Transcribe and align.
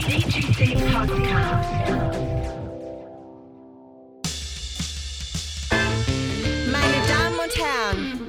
Meine 0.00 0.14
Damen 7.08 7.38
und 7.42 7.54
Herren, 7.58 8.20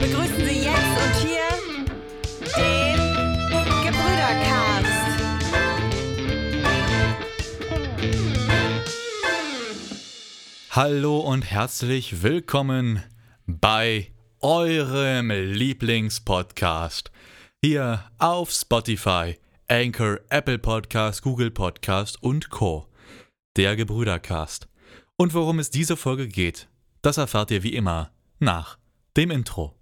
begrüßen 0.00 0.44
Sie 0.44 0.58
jetzt 0.64 0.96
und 1.04 1.14
hier 1.22 1.50
den 2.56 2.98
Gebrüdercast. 3.84 4.98
Hallo 10.70 11.18
und 11.20 11.48
herzlich 11.48 12.24
willkommen 12.24 13.04
bei 13.46 14.10
eurem 14.40 15.30
Lieblingspodcast. 15.30 17.12
Hier 17.62 18.02
auf 18.18 18.50
Spotify, 18.50 19.36
Anchor, 19.70 20.20
Apple 20.30 20.58
Podcast, 20.58 21.20
Google 21.20 21.50
Podcast 21.50 22.22
und 22.22 22.48
Co. 22.48 22.86
Der 23.58 23.76
Gebrüdercast. 23.76 24.66
Und 25.16 25.34
worum 25.34 25.58
es 25.58 25.68
diese 25.68 25.98
Folge 25.98 26.26
geht, 26.26 26.70
das 27.02 27.18
erfahrt 27.18 27.50
ihr 27.50 27.62
wie 27.62 27.74
immer 27.74 28.10
nach 28.38 28.78
dem 29.14 29.30
Intro. 29.30 29.77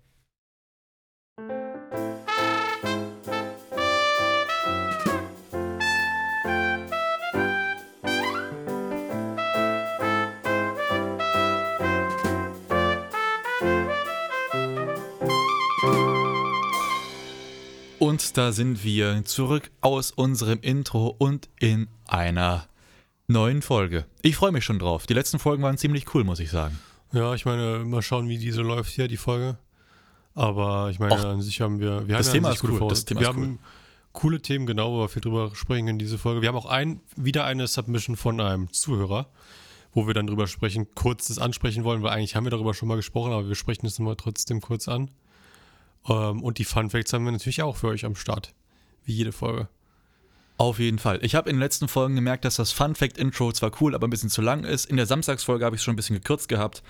Und 18.06 18.36
da 18.36 18.52
sind 18.52 18.84
wir 18.84 19.24
zurück 19.24 19.72
aus 19.80 20.12
unserem 20.12 20.60
Intro 20.60 21.08
und 21.18 21.48
in 21.58 21.88
einer 22.06 22.68
neuen 23.26 23.62
Folge. 23.62 24.06
Ich 24.22 24.36
freue 24.36 24.52
mich 24.52 24.64
schon 24.64 24.78
drauf. 24.78 25.08
Die 25.08 25.12
letzten 25.12 25.40
Folgen 25.40 25.64
waren 25.64 25.76
ziemlich 25.76 26.14
cool, 26.14 26.22
muss 26.22 26.38
ich 26.38 26.50
sagen. 26.50 26.78
Ja, 27.10 27.34
ich 27.34 27.44
meine, 27.46 27.84
mal 27.84 28.02
schauen, 28.02 28.28
wie 28.28 28.38
diese 28.38 28.62
läuft 28.62 28.92
hier, 28.92 29.08
die 29.08 29.16
Folge. 29.16 29.58
Aber 30.34 30.88
ich 30.90 31.00
meine, 31.00 31.14
Och, 31.14 31.24
an 31.24 31.42
sich 31.42 31.60
haben 31.60 31.80
wir, 31.80 32.06
wir 32.06 32.16
das 32.16 32.28
haben 32.28 32.34
Thema 32.34 32.52
ist 32.52 32.62
cool, 32.62 32.78
das 32.88 33.06
Thema 33.06 33.22
wir 33.22 33.28
ist 33.28 33.34
haben 33.34 33.58
coole 34.12 34.40
Themen, 34.40 34.66
genau, 34.66 34.92
wo 34.92 35.00
wir 35.00 35.08
viel 35.08 35.22
drüber 35.22 35.50
sprechen 35.56 35.88
in 35.88 35.98
diese 35.98 36.16
Folge. 36.16 36.42
Wir 36.42 36.48
haben 36.48 36.56
auch 36.56 36.66
ein, 36.66 37.00
wieder 37.16 37.44
eine 37.44 37.66
Submission 37.66 38.14
von 38.14 38.40
einem 38.40 38.72
Zuhörer, 38.72 39.30
wo 39.92 40.06
wir 40.06 40.14
dann 40.14 40.28
drüber 40.28 40.46
sprechen, 40.46 40.86
kurz 40.94 41.26
das 41.26 41.40
ansprechen 41.40 41.82
wollen, 41.82 42.04
weil 42.04 42.12
eigentlich 42.12 42.36
haben 42.36 42.44
wir 42.44 42.52
darüber 42.52 42.72
schon 42.72 42.86
mal 42.86 42.94
gesprochen, 42.94 43.32
aber 43.32 43.48
wir 43.48 43.56
sprechen 43.56 43.84
es 43.84 43.98
immer 43.98 44.16
trotzdem 44.16 44.60
kurz 44.60 44.86
an. 44.86 45.10
Ähm, 46.08 46.42
und 46.42 46.58
die 46.58 46.64
Fun 46.64 46.90
Facts 46.90 47.12
haben 47.12 47.24
wir 47.24 47.32
natürlich 47.32 47.62
auch 47.62 47.76
für 47.76 47.88
euch 47.88 48.04
am 48.04 48.14
Start. 48.14 48.54
Wie 49.04 49.12
jede 49.12 49.32
Folge. 49.32 49.68
Auf 50.58 50.78
jeden 50.78 50.98
Fall. 50.98 51.18
Ich 51.22 51.34
habe 51.34 51.50
in 51.50 51.56
den 51.56 51.60
letzten 51.60 51.86
Folgen 51.86 52.14
gemerkt, 52.14 52.46
dass 52.46 52.56
das 52.56 52.72
Fun 52.72 52.94
Fact 52.94 53.18
Intro 53.18 53.52
zwar 53.52 53.70
cool, 53.80 53.94
aber 53.94 54.06
ein 54.06 54.10
bisschen 54.10 54.30
zu 54.30 54.40
lang 54.40 54.64
ist. 54.64 54.86
In 54.86 54.96
der 54.96 55.04
Samstagsfolge 55.04 55.64
habe 55.64 55.76
ich 55.76 55.80
es 55.80 55.84
schon 55.84 55.92
ein 55.92 55.96
bisschen 55.96 56.16
gekürzt 56.16 56.48
gehabt. 56.48 56.82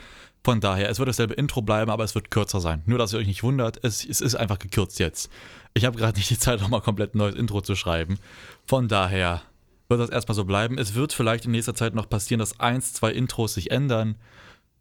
Von 0.44 0.60
daher, 0.60 0.88
es 0.88 1.00
wird 1.00 1.08
dasselbe 1.08 1.34
Intro 1.34 1.62
bleiben, 1.62 1.90
aber 1.90 2.04
es 2.04 2.14
wird 2.14 2.30
kürzer 2.30 2.60
sein. 2.60 2.82
Nur, 2.86 2.98
dass 2.98 3.12
ihr 3.12 3.18
euch 3.18 3.26
nicht 3.26 3.42
wundert, 3.42 3.82
es, 3.82 4.04
es 4.04 4.20
ist 4.20 4.36
einfach 4.36 4.60
gekürzt 4.60 5.00
jetzt. 5.00 5.30
Ich 5.74 5.84
habe 5.84 5.98
gerade 5.98 6.16
nicht 6.16 6.30
die 6.30 6.38
Zeit, 6.38 6.60
nochmal 6.60 6.80
komplett 6.80 7.14
ein 7.14 7.18
neues 7.18 7.34
Intro 7.34 7.60
zu 7.60 7.74
schreiben. 7.74 8.20
Von 8.64 8.86
daher 8.86 9.42
wird 9.88 10.00
das 10.00 10.10
erstmal 10.10 10.36
so 10.36 10.44
bleiben. 10.44 10.78
Es 10.78 10.94
wird 10.94 11.12
vielleicht 11.12 11.46
in 11.46 11.50
nächster 11.50 11.74
Zeit 11.74 11.94
noch 11.94 12.08
passieren, 12.08 12.38
dass 12.38 12.60
eins, 12.60 12.92
zwei 12.92 13.10
Intros 13.10 13.54
sich 13.54 13.72
ändern 13.72 14.14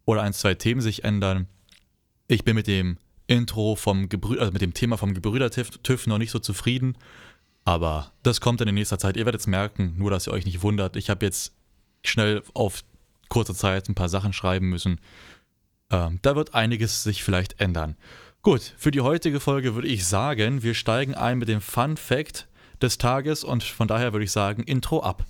oder 0.04 0.22
eins, 0.22 0.38
zwei 0.38 0.54
Themen 0.54 0.80
sich 0.80 1.02
ändern. 1.02 1.48
Ich 2.28 2.44
bin 2.44 2.54
mit 2.54 2.68
dem 2.68 2.98
Intro 3.26 3.76
vom 3.76 4.08
Gebrü 4.08 4.38
also 4.38 4.52
mit 4.52 4.62
dem 4.62 4.74
Thema 4.74 4.96
vom 4.96 5.14
Gebrüder-TÜV 5.14 5.78
TÜV 5.82 6.06
noch 6.06 6.18
nicht 6.18 6.30
so 6.30 6.38
zufrieden. 6.38 6.96
Aber 7.64 8.12
das 8.22 8.40
kommt 8.40 8.60
dann 8.60 8.68
in 8.68 8.76
nächster 8.76 8.98
Zeit. 8.98 9.16
Ihr 9.16 9.24
werdet 9.24 9.40
es 9.40 9.46
merken, 9.46 9.94
nur 9.96 10.10
dass 10.10 10.28
ihr 10.28 10.32
euch 10.32 10.44
nicht 10.44 10.62
wundert. 10.62 10.96
Ich 10.96 11.10
habe 11.10 11.26
jetzt 11.26 11.52
schnell 12.04 12.42
auf 12.54 12.84
kurze 13.28 13.54
Zeit 13.54 13.88
ein 13.88 13.96
paar 13.96 14.08
Sachen 14.08 14.32
schreiben 14.32 14.68
müssen. 14.68 15.00
Ähm, 15.90 16.20
da 16.22 16.36
wird 16.36 16.54
einiges 16.54 17.02
sich 17.02 17.24
vielleicht 17.24 17.60
ändern. 17.60 17.96
Gut, 18.42 18.74
für 18.76 18.92
die 18.92 19.00
heutige 19.00 19.40
Folge 19.40 19.74
würde 19.74 19.88
ich 19.88 20.06
sagen, 20.06 20.62
wir 20.62 20.74
steigen 20.74 21.14
ein 21.14 21.38
mit 21.38 21.48
dem 21.48 21.60
Fun 21.60 21.96
Fact 21.96 22.46
des 22.80 22.98
Tages 22.98 23.42
und 23.42 23.64
von 23.64 23.88
daher 23.88 24.12
würde 24.12 24.24
ich 24.24 24.32
sagen, 24.32 24.62
Intro 24.62 25.02
ab. 25.02 25.24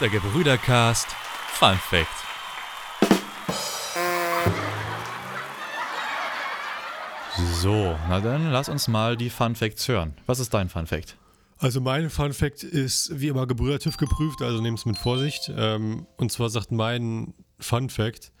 Der 0.00 0.08
Gebrüdercast 0.08 1.06
Fun 1.52 1.76
Fact. 1.76 2.21
So, 7.62 7.96
na 8.08 8.20
dann 8.20 8.50
lass 8.50 8.68
uns 8.68 8.88
mal 8.88 9.16
die 9.16 9.30
Fun 9.30 9.54
Facts 9.54 9.86
hören. 9.86 10.14
Was 10.26 10.40
ist 10.40 10.52
dein 10.52 10.68
Fun 10.68 10.88
Fact? 10.88 11.16
Also 11.58 11.80
mein 11.80 12.10
Fun 12.10 12.32
Fact 12.32 12.64
ist 12.64 13.20
wie 13.20 13.28
immer 13.28 13.46
Gebrüder 13.46 13.78
TÜV 13.78 13.98
geprüft, 13.98 14.42
also 14.42 14.60
nehmt 14.60 14.80
es 14.80 14.84
mit 14.84 14.98
Vorsicht. 14.98 15.48
Ähm, 15.56 16.08
und 16.16 16.32
zwar 16.32 16.50
sagt 16.50 16.72
mein 16.72 17.34
Fun 17.60 17.88
Fact, 17.88 18.32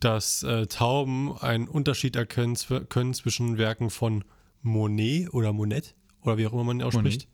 dass 0.00 0.42
äh, 0.44 0.66
Tauben 0.66 1.36
einen 1.40 1.68
Unterschied 1.68 2.16
erkennen 2.16 2.56
können 2.88 3.12
zwischen 3.12 3.58
Werken 3.58 3.90
von 3.90 4.24
Monet 4.62 5.34
oder 5.34 5.52
Monet 5.52 5.94
oder 6.22 6.38
wie 6.38 6.46
auch 6.46 6.54
immer 6.54 6.64
man 6.64 6.78
ihn 6.78 6.82
ausspricht 6.82 7.28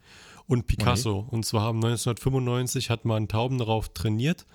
und 0.49 0.67
Picasso. 0.67 1.29
Und 1.31 1.47
zwar 1.47 1.61
haben 1.61 1.77
1995 1.77 2.91
hat 2.91 3.05
man 3.05 3.29
Tauben 3.29 3.59
darauf 3.59 3.91
trainiert, 3.91 4.47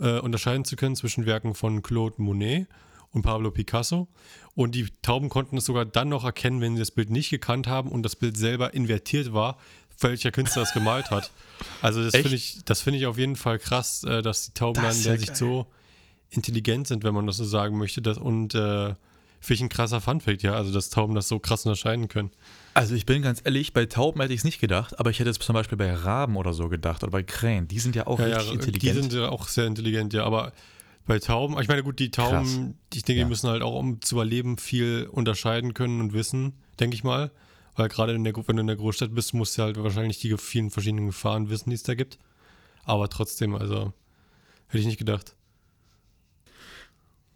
äh, 0.00 0.18
unterscheiden 0.18 0.64
zu 0.64 0.74
können 0.74 0.96
zwischen 0.96 1.26
Werken 1.26 1.54
von 1.54 1.80
Claude 1.82 2.20
Monet 2.20 2.66
und 3.14 3.22
Pablo 3.22 3.50
Picasso. 3.50 4.08
Und 4.54 4.74
die 4.74 4.86
Tauben 5.02 5.28
konnten 5.30 5.56
es 5.56 5.64
sogar 5.64 5.84
dann 5.84 6.08
noch 6.10 6.24
erkennen, 6.24 6.60
wenn 6.60 6.74
sie 6.74 6.80
das 6.80 6.90
Bild 6.90 7.10
nicht 7.10 7.30
gekannt 7.30 7.66
haben 7.66 7.90
und 7.90 8.02
das 8.02 8.16
Bild 8.16 8.36
selber 8.36 8.74
invertiert 8.74 9.32
war, 9.32 9.56
welcher 10.00 10.30
Künstler 10.32 10.62
es 10.62 10.72
gemalt 10.72 11.10
hat. 11.10 11.30
Also 11.80 12.02
das 12.02 12.14
finde 12.14 12.34
ich, 12.34 12.58
das 12.64 12.80
finde 12.80 12.98
ich 12.98 13.06
auf 13.06 13.16
jeden 13.16 13.36
Fall 13.36 13.58
krass, 13.58 14.04
äh, 14.04 14.22
dass 14.22 14.46
die 14.46 14.52
Tauben 14.52 14.82
Das 14.82 15.02
dann 15.02 15.18
ja 15.18 15.24
geil. 15.24 15.34
so 15.36 15.66
intelligent 16.30 16.88
sind, 16.88 17.04
wenn 17.04 17.14
man 17.14 17.26
das 17.26 17.36
so 17.36 17.44
sagen 17.44 17.78
möchte. 17.78 18.02
Das, 18.02 18.18
und 18.18 18.54
äh, 18.54 18.94
finde 19.40 19.54
ich 19.54 19.60
ein 19.62 19.68
krasser 19.68 20.00
Funfact, 20.00 20.42
ja. 20.42 20.54
Also 20.54 20.72
dass 20.72 20.90
Tauben 20.90 21.14
das 21.14 21.28
so 21.28 21.38
krass 21.38 21.64
unterscheiden 21.64 22.08
können. 22.08 22.30
Also 22.74 22.94
ich 22.96 23.06
bin 23.06 23.22
ganz 23.22 23.40
ehrlich, 23.44 23.72
bei 23.72 23.86
Tauben 23.86 24.20
hätte 24.20 24.32
ich 24.34 24.40
es 24.40 24.44
nicht 24.44 24.60
gedacht, 24.60 24.98
aber 24.98 25.10
ich 25.10 25.20
hätte 25.20 25.30
es 25.30 25.38
zum 25.38 25.52
Beispiel 25.54 25.78
bei 25.78 25.92
Raben 25.94 26.36
oder 26.36 26.52
so 26.52 26.68
gedacht 26.68 27.04
oder 27.04 27.12
bei 27.12 27.22
Krähen. 27.22 27.68
Die 27.68 27.78
sind 27.78 27.94
ja 27.94 28.06
auch 28.08 28.18
Ja, 28.18 28.26
ja, 28.26 28.36
richtig 28.38 28.50
die 28.50 28.66
intelligent. 28.66 29.12
sind 29.12 29.12
ja 29.12 29.28
auch 29.28 29.46
sehr 29.46 29.66
intelligent, 29.66 30.12
ja. 30.12 30.24
Aber 30.24 30.52
bei 31.06 31.18
Tauben, 31.18 31.58
ich 31.60 31.68
meine, 31.68 31.82
gut, 31.82 31.98
die 31.98 32.10
Tauben, 32.10 32.30
Krass. 32.44 32.58
ich 32.94 33.02
denke, 33.02 33.20
Ja. 33.20 33.24
die 33.26 33.28
müssen 33.28 33.48
halt 33.50 33.62
auch, 33.62 33.78
um 33.78 34.00
zu 34.00 34.14
überleben, 34.14 34.56
viel 34.56 35.08
unterscheiden 35.10 35.74
können 35.74 36.00
und 36.00 36.12
wissen, 36.12 36.54
denke 36.80 36.94
ich 36.96 37.04
mal. 37.04 37.30
Weil 37.76 37.88
gerade 37.88 38.14
in 38.14 38.22
der, 38.24 38.34
wenn 38.36 38.56
du 38.56 38.60
in 38.60 38.66
der 38.68 38.76
Großstadt 38.76 39.14
bist, 39.14 39.34
musst 39.34 39.58
du 39.58 39.62
halt 39.62 39.82
wahrscheinlich 39.82 40.18
die 40.20 40.36
vielen 40.38 40.70
verschiedenen 40.70 41.06
Gefahren 41.06 41.50
wissen, 41.50 41.70
die 41.70 41.74
es 41.76 41.82
da 41.82 41.94
gibt. 41.94 42.18
Aber 42.84 43.08
trotzdem, 43.08 43.54
also, 43.54 43.92
hätte 44.68 44.78
ich 44.78 44.86
nicht 44.86 44.98
gedacht. 44.98 45.34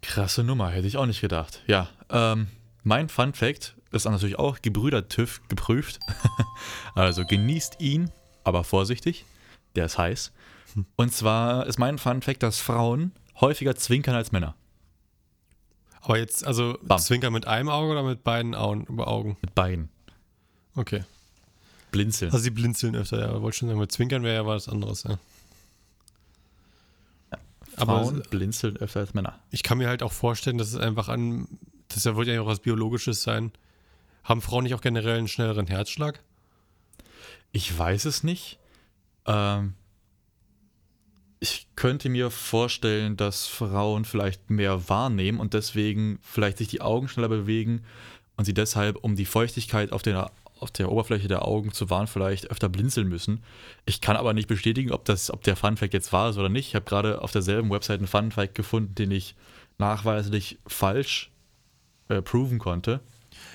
Krasse 0.01 0.43
Nummer, 0.43 0.69
hätte 0.69 0.87
ich 0.87 0.97
auch 0.97 1.05
nicht 1.05 1.21
gedacht. 1.21 1.61
Ja, 1.67 1.89
ähm, 2.09 2.47
mein 2.83 3.09
Fun 3.09 3.33
Fact 3.33 3.75
ist 3.91 4.05
natürlich 4.05 4.39
auch 4.39 4.61
Gebrüder 4.61 5.09
TÜV 5.09 5.41
geprüft. 5.49 5.99
also 6.95 7.25
genießt 7.25 7.81
ihn, 7.81 8.09
aber 8.43 8.63
vorsichtig, 8.63 9.25
der 9.75 9.85
ist 9.85 9.97
heiß. 9.97 10.31
Und 10.95 11.13
zwar 11.13 11.65
ist 11.67 11.79
mein 11.79 11.97
Fun 11.97 12.21
Fact, 12.21 12.43
dass 12.43 12.59
Frauen 12.59 13.11
häufiger 13.41 13.75
zwinkern 13.75 14.15
als 14.15 14.31
Männer. 14.31 14.55
Aber 16.01 16.17
jetzt, 16.17 16.45
also, 16.45 16.77
Bam. 16.81 16.99
Zwinker 16.99 17.29
mit 17.29 17.45
einem 17.47 17.69
Auge 17.69 17.91
oder 17.91 18.03
mit 18.03 18.23
beiden 18.23 18.55
Augen? 18.55 18.99
Augen? 18.99 19.37
Mit 19.41 19.53
beiden. 19.53 19.89
Okay. 20.75 21.03
Blinzeln. 21.91 22.31
Also, 22.31 22.43
sie 22.43 22.51
blinzeln 22.51 22.95
öfter, 22.95 23.19
ja. 23.19 23.41
Wollte 23.41 23.57
schon 23.57 23.67
sagen, 23.67 23.79
mit 23.79 23.91
Zwinkern 23.91 24.23
wäre 24.23 24.35
ja 24.35 24.45
was 24.45 24.69
anderes, 24.69 25.03
ja. 25.03 25.17
Aber 27.75 28.03
Frauen 28.03 28.23
blinzeln 28.29 28.77
öfter 28.77 28.99
als 29.01 29.13
Männer. 29.13 29.39
ich 29.51 29.63
kann 29.63 29.77
mir 29.77 29.87
halt 29.87 30.03
auch 30.03 30.11
vorstellen, 30.11 30.57
dass 30.57 30.69
es 30.69 30.75
einfach 30.75 31.07
an, 31.07 31.47
das 31.87 32.03
ja- 32.03 32.21
ja 32.23 32.41
auch 32.41 32.45
was 32.47 32.59
Biologisches 32.59 33.23
sein. 33.23 33.51
Haben 34.23 34.41
Frauen 34.41 34.63
nicht 34.63 34.73
auch 34.75 34.81
generell 34.81 35.17
einen 35.17 35.27
schnelleren 35.29 35.65
Herzschlag? 35.67 36.21
Ich 37.51 37.75
weiß 37.77 38.05
es 38.05 38.23
nicht. 38.23 38.59
Ähm, 39.25 39.73
ich 41.39 41.67
könnte 41.75 42.09
mir 42.09 42.31
vorstellen, 42.31 43.15
dass 43.15 43.47
Frauen 43.47 44.03
vielleicht 44.03 44.49
mehr 44.49 44.89
wahrnehmen 44.89 45.39
und 45.39 45.53
deswegen 45.53 46.19
vielleicht 46.21 46.57
sich 46.57 46.67
die 46.67 46.81
Augen 46.81 47.07
schneller 47.07 47.29
bewegen 47.29 47.83
und 48.35 48.45
sie 48.45 48.53
deshalb, 48.53 48.97
um 48.97 49.15
die 49.15 49.25
Feuchtigkeit 49.25 49.93
auf 49.93 50.01
der, 50.01 50.31
auf 50.59 50.71
der 50.71 50.91
Oberfläche 50.91 51.29
der 51.29 51.45
Augen 51.45 51.71
zu 51.71 51.89
wahren, 51.89 52.07
vielleicht 52.07 52.51
öfter 52.51 52.67
blinzeln 52.67 53.07
müssen. 53.07 53.43
Ich 53.85 54.01
kann 54.01 54.17
aber 54.17 54.33
nicht 54.33 54.49
bestätigen, 54.49 54.91
ob, 54.91 55.05
das, 55.05 55.31
ob 55.31 55.43
der 55.43 55.55
Funfact 55.55 55.93
jetzt 55.93 56.11
wahr 56.11 56.31
ist 56.31 56.37
oder 56.37 56.49
nicht. 56.49 56.67
Ich 56.67 56.75
habe 56.75 56.85
gerade 56.85 57.21
auf 57.21 57.31
derselben 57.31 57.69
Website 57.69 57.99
einen 57.99 58.07
Funfact 58.07 58.55
gefunden, 58.55 58.95
den 58.95 59.11
ich 59.11 59.35
nachweislich 59.77 60.59
falsch 60.67 61.31
äh, 62.09 62.21
proven 62.21 62.59
konnte. 62.59 62.99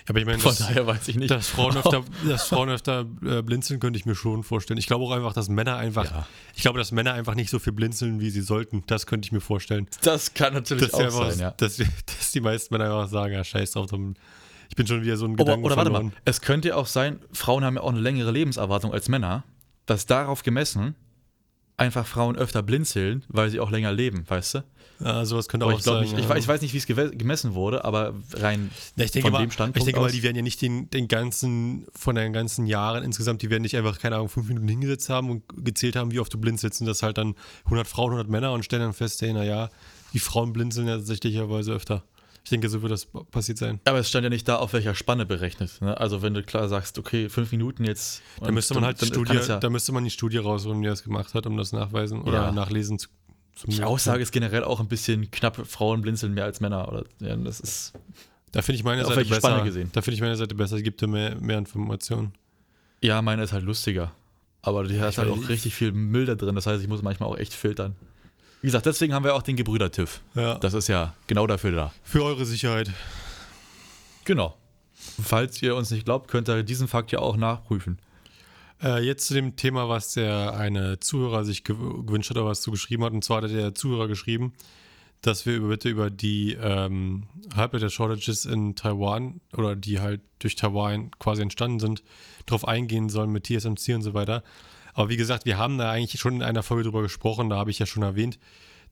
Ja, 0.07 0.11
aber 0.11 0.19
ich 0.21 0.27
meine, 0.27 0.39
Von 0.39 0.51
dass, 0.51 0.59
daher 0.59 0.87
weiß 0.87 1.09
ich 1.09 1.17
nicht. 1.17 1.31
dass 1.31 1.49
Frauen 1.49 1.77
öfter, 1.77 2.05
dass 2.29 2.49
Frauen 2.49 2.69
öfter 2.69 3.07
äh, 3.25 3.43
blinzeln, 3.43 3.81
könnte 3.81 3.99
ich 3.99 4.05
mir 4.07 4.15
schon 4.15 4.43
vorstellen. 4.45 4.79
Ich 4.79 4.87
glaube 4.87 5.05
auch 5.05 5.11
einfach, 5.13 5.33
dass 5.33 5.49
Männer 5.49 5.77
einfach, 5.77 6.05
Ja. 6.05 6.27
ich 6.55 6.63
glaube, 6.63 6.79
dass 6.79 6.93
Männer 6.93 7.15
einfach 7.15 7.35
nicht 7.35 7.51
so 7.51 7.59
viel 7.59 7.73
blinzeln, 7.73 8.21
wie 8.21 8.31
sie 8.31 8.43
sollten. 8.43 8.83
Das 8.87 9.07
könnte 9.07 9.27
ich 9.27 9.33
mir 9.33 9.41
vorstellen. 9.41 9.87
Das 10.03 10.35
kann 10.35 10.53
natürlich 10.55 10.85
Dass, 10.91 10.95
auch 10.95 11.01
einfach, 11.01 11.31
sein, 11.31 11.39
ja. 11.41 11.51
dass, 11.57 11.77
dass 12.07 12.33
die 12.33 12.41
meisten 12.41 12.75
Männer 12.75 12.85
einfach 12.87 13.09
sagen, 13.11 13.33
ja, 13.35 13.43
scheiß 13.45 13.73
drauf. 13.73 13.87
Dann, 13.87 14.15
Ich 14.69 14.77
bin 14.77 14.87
schon 14.87 15.03
wieder 15.03 15.17
so 15.17 15.25
ein 15.27 15.33
Oder, 15.35 15.45
Gedanken 15.45 15.65
oder 15.67 15.77
warte 15.77 15.91
mal, 15.91 16.11
es 16.25 16.41
könnte 16.41 16.69
ja 16.69 16.77
auch 16.77 16.87
sein, 16.87 17.19
Frauen 17.33 17.65
haben 17.65 17.77
ja 17.77 17.83
auch 17.83 17.91
eine 17.91 18.01
längere 18.01 18.31
Lebenserwartung 18.31 18.93
als 18.93 19.09
Männer, 19.09 19.45
dass 19.87 20.07
darauf 20.07 20.43
gemessen 20.43 20.95
einfach 21.77 22.07
Frauen 22.07 22.37
öfter 22.37 22.63
blinzeln, 22.63 23.25
weil 23.29 23.51
sie 23.51 23.61
auch 23.61 23.71
länger 23.71 23.93
leben, 23.93 24.25
weißt 24.29 24.55
du? 24.55 24.65
Ja, 25.01 25.25
sowas 25.25 25.49
könnte 25.49 25.67
Aber 25.67 25.75
auch 25.75 25.79
ich 25.79 25.85
glaube 25.85 26.07
sein. 26.07 26.15
nicht, 26.15 26.25
ich, 26.25 26.31
ja. 26.31 26.37
ich 26.37 26.47
weiß 26.47 26.61
nicht, 26.63 26.73
wie 26.73 26.79
es 26.79 26.87
gemessen 26.87 27.55
wurde, 27.55 27.85
aber 27.85 28.15
rein 28.35 28.71
Ja, 28.97 29.05
ich 29.05 29.11
denke 29.11 29.27
von 29.27 29.33
mal, 29.33 29.41
dem 29.41 29.51
Standpunkt 29.51 29.79
ich 29.79 29.85
denke 29.85 30.01
mal, 30.01 30.07
aus. 30.07 30.13
die 30.13 30.23
werden 30.23 30.37
ja 30.37 30.43
nicht 30.43 30.63
den, 30.63 30.89
den 30.91 31.09
ganzen, 31.09 31.87
von 31.95 32.15
den 32.15 32.33
ganzen 32.33 32.67
Jahren 32.67 33.03
insgesamt, 33.03 33.43
die 33.43 33.51
werden 33.51 33.63
nicht 33.63 33.77
einfach, 33.77 33.99
keine 33.99 34.17
Ahnung, 34.17 34.29
fünf 34.29 34.47
Minuten 34.47 34.69
hingesetzt 34.69 35.09
haben 35.11 35.31
und 35.31 35.43
gezählt 35.65 35.97
haben, 35.97 36.13
wie 36.13 36.21
oft 36.21 36.33
du 36.33 36.39
blinzelst 36.39 36.81
und 36.81 36.87
das 36.87 37.03
halt 37.03 37.19
dann 37.19 37.35
100 37.65 37.89
Frauen, 37.89 38.11
100 38.13 38.29
Männer 38.29 38.53
und 38.53 38.65
stellen 38.65 38.83
dann 38.83 38.93
fest, 38.93 39.21
hey, 39.23 39.33
naja, 39.33 39.69
die 40.13 40.21
Frauen 40.21 40.53
blinzeln 40.53 40.87
ja 40.87 40.97
tatsächlicherweise 40.97 41.73
öfter. 41.73 42.05
Ich 42.45 42.51
denke, 42.51 42.69
so 42.69 42.83
wird 42.83 42.93
das 42.93 43.07
passiert 43.31 43.57
sein. 43.57 43.81
Aber 43.87 43.99
es 43.99 44.09
stand 44.09 44.23
ja 44.25 44.29
nicht 44.31 44.47
da, 44.47 44.57
auf 44.57 44.75
welcher 44.75 44.95
Spanne 44.95 45.25
berechnet. 45.25 45.81
Ne? 45.81 45.99
Also 45.99 46.21
wenn 46.21 46.35
du 46.35 46.43
klar 46.43 46.69
sagst, 46.69 46.99
okay, 46.99 47.31
fünf 47.31 47.51
Minuten 47.53 47.85
jetzt. 47.85 48.21
Da 48.41 48.53
müsste 48.53 48.75
man 48.75 48.85
halt 48.85 49.01
die 49.01 49.07
dann 49.07 49.15
Studie, 49.15 49.39
ja, 49.49 49.59
da 49.59 49.71
müsste 49.71 49.93
man 49.93 50.05
die 50.05 50.11
Studie 50.11 50.37
rausholen, 50.39 50.83
die 50.83 50.89
das 50.89 51.03
gemacht 51.03 51.33
hat, 51.33 51.47
um 51.47 51.57
das 51.57 51.73
nachweisen 51.73 52.21
oder 52.21 52.45
Ja. 52.45 52.53
nachlesen 52.53 52.99
zu, 52.99 53.09
zu 53.55 53.67
die 53.69 53.83
Aussage 53.83 54.23
ist 54.23 54.31
generell 54.31 54.63
auch 54.63 54.79
ein 54.81 54.89
bisschen 54.89 55.31
knapp, 55.31 55.57
Frauen 55.67 56.03
blinzeln 56.03 56.35
mehr 56.35 56.45
als 56.45 56.61
Männer. 56.61 56.87
Oder, 56.87 57.05
ja, 57.21 57.35
das 57.37 57.61
ist, 57.61 57.95
Da 58.53 58.61
finde 58.61 58.77
ich 58.77 58.85
meine 58.85 59.07
Auf 59.07 59.15
Seite 59.15 59.27
besser. 59.29 59.63
Gesehen? 59.65 59.89
Da 59.93 60.03
finde 60.03 60.17
ich 60.17 60.21
meine 60.21 60.37
Seite 60.37 60.55
besser. 60.55 60.77
Es 60.77 60.83
gibt 60.83 61.01
da 61.01 61.07
mehr, 61.07 61.37
mehr 61.37 61.57
Informationen. 61.57 62.35
ja, 63.01 63.23
meine 63.23 63.43
ist 63.43 63.53
halt 63.55 63.65
lustiger. 63.65 64.13
Aber 64.61 64.85
die 64.85 65.01
hat 65.01 65.17
halt 65.17 65.31
auch 65.31 65.49
richtig 65.49 65.75
viel 65.75 65.93
Müll 65.93 66.27
da 66.27 66.35
drin. 66.35 66.55
Das 66.55 66.67
heißt, 66.67 66.83
ich 66.83 66.89
muss 66.89 67.01
manchmal 67.03 67.29
auch 67.31 67.37
echt 67.39 67.53
filtern. 67.55 67.97
Wie 68.65 68.69
gesagt, 68.69 68.87
deswegen 68.87 69.13
haben 69.13 69.25
wir 69.27 69.35
auch 69.35 69.43
den 69.43 69.57
Gebrüder-TÜV. 69.57 70.23
Ja. 70.37 70.55
Das 70.55 70.73
ist 70.73 70.89
ja 70.89 71.13
genau 71.27 71.47
dafür 71.47 71.73
da. 71.73 71.93
Für 72.03 72.25
eure 72.25 72.47
Sicherheit. 72.47 72.91
Genau. 74.25 74.57
Falls 75.23 75.61
ihr 75.61 75.77
uns 75.77 75.91
nicht 75.91 76.07
glaubt, 76.07 76.29
könnt 76.29 76.49
ihr 76.49 76.63
diesen 76.63 76.89
Fakt 76.89 77.13
ja 77.13 77.19
auch 77.19 77.37
nachprüfen. 77.37 77.99
Äh, 78.83 79.05
jetzt 79.05 79.27
zu 79.27 79.35
dem 79.35 79.57
Thema, 79.57 79.91
was 79.91 80.15
der 80.15 80.55
eine 80.57 80.99
Zuhörer 80.99 81.45
sich 81.45 81.59
gew- 81.59 82.07
gewünscht 82.07 82.31
hat 82.31 82.39
oder 82.39 82.47
was 82.47 82.63
du 82.63 82.71
geschrieben 82.71 83.05
hat. 83.05 83.13
Und 83.13 83.23
zwar 83.23 83.43
hat 83.43 83.51
der 83.51 83.75
Zuhörer 83.75 84.09
geschrieben, 84.09 84.55
dass 85.21 85.45
wir 85.45 85.57
über, 85.57 85.69
bitte 85.69 85.91
über 85.91 86.09
die 86.09 86.55
ähm, 86.59 87.25
Halbleiter-Shortages 87.55 88.47
in 88.47 88.77
Taiwan 88.77 89.43
oder 89.55 89.77
die 89.77 90.01
halt 90.01 90.23
durch 90.39 90.57
Taiwan 90.57 91.11
quasi 91.19 91.43
entstanden 91.43 91.81
sind, 91.81 92.03
drauf 92.47 92.67
eingehen 92.67 93.11
sollen 93.11 93.31
mit 93.31 93.45
TSMC 93.45 93.95
und 93.95 94.01
so 94.03 94.15
weiter. 94.15 94.43
Aber 94.95 95.09
wie 95.11 95.17
gesagt, 95.17 95.45
wir 95.45 95.59
haben 95.59 95.77
da 95.79 95.91
eigentlich 95.91 96.21
schon 96.21 96.37
in 96.37 96.43
einer 96.43 96.63
Folge 96.63 96.85
drüber 96.85 97.03
gesprochen, 97.03 97.51
da 97.51 97.57
habe 97.57 97.71
ich 97.71 97.79
ja 97.79 97.87
schon 97.87 98.03
erwähnt, 98.03 98.39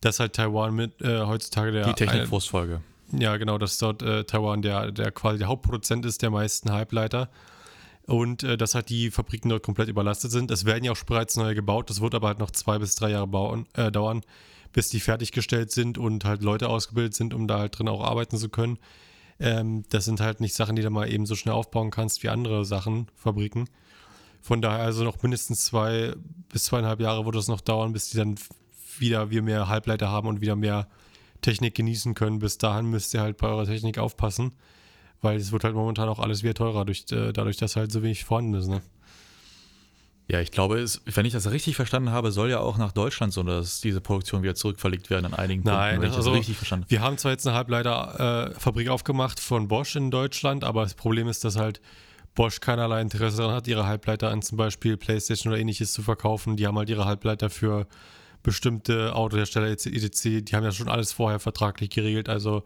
dass 0.01 0.19
halt 0.21 0.35
Taiwan 0.35 0.75
mit 0.75 1.01
äh, 1.01 1.21
heutzutage 1.23 1.71
der 1.73 1.83
Die 1.83 1.87
eine- 1.89 1.95
Technikfrustfolge. 1.97 2.81
ja, 3.13 3.37
genau, 3.37 3.57
dass 3.59 3.79
dort 3.79 4.03
äh, 4.03 4.25
Taiwan 4.25 4.63
der, 4.63 4.91
der 4.91 5.13
quasi 5.13 5.39
der 5.39 5.49
Hauptproduzent 5.49 6.05
ist 6.05 6.23
der 6.23 6.31
meisten 6.31 6.73
Halbleiter. 6.73 7.31
Und 8.07 8.43
äh, 8.43 8.57
dass 8.57 8.75
halt 8.75 8.89
die 8.89 9.13
Fabriken 9.13 9.49
dort 9.49 9.63
komplett 9.63 9.89
überlastet 9.89 10.33
sind. 10.33 10.51
Es 10.51 10.65
werden 10.65 10.83
ja 10.83 10.91
auch 10.91 10.99
bereits 11.05 11.37
neue 11.37 11.55
gebaut. 11.55 11.89
Das 11.89 12.01
wird 12.01 12.17
aber 12.17 12.27
halt 12.29 12.41
noch 12.41 12.51
zwei 12.51 12.79
bis 12.81 12.97
drei 12.97 13.11
Jahre 13.11 13.29
bauen, 13.29 13.67
äh, 13.75 13.93
dauern, 13.93 14.23
bis 14.73 14.89
die 14.89 14.99
fertiggestellt 14.99 15.71
sind 15.71 15.99
und 15.99 16.25
halt 16.25 16.43
Leute 16.43 16.69
ausgebildet 16.69 17.15
sind, 17.15 17.33
um 17.33 17.47
da 17.47 17.61
halt 17.61 17.79
drin 17.79 17.87
auch 17.87 18.03
arbeiten 18.03 18.39
zu 18.39 18.49
können. 18.49 18.79
Ähm, 19.39 19.85
das 19.91 20.05
sind 20.05 20.21
halt 20.21 20.41
nicht 20.41 20.55
Sachen, 20.55 20.75
die 20.75 20.83
du 20.83 20.91
mal 20.91 21.09
eben 21.13 21.27
so 21.27 21.37
schnell 21.37 21.55
aufbauen 21.55 21.93
kannst 21.93 22.25
wie 22.25 22.29
andere 22.29 22.65
Sachen, 22.65 23.07
Fabriken. 23.15 23.69
Von 24.43 24.61
daher 24.61 24.85
also 24.85 25.05
noch 25.05 25.23
mindestens 25.23 25.65
zwei 25.65 26.15
bis 26.49 26.65
zweieinhalb 26.65 27.01
Jahre 27.01 27.25
wird 27.25 27.37
es 27.37 27.49
noch 27.49 27.61
dauern, 27.61 27.93
bis 27.93 28.11
die 28.11 28.17
dann 28.17 28.35
wieder 28.99 29.31
wir 29.31 29.41
mehr 29.41 29.69
Halbleiter 29.69 30.11
haben 30.11 30.27
und 30.29 30.41
wieder 30.41 30.57
mehr 30.57 30.89
Technik 31.41 31.77
genießen 31.77 32.15
können. 32.15 32.41
Bis 32.41 32.59
dahin 32.59 32.87
müsst 32.87 33.15
ihr 33.15 33.21
halt 33.21 33.37
bei 33.37 33.47
eurer 33.47 33.67
Technik 33.67 33.99
aufpassen, 33.99 34.53
weil 35.21 35.37
es 35.37 35.53
wird 35.53 35.63
halt 35.63 35.75
momentan 35.75 36.09
auch 36.09 36.19
alles 36.19 36.43
wieder 36.43 36.55
teurer, 36.55 36.85
durch, 36.85 37.05
äh, 37.13 37.33
dadurch, 37.33 37.57
dass 37.57 37.77
halt 37.77 37.93
so 37.93 38.03
wenig 38.03 38.25
vorhanden 38.25 38.55
ist. 38.55 38.67
Ne? 38.67 38.83
Ja, 40.29 40.41
ich 40.41 40.51
glaube, 40.51 40.81
es, 40.81 41.03
wenn 41.05 41.25
ich 41.25 41.33
das 41.33 41.51
richtig 41.51 41.77
verstanden 41.77 42.11
habe, 42.11 42.33
soll 42.33 42.51
ja 42.51 42.59
auch 42.59 42.79
nach 42.79 42.93
Deutschland 42.93 43.33
so, 43.33 43.45
dass 43.45 43.81
diese 43.81 44.01
Produktion 44.01 44.43
wieder 44.43 44.57
zurückverlegt 44.57 45.09
werden 45.09 45.27
an 45.27 45.35
einigen 45.35 45.63
Nein, 45.63 45.77
Punkten. 45.77 46.03
Wenn 46.03 46.11
ich 46.11 46.17
also 46.17 46.31
das 46.31 46.39
richtig 46.39 46.57
verstanden 46.57 46.87
Wir 46.89 47.01
haben 47.01 47.17
zwar 47.17 47.31
jetzt 47.31 47.47
eine 47.47 47.57
Halbleiterfabrik 47.57 48.89
aufgemacht 48.89 49.39
von 49.39 49.69
Bosch 49.69 49.95
in 49.95 50.11
Deutschland, 50.11 50.65
aber 50.65 50.83
das 50.83 50.95
Problem 50.95 51.29
ist, 51.29 51.45
dass 51.45 51.57
halt 51.57 51.81
Bosch 52.35 52.61
keinerlei 52.61 53.01
Interesse 53.01 53.39
daran 53.39 53.55
hat, 53.55 53.69
ihre 53.69 53.87
Halbleiter 53.87 54.31
an 54.31 54.43
zum 54.43 54.57
Beispiel 54.57 54.97
PlayStation 54.97 55.53
oder 55.53 55.61
ähnliches 55.61 55.93
zu 55.93 56.03
verkaufen. 56.03 56.57
Die 56.57 56.67
haben 56.67 56.79
halt 56.79 56.89
ihre 56.89 57.05
Halbleiter 57.05 57.51
für 57.51 57.87
bestimmte 58.43 59.15
Autohersteller 59.15 59.69
etc. 59.69 59.85
Die 60.23 60.55
haben 60.55 60.65
ja 60.65 60.73
schon 60.73 60.89
alles 60.89 61.13
vorher 61.13 61.39
vertraglich 61.39 61.91
geregelt. 61.91 62.29
Also 62.29 62.65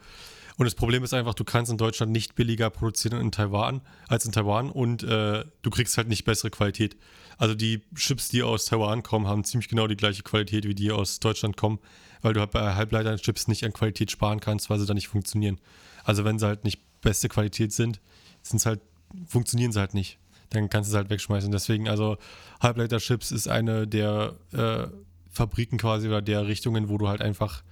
und 0.57 0.65
das 0.65 0.75
Problem 0.75 1.05
ist 1.05 1.13
einfach, 1.13 1.35
du 1.35 1.45
kannst 1.45 1.71
in 1.71 1.77
Deutschland 1.77 2.13
nicht 2.13 2.35
billiger 2.35 2.71
produzieren 2.71 3.21
in 3.21 3.31
Taiwan 3.31 3.83
als 4.09 4.25
in 4.25 4.33
Taiwan 4.33 4.71
und 4.71 5.03
äh, 5.03 5.45
du 5.63 5.71
kriegst 5.71 5.99
halt 5.99 6.09
nicht 6.09 6.25
bessere 6.25 6.51
Qualität. 6.51 6.97
Also 7.37 7.55
die 7.55 7.83
Chips, 7.95 8.31
die 8.31 8.43
aus 8.43 8.65
Taiwan 8.65 9.03
kommen, 9.03 9.27
haben 9.27 9.45
ziemlich 9.45 9.69
genau 9.69 9.87
die 9.87 9.97
gleiche 9.97 10.23
Qualität 10.23 10.67
wie 10.67 10.75
die 10.75 10.91
aus 10.91 11.21
Deutschland 11.21 11.59
kommen, 11.59 11.79
weil 12.23 12.33
du 12.33 12.41
halt 12.41 12.53
bei 12.53 12.75
Halbleiterchips 12.75 13.49
nicht 13.49 13.65
an 13.65 13.75
Qualität 13.75 14.11
sparen 14.11 14.41
kannst, 14.41 14.71
weil 14.71 14.79
sie 14.79 14.87
dann 14.87 14.95
nicht 14.95 15.09
funktionieren. 15.09 15.61
Also 16.05 16.25
wenn 16.25 16.39
sie 16.39 16.47
halt 16.47 16.65
nicht 16.65 16.81
beste 17.03 17.29
Qualität 17.29 17.73
sind, 17.73 18.01
sind's 18.43 18.65
halt, 18.65 18.81
funktionieren 19.27 19.73
sie 19.73 19.81
halt 19.81 19.95
nicht. 19.95 20.19
Dann 20.51 20.71
kannst 20.71 20.89
du 20.89 20.93
sie 20.93 20.97
halt 20.97 21.11
wegschmeißen. 21.11 21.51
Deswegen, 21.51 21.89
also 21.89 22.17
Halbleiterchips 22.61 23.33
ist 23.33 23.49
eine 23.49 23.87
der 23.87 24.35
äh, 24.53 24.87
Fabriken 25.31 25.79
quasi 25.79 26.09
oder 26.09 26.23
der 26.23 26.47
Richtungen, 26.47 26.89
wo 26.89 26.99
du 26.99 27.09
halt 27.09 27.21
einfach 27.21 27.63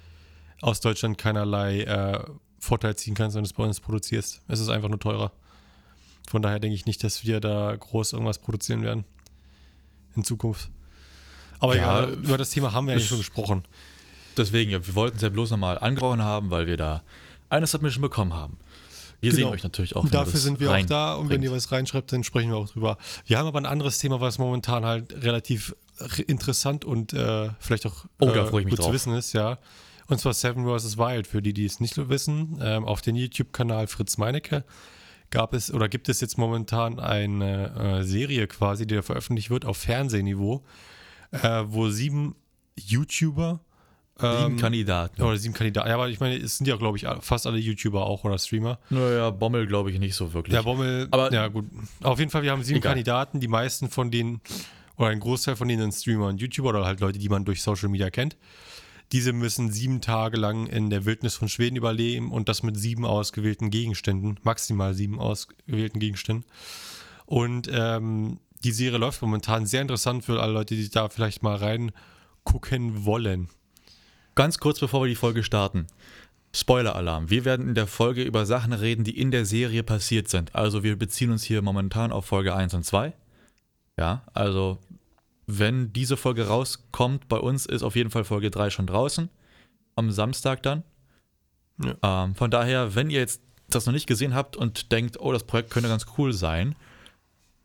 aus 0.61 0.81
Deutschland 0.81 1.19
keinerlei 1.19 1.83
äh, 1.83 2.25
Vorteil 2.59 2.97
ziehen 2.97 3.15
kannst, 3.15 3.37
wenn 3.37 3.45
du 3.45 3.49
es 3.49 3.53
bei 3.53 3.65
uns 3.65 3.81
produzierst. 3.81 4.43
Es 4.49 4.61
ist 4.61 4.69
einfach 4.69 4.89
nur 4.89 4.99
teurer. 4.99 5.33
Von 6.29 6.43
daher 6.43 6.59
denke 6.59 6.75
ich 6.75 6.87
nicht, 6.87 7.05
dass 7.05 7.25
wir 7.25 7.41
da 7.41 7.77
groß 7.77 8.15
irgendwas 8.15 8.39
produzieren 8.39 8.83
werden 8.83 9.05
in 10.17 10.25
Zukunft. 10.25 10.71
Aber 11.59 11.77
Ja, 11.77 12.03
ja, 12.03 12.09
über 12.09 12.39
das 12.39 12.51
Thema 12.51 12.73
haben 12.73 12.87
wir 12.87 12.95
eigentlich 12.95 13.09
schon 13.09 13.19
gesprochen. 13.19 13.65
Deswegen, 14.37 14.71
ja, 14.71 14.85
wir 14.85 14.95
wollten 14.95 15.17
es 15.17 15.23
ja 15.23 15.29
bloß 15.29 15.51
nochmal 15.51 15.79
angesprochen 15.79 16.23
haben, 16.23 16.51
weil 16.51 16.67
wir 16.67 16.77
da 16.77 17.03
eine 17.51 17.67
Submission 17.67 18.03
bekommen 18.03 18.35
haben. 18.35 18.59
Wir 19.21 19.31
Genau. 19.31 19.47
sehen 19.49 19.55
euch 19.55 19.63
natürlich 19.63 19.97
auch. 19.97 20.05
Wenn 20.05 20.11
dafür 20.11 20.39
sind 20.41 20.61
wir 20.61 20.71
auch 20.71 20.87
da 20.87 21.15
und 21.15 21.25
wenn 21.29 21.37
reinbringt. 21.37 21.45
ihr 21.45 21.53
was 21.53 21.73
reinschreibt, 21.73 22.13
dann 22.13 22.25
sprechen 22.25 22.51
wir 22.51 22.57
auch 22.59 22.69
drüber. 22.69 22.99
Wir 23.27 23.39
haben 23.39 23.47
aber 23.47 23.59
ein 23.59 23.67
anderes 23.67 23.99
Thema, 23.99 24.21
was 24.21 24.39
momentan 24.39 24.85
halt 24.85 25.13
relativ 25.25 25.75
interessant 26.27 26.85
und 26.85 27.13
äh, 27.13 27.51
vielleicht 27.61 27.87
auch 27.87 28.05
Oh, 28.21 28.29
äh, 28.29 28.51
gut 28.51 28.71
zu 28.71 28.77
drauf. 28.77 28.93
wissen 28.93 29.15
ist, 29.15 29.33
ja. 29.33 29.59
Und 30.07 30.21
zwar 30.21 30.35
Seven 30.35 30.65
vs. 30.67 30.99
Wild, 30.99 31.27
für 31.27 31.41
die, 31.41 31.55
die 31.55 31.65
es 31.65 31.81
nicht 31.81 31.95
so 31.95 32.09
wissen. 32.11 32.59
Ähm, 32.61 32.85
auf 32.85 33.01
dem 33.01 33.17
YouTube-Kanal 33.17 33.87
Fritz 33.87 34.19
Meinecke 34.19 34.65
gab 35.31 35.55
es 35.55 35.73
oder 35.73 35.89
gibt 35.89 36.09
es 36.09 36.21
jetzt 36.21 36.37
momentan 36.37 37.01
eine 37.01 38.01
äh, 38.01 38.03
Serie 38.05 38.47
quasi, 38.47 38.87
die 38.87 38.95
da 38.97 39.03
veröffentlicht 39.03 39.51
wird 39.51 39.65
auf 39.65 39.79
Fernsehniveau, 39.79 40.63
äh, 41.31 41.63
wo 41.67 41.89
sieben 41.89 42.35
YouTuber 42.79 43.61
Sieben 44.17 44.53
ähm, 44.53 44.57
Kandidaten. 44.59 45.21
oder 45.23 45.37
sieben 45.37 45.55
Kandidaten, 45.55 45.89
ja, 45.89 45.95
aber 45.95 46.09
ich 46.09 46.21
meine, 46.21 46.37
es 46.37 46.59
sind 46.59 46.69
ja, 46.69 46.77
glaube 46.77 46.97
ich, 46.97 47.05
fast 47.21 47.49
alle 47.49 47.59
YouTuber 47.59 48.07
auch 48.07 48.23
oder 48.23 48.39
Streamer. 48.39 48.79
Naja, 48.89 49.31
Bommel 49.31 49.67
glaube 49.67 49.91
ich 49.91 49.99
nicht 49.99 50.15
so 50.15 50.33
wirklich. 50.33 50.55
Der 50.55 50.63
Bommel, 50.63 51.09
Aber- 51.11 51.33
ja 51.33 51.49
gut. 51.49 51.65
Auf 52.03 52.21
jeden 52.21 52.31
Fall, 52.31 52.45
wir 52.45 52.53
haben 52.53 52.63
sieben 52.63 52.79
Egal. 52.79 52.91
Kandidaten, 52.93 53.41
die 53.41 53.49
meisten 53.49 53.89
von 53.91 54.13
denen, 54.13 54.41
oder 54.97 55.09
ein 55.09 55.19
Großteil 55.19 55.57
von 55.57 55.67
denen 55.67 55.83
sind 55.91 55.95
Streamer 56.01 56.29
und 56.29 56.41
YouTuber 56.41 56.69
oder 56.69 56.85
halt 56.85 57.01
Leute, 57.01 57.19
die 57.19 57.29
man 57.29 57.45
durch 57.45 57.61
Social 57.61 57.89
Media 57.89 58.09
kennt. 58.11 58.37
Diese 59.11 59.33
müssen 59.33 59.73
sieben 59.73 60.01
Tage 60.01 60.37
lang 60.39 60.67
in 60.69 60.91
der 60.91 61.05
Wildnis 61.05 61.35
von 61.35 61.49
Schweden 61.49 61.75
überleben 61.77 62.31
und 62.31 62.49
das 62.49 62.63
mit 62.63 62.77
sieben 62.79 63.05
ausgewählten 63.05 63.71
Gegenständen, 63.71 64.39
maximal 64.45 64.95
sieben 64.95 65.19
ausgewählten 65.19 65.99
Gegenständen. 65.99 66.45
Und 67.27 67.69
ähm, 67.73 68.39
die 68.63 68.71
Serie 68.73 68.99
läuft 68.99 69.21
momentan 69.23 69.67
sehr 69.67 69.83
interessant 69.83 70.25
für 70.25 70.41
alle 70.41 70.53
Leute, 70.53 70.77
die 70.77 70.89
da 70.89 71.09
vielleicht 71.09 71.43
mal 71.43 71.57
reingucken 71.57 73.05
wollen. 73.05 73.49
Ganz 74.35 74.59
kurz 74.59 74.81
bevor 74.81 75.03
wir 75.03 75.09
die 75.09 75.15
Folge 75.15 75.45
starten. 75.45 75.87
Spoiler-Alarm. 76.55 77.31
Wir 77.31 77.45
werden 77.45 77.69
in 77.69 77.75
der 77.75 77.87
Folge 77.87 78.23
über 78.23 78.47
Sachen 78.47 78.73
reden, 78.73 79.05
die 79.05 79.19
in 79.19 79.31
der 79.31 79.45
Serie 79.45 79.83
passiert 79.83 80.29
sind. 80.29 80.55
Also 80.55 80.83
wir 80.83 80.97
beziehen 80.97 81.31
uns 81.31 81.43
hier 81.43 81.63
momentan 81.63 82.13
auf 82.13 82.27
Folge 82.27 82.55
1 82.55 82.75
und 82.75 82.85
2. 82.85 83.13
Ja, 83.99 84.23
also 84.33 84.79
wenn 85.47 85.93
diese 85.93 86.17
Folge 86.17 86.47
rauskommt, 86.47 87.29
bei 87.29 87.39
uns 87.39 87.67
ist 87.67 87.83
auf 87.83 87.97
jeden 87.97 88.11
Fall 88.11 88.25
Folge 88.25 88.51
3 88.51 88.71
schon 88.71 88.87
draußen. 88.87 89.29
Am 89.97 90.11
Samstag 90.11 90.63
dann. 90.63 90.83
Ähm, 92.03 92.35
von 92.35 92.51
daher, 92.51 92.95
wenn 92.95 93.11
ihr 93.11 93.19
jetzt 93.19 93.41
das 93.69 93.87
noch 93.87 93.93
nicht 93.93 94.07
gesehen 94.07 94.35
habt 94.35 94.57
und 94.57 94.93
denkt, 94.93 95.19
oh, 95.21 95.33
das 95.33 95.45
Projekt 95.45 95.71
könnte 95.71 95.89
ganz 95.89 96.07
cool 96.19 96.33
sein, 96.33 96.77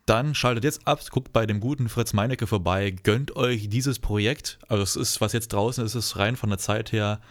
dann 0.10 0.34
schaltet 0.34 0.64
jetzt 0.64 0.88
ab, 0.88 1.02
guckt 1.12 1.32
bei 1.32 1.46
dem 1.46 1.60
guten 1.60 1.88
Fritz 1.88 2.14
Meinecke 2.14 2.48
vorbei, 2.48 2.90
gönnt 2.90 3.36
euch 3.36 3.70
dieses 3.70 4.00
Projekt. 4.00 4.58
Also 4.68 4.82
es 4.82 4.96
ist, 4.96 5.22
was 5.22 5.34
jetzt 5.34 5.54
draußen 5.54 5.86
ist, 5.86 5.94
ist 5.94 6.18
rein 6.18 6.36
von 6.36 6.50
der 6.50 6.58
Zeit 6.58 6.92
her 6.92 7.22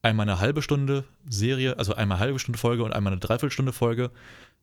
einmal 0.00 0.28
eine 0.28 0.40
halbe 0.40 0.62
Stunde 0.62 1.04
Serie, 1.28 1.78
also 1.78 1.94
einmal 1.94 2.16
eine 2.16 2.24
halbe 2.24 2.38
Stunde 2.38 2.58
Folge 2.58 2.82
und 2.82 2.92
einmal 2.92 3.12
eine 3.12 3.20
Dreiviertelstunde 3.20 3.72
Folge. 3.72 4.10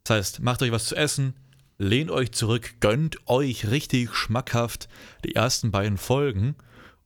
Das 0.04 0.18
heißt, 0.18 0.40
macht 0.40 0.64
euch 0.64 0.72
was 0.72 0.86
zu 0.86 0.96
essen, 0.96 1.36
lehnt 1.78 2.10
euch 2.10 2.32
zurück, 2.32 2.76
gönnt 2.80 3.18
euch 3.28 3.70
richtig 3.70 4.16
schmackhaft 4.16 4.90
die 5.24 5.36
ersten 5.36 5.70
beiden 5.70 6.00
Folgen 6.00 6.56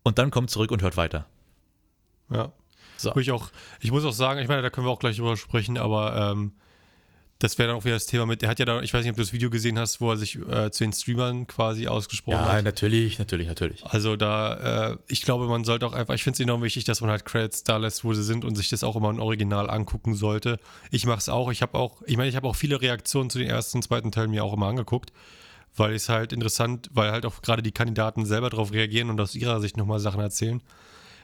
und 0.04 0.20
dann 0.20 0.32
kommt 0.32 0.52
zurück 0.52 0.72
und 0.72 0.82
hört 0.82 0.96
weiter. 0.96 1.26
Ja. 2.30 2.54
So. 2.96 3.14
Ich 3.18 3.32
auch, 3.32 3.50
ich 3.82 3.92
muss 3.92 4.06
auch 4.06 4.14
sagen, 4.14 4.40
ich 4.40 4.48
meine, 4.48 4.62
da 4.62 4.70
können 4.70 4.88
wir 4.88 4.92
auch 4.92 5.00
gleich 5.00 5.18
drüber 5.18 5.36
sprechen, 5.36 5.78
aber 5.78 6.32
ähm, 6.32 6.54
das 7.46 7.60
wäre 7.60 7.68
dann 7.68 7.78
auch 7.78 7.86
wieder 7.86 7.96
das 7.96 8.08
Thema 8.08 8.26
mit, 8.26 8.42
er 8.42 8.50
hat 8.50 8.58
ja 8.58 8.66
da, 8.66 8.82
ich 8.82 8.92
weiß 8.92 9.04
nicht, 9.04 9.12
ob 9.12 9.18
du 9.18 9.22
das 9.22 9.32
Video 9.32 9.52
gesehen 9.52 9.78
hast, 9.78 10.02
wo 10.02 10.10
er 10.10 10.18
sich 10.18 10.36
äh, 10.50 10.72
zu 10.72 10.84
den 10.84 10.92
Streamern 10.92 11.46
quasi 11.46 11.88
ausgesprochen 11.88 12.40
hat. 12.40 12.64
natürlich, 12.64 13.20
natürlich, 13.20 13.48
natürlich. 13.48 13.86
Also 13.86 14.16
da, 14.16 14.94
äh, 14.94 14.98
ich 15.08 15.22
glaube, 15.22 15.48
man 15.48 15.64
sollte 15.64 15.86
auch 15.86 15.94
einfach, 15.94 16.16
ich 16.16 16.24
finde 16.24 16.38
es 16.38 16.40
enorm 16.40 16.64
wichtig, 16.64 16.86
dass 16.86 17.02
man 17.02 17.12
halt 17.12 17.24
Credits 17.24 17.64
da 17.64 17.78
lässt, 17.78 18.04
wo 18.04 18.16
sie 18.16 18.24
sind 18.24 18.46
und 18.46 18.56
sich 18.56 18.70
das 18.70 18.84
auch 18.84 18.96
immer 18.96 19.12
im 19.12 19.20
Original 19.20 19.70
angucken 19.70 20.16
sollte. 20.16 20.58
Ich 20.90 21.06
mache 21.06 21.20
es 21.20 21.30
auch. 21.30 21.52
Ich 21.52 21.62
habe 21.62 21.78
auch, 21.78 22.02
ich 22.08 22.18
meine, 22.18 22.30
ich 22.30 22.36
habe 22.36 22.48
auch 22.48 22.56
viele 22.56 22.82
Reaktionen 22.82 23.30
zu 23.30 23.38
den 23.38 23.48
ersten 23.48 23.78
und 23.78 23.84
zweiten 23.84 24.12
Teilen 24.12 24.32
mir 24.32 24.44
auch 24.44 24.54
immer 24.54 24.66
angeguckt, 24.66 25.14
weil 25.76 25.94
es 25.94 26.10
halt 26.10 26.34
interessant, 26.34 26.90
weil 26.94 27.12
halt 27.12 27.28
auch 27.28 27.44
gerade 27.44 27.62
die 27.62 27.72
Kandidaten 27.72 28.26
selber 28.26 28.50
darauf 28.50 28.74
reagieren 28.74 29.12
und 29.12 29.22
aus 29.22 29.36
ihrer 29.36 29.62
Sicht 29.62 29.78
nochmal 29.78 30.00
Sachen 30.00 30.20
erzählen. 30.20 30.64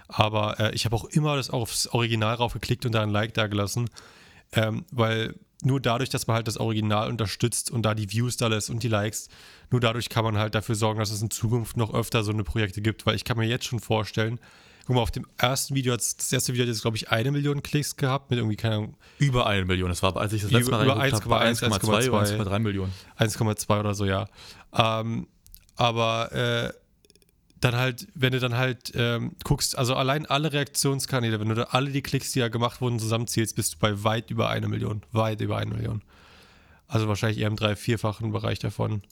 Aber 0.08 0.60
äh, 0.60 0.76
ich 0.76 0.86
habe 0.86 0.96
auch 0.96 1.06
immer 1.06 1.36
das 1.36 1.50
aufs 1.50 1.88
Original 1.88 2.36
raufgeklickt 2.36 2.86
und 2.86 2.92
da 2.92 3.02
ein 3.02 3.10
Like 3.10 3.34
da 3.34 3.48
gelassen, 3.48 3.90
ähm, 4.54 4.86
weil 4.92 5.34
nur 5.66 5.80
dadurch, 5.80 6.10
dass 6.10 6.28
man 6.28 6.36
halt 6.36 6.48
das 6.48 6.58
Original 6.58 7.10
unterstützt 7.10 7.72
und 7.72 7.84
da 7.84 7.94
die 7.94 8.12
Views 8.12 8.38
da 8.38 8.48
lässt 8.48 8.70
und 8.70 8.84
die 8.84 8.88
Likes, 8.88 9.30
nur 9.70 9.80
dadurch 9.80 10.10
kann 10.10 10.24
man 10.24 10.38
halt 10.38 10.56
dafür 10.56 10.76
sorgen, 10.76 11.00
dass 11.00 11.12
es 11.12 11.22
in 11.22 11.30
Zukunft 11.30 11.78
noch 11.78 11.94
öfter 11.94 12.24
so 12.24 12.32
eine 12.32 12.44
Projekte 12.44 12.82
gibt, 12.82 13.06
weil 13.06 13.16
ich 13.16 13.24
kann 13.24 13.38
mir 13.38 13.48
jetzt 13.48 13.66
schon 13.66 13.80
vorstellen, 13.80 14.40
guck 14.86 14.96
mal, 14.96 15.02
auf 15.02 15.12
dem 15.12 15.26
ersten 15.38 15.76
Video, 15.76 15.94
hat 15.94 16.02
das 16.02 16.32
erste 16.32 16.54
Video 16.54 16.64
hat 16.64 16.70
jetzt, 16.70 16.82
glaube 16.82 16.98
ich, 16.98 17.12
eine 17.12 17.32
Million 17.32 17.64
Klicks 17.64 17.96
gehabt 17.96 18.30
mit 18.30 18.40
irgendwie, 18.40 18.58
keine 18.58 18.76
Ahnung, 18.76 18.98
Über 19.20 19.46
eine 19.48 19.66
Million. 19.66 19.90
Das 19.90 20.04
war, 20.04 20.16
als 20.18 20.34
ich 20.34 20.42
das 20.42 20.52
letzte 20.52 20.72
Mal 20.72 20.86
über 20.86 20.98
reingeguckt 20.98 21.26
habe, 21.34 21.46
1,1, 21.46 21.80
1,2 21.80 22.10
oder 22.10 22.52
1,3 22.52 22.60
Millionen. 22.60 22.94
1,2 23.18 23.80
oder 23.80 23.94
so, 23.94 24.06
ja. 24.06 24.28
Ähm, 24.74 25.28
aber 25.76 26.32
äh, 26.34 26.74
dann 27.62 27.76
halt, 27.76 28.08
wenn 28.16 28.34
du 28.34 28.40
dann 28.40 28.58
halt 28.58 28.92
ähm, 28.96 29.36
guckst, 29.44 29.78
also 29.78 29.96
allein 29.96 30.26
alle 30.26 30.52
Reaktionskanäle, 30.52 31.40
wenn 31.40 31.50
du 31.50 31.56
da 31.56 31.64
alle 31.64 31.92
die 31.92 32.02
Klicks, 32.02 32.32
die 32.32 32.40
da 32.40 32.50
gemacht 32.50 32.82
wurden, 32.82 33.00
zusammenzählst, 33.00 33.56
bist 33.56 33.76
du 33.76 33.78
bei 33.80 34.04
weit 34.04 34.32
über 34.32 34.50
eine 34.50 34.68
Million. 34.68 35.04
Weit 35.12 35.42
über 35.42 35.58
eine 35.58 35.74
Million. 35.74 36.02
Also 36.88 37.08
wahrscheinlich 37.08 37.40
eher 37.40 37.48
im 37.48 37.56
drei-, 37.56 37.76
vierfachen 37.76 38.32
Bereich 38.32 38.60
davon. 38.60 39.04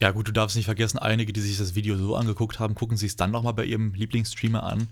Ja, 0.00 0.10
gut, 0.10 0.26
du 0.26 0.32
darfst 0.32 0.56
nicht 0.56 0.64
vergessen, 0.64 0.98
einige, 0.98 1.32
die 1.32 1.40
sich 1.40 1.58
das 1.58 1.74
Video 1.74 1.96
so 1.96 2.16
angeguckt 2.16 2.58
haben, 2.58 2.74
gucken 2.74 2.96
sich 2.96 3.10
es 3.10 3.16
dann 3.16 3.30
nochmal 3.30 3.52
bei 3.52 3.64
ihrem 3.64 3.94
Lieblingsstreamer 3.94 4.62
an. 4.64 4.88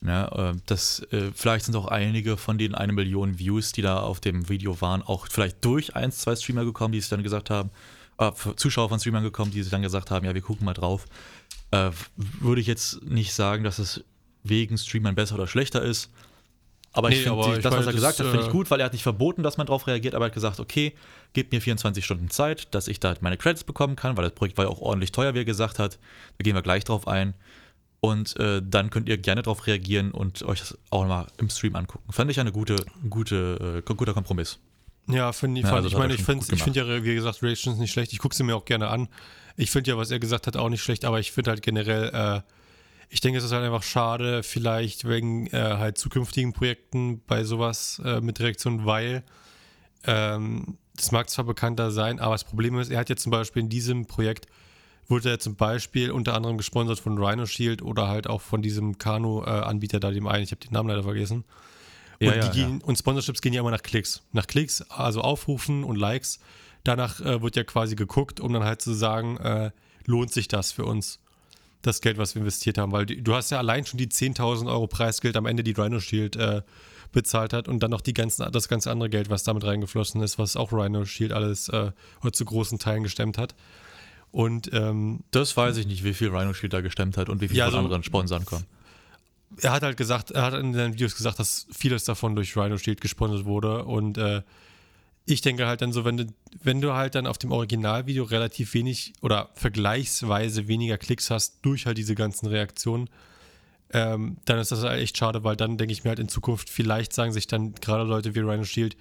Ne, 0.00 0.30
äh, 0.32 0.58
das, 0.64 1.00
äh, 1.12 1.30
vielleicht 1.34 1.66
sind 1.66 1.76
auch 1.76 1.86
einige 1.86 2.38
von 2.38 2.56
den 2.56 2.74
eine 2.74 2.94
Million 2.94 3.38
Views, 3.38 3.72
die 3.72 3.82
da 3.82 4.00
auf 4.00 4.18
dem 4.18 4.48
Video 4.48 4.80
waren, 4.80 5.02
auch 5.02 5.26
vielleicht 5.28 5.62
durch 5.62 5.94
eins, 5.94 6.18
zwei 6.18 6.34
Streamer 6.34 6.64
gekommen, 6.64 6.92
die 6.92 7.00
sich 7.00 7.10
dann 7.10 7.22
gesagt 7.22 7.50
haben, 7.50 7.70
äh, 8.20 8.32
Zuschauer 8.56 8.88
von 8.88 9.00
Streamern 9.00 9.22
gekommen, 9.22 9.50
die 9.50 9.62
sich 9.62 9.70
dann 9.70 9.82
gesagt 9.82 10.10
haben, 10.10 10.24
ja, 10.26 10.34
wir 10.34 10.42
gucken 10.42 10.64
mal 10.64 10.74
drauf. 10.74 11.06
Äh, 11.70 11.90
würde 12.16 12.60
ich 12.60 12.66
jetzt 12.66 13.02
nicht 13.02 13.32
sagen, 13.32 13.64
dass 13.64 13.78
es 13.78 14.04
wegen 14.42 14.76
Streamern 14.78 15.14
besser 15.14 15.34
oder 15.34 15.46
schlechter 15.46 15.82
ist. 15.82 16.10
Aber 16.92 17.08
Nee, 17.08 17.16
ich 17.16 17.22
finde, 17.22 17.60
das, 17.60 17.72
was 17.72 17.86
er 17.86 17.92
gesagt 17.92 18.18
das, 18.18 18.26
hat, 18.26 18.32
finde 18.32 18.46
ich 18.46 18.50
äh, 18.50 18.52
gut, 18.52 18.70
weil 18.70 18.80
er 18.80 18.86
hat 18.86 18.92
nicht 18.92 19.04
verboten, 19.04 19.44
dass 19.44 19.56
man 19.56 19.66
darauf 19.66 19.86
reagiert, 19.86 20.14
aber 20.14 20.24
er 20.24 20.28
hat 20.28 20.34
gesagt, 20.34 20.58
okay, 20.58 20.92
gebt 21.32 21.52
mir 21.52 21.60
24 21.60 22.04
Stunden 22.04 22.30
Zeit, 22.30 22.74
dass 22.74 22.88
ich 22.88 22.98
da 22.98 23.14
meine 23.20 23.36
Credits 23.36 23.62
bekommen 23.62 23.94
kann, 23.94 24.16
weil 24.16 24.24
das 24.24 24.34
Projekt 24.34 24.58
war 24.58 24.64
ja 24.64 24.70
auch 24.70 24.80
ordentlich 24.80 25.12
teuer, 25.12 25.34
wie 25.34 25.38
er 25.38 25.44
gesagt 25.44 25.78
hat. 25.78 25.98
Da 26.38 26.42
gehen 26.42 26.56
wir 26.56 26.62
gleich 26.62 26.84
drauf 26.84 27.06
ein. 27.06 27.34
Und 28.00 28.36
äh, 28.40 28.60
dann 28.64 28.90
könnt 28.90 29.08
ihr 29.08 29.18
gerne 29.18 29.42
darauf 29.42 29.66
reagieren 29.66 30.10
und 30.10 30.42
euch 30.42 30.58
das 30.60 30.76
auch 30.90 31.06
mal 31.06 31.26
im 31.38 31.48
Stream 31.48 31.76
angucken. 31.76 32.12
Fand 32.12 32.30
ich 32.30 32.40
eine 32.40 32.50
gute, 32.50 32.76
gute, 33.08 33.82
äh, 33.86 33.94
guter 33.94 34.14
Kompromiss. 34.14 34.58
Ja, 35.12 35.32
finde 35.32 35.60
ich. 35.60 35.66
Ja, 35.66 35.74
also 35.74 35.88
ich 35.88 35.96
meine, 35.96 36.14
ich 36.14 36.22
finde 36.22 36.44
ich 36.52 36.62
find 36.62 36.76
ja, 36.76 36.86
wie 37.02 37.14
gesagt, 37.14 37.42
Reactions 37.42 37.78
nicht 37.78 37.92
schlecht. 37.92 38.12
Ich 38.12 38.18
gucke 38.18 38.34
sie 38.34 38.42
mir 38.42 38.56
auch 38.56 38.64
gerne 38.64 38.88
an. 38.88 39.08
Ich 39.56 39.70
finde 39.70 39.90
ja, 39.90 39.96
was 39.96 40.10
er 40.10 40.18
gesagt 40.18 40.46
hat, 40.46 40.56
auch 40.56 40.68
nicht 40.68 40.82
schlecht, 40.82 41.04
aber 41.04 41.20
ich 41.20 41.32
finde 41.32 41.50
halt 41.50 41.62
generell, 41.62 42.10
äh, 42.14 42.40
ich 43.08 43.20
denke, 43.20 43.38
es 43.38 43.44
ist 43.44 43.52
halt 43.52 43.64
einfach 43.64 43.82
schade, 43.82 44.42
vielleicht 44.42 45.08
wegen 45.08 45.48
äh, 45.48 45.58
halt 45.58 45.98
zukünftigen 45.98 46.52
Projekten 46.52 47.22
bei 47.26 47.44
sowas 47.44 48.00
äh, 48.04 48.20
mit 48.20 48.40
Reaktionen, 48.40 48.86
weil 48.86 49.24
ähm, 50.04 50.78
das 50.96 51.12
mag 51.12 51.28
zwar 51.28 51.44
bekannter 51.44 51.90
sein, 51.90 52.20
aber 52.20 52.34
das 52.34 52.44
Problem 52.44 52.78
ist, 52.78 52.90
er 52.90 53.00
hat 53.00 53.08
jetzt 53.08 53.22
zum 53.22 53.32
Beispiel 53.32 53.62
in 53.62 53.68
diesem 53.68 54.06
Projekt 54.06 54.46
wurde 55.10 55.30
er 55.30 55.38
zum 55.40 55.56
Beispiel 55.56 56.12
unter 56.12 56.34
anderem 56.34 56.56
gesponsert 56.56 57.00
von 57.00 57.18
Rhino 57.18 57.44
Shield 57.44 57.82
oder 57.82 58.08
halt 58.08 58.28
auch 58.28 58.40
von 58.40 58.62
diesem 58.62 58.96
Kanu-Anbieter 58.96 59.98
da, 59.98 60.10
dem 60.10 60.28
einen, 60.28 60.44
ich 60.44 60.52
habe 60.52 60.60
den 60.60 60.72
Namen 60.72 60.88
leider 60.88 61.02
vergessen. 61.02 61.44
Und, 62.20 62.26
Ja, 62.26 62.32
die 62.32 62.38
ja, 62.60 62.66
gehen, 62.66 62.80
und 62.82 62.96
Sponsorships 62.98 63.40
gehen 63.40 63.52
ja 63.54 63.60
immer 63.60 63.70
nach 63.70 63.82
Klicks. 63.82 64.22
Nach 64.32 64.46
Klicks, 64.46 64.82
also 64.90 65.22
Aufrufen 65.22 65.84
und 65.84 65.96
Likes. 65.96 66.38
Danach 66.84 67.20
äh, 67.20 67.40
wird 67.42 67.56
ja 67.56 67.64
quasi 67.64 67.96
geguckt, 67.96 68.40
um 68.40 68.52
dann 68.52 68.64
halt 68.64 68.82
zu 68.82 68.92
sagen, 68.92 69.36
äh, 69.38 69.70
lohnt 70.06 70.32
sich 70.32 70.46
das 70.48 70.72
für 70.72 70.84
uns, 70.84 71.18
das 71.82 72.00
Geld, 72.02 72.18
was 72.18 72.34
wir 72.34 72.40
investiert 72.40 72.76
haben. 72.78 72.92
Weil 72.92 73.06
du 73.06 73.34
hast 73.34 73.50
ja 73.50 73.58
allein 73.58 73.86
schon 73.86 73.98
die 73.98 74.08
10.000 74.08 74.66
Euro 74.68 74.86
Preisgeld 74.86 75.36
am 75.36 75.46
Ende, 75.46 75.62
die 75.62 75.72
Rhino 75.72 75.98
Shield 76.00 76.36
äh, 76.36 76.60
bezahlt 77.12 77.52
hat 77.54 77.68
und 77.68 77.82
dann 77.82 77.90
noch 77.90 78.02
die 78.02 78.12
ganzen, 78.14 78.50
das 78.52 78.68
ganze 78.68 78.90
andere 78.90 79.08
Geld, 79.10 79.30
was 79.30 79.42
damit 79.42 79.64
reingeflossen 79.64 80.22
ist, 80.22 80.38
was 80.38 80.56
auch 80.56 80.72
Rhino 80.72 81.04
Shield 81.06 81.32
alles 81.32 81.68
äh, 81.70 81.90
zu 82.32 82.44
großen 82.44 82.78
Teilen 82.78 83.02
gestemmt 83.02 83.38
hat. 83.38 83.54
Und 84.30 84.70
ähm, 84.72 85.20
Das 85.32 85.56
weiß 85.56 85.76
ich 85.78 85.86
nicht, 85.86 86.04
wie 86.04 86.14
viel 86.14 86.28
Rhino 86.28 86.52
Shield 86.52 86.72
da 86.72 86.82
gestemmt 86.82 87.16
hat 87.16 87.28
und 87.30 87.40
wie 87.40 87.48
viel 87.48 87.56
Ja, 87.56 87.64
von 87.64 87.72
so- 87.72 87.78
anderen 87.78 88.02
Sponsoren 88.04 88.44
kommen. 88.44 88.64
Er 89.60 89.72
hat 89.72 89.82
halt 89.82 89.96
gesagt, 89.96 90.30
er 90.30 90.42
hat 90.42 90.54
in 90.54 90.74
seinen 90.74 90.94
Videos 90.94 91.16
gesagt, 91.16 91.38
dass 91.38 91.66
vieles 91.72 92.04
davon 92.04 92.36
durch 92.36 92.56
Rhino 92.56 92.78
Shield 92.78 93.00
gesponsert 93.00 93.44
wurde. 93.44 93.84
Und 93.84 94.18
äh, 94.18 94.42
ich 95.26 95.40
denke 95.40 95.66
halt 95.66 95.82
dann 95.82 95.92
so, 95.92 96.04
wenn 96.04 96.16
du, 96.16 96.26
wenn 96.62 96.80
du 96.80 96.92
halt 96.92 97.14
dann 97.14 97.26
auf 97.26 97.38
dem 97.38 97.52
Originalvideo 97.52 98.24
relativ 98.24 98.74
wenig 98.74 99.12
oder 99.20 99.50
vergleichsweise 99.54 100.68
weniger 100.68 100.98
Klicks 100.98 101.30
hast 101.30 101.58
durch 101.62 101.86
halt 101.86 101.98
diese 101.98 102.14
ganzen 102.14 102.46
Reaktionen, 102.46 103.08
ähm, 103.92 104.36
dann 104.44 104.58
ist 104.58 104.70
das 104.70 104.82
halt 104.82 105.00
echt 105.00 105.16
schade, 105.16 105.42
weil 105.42 105.56
dann 105.56 105.76
denke 105.76 105.92
ich 105.92 106.04
mir 106.04 106.10
halt 106.10 106.20
in 106.20 106.28
Zukunft, 106.28 106.70
vielleicht 106.70 107.12
sagen 107.12 107.32
sich 107.32 107.46
dann 107.46 107.74
gerade 107.74 108.04
Leute 108.04 108.34
wie 108.34 108.40
Rhino 108.40 108.64
Shield, 108.64 108.96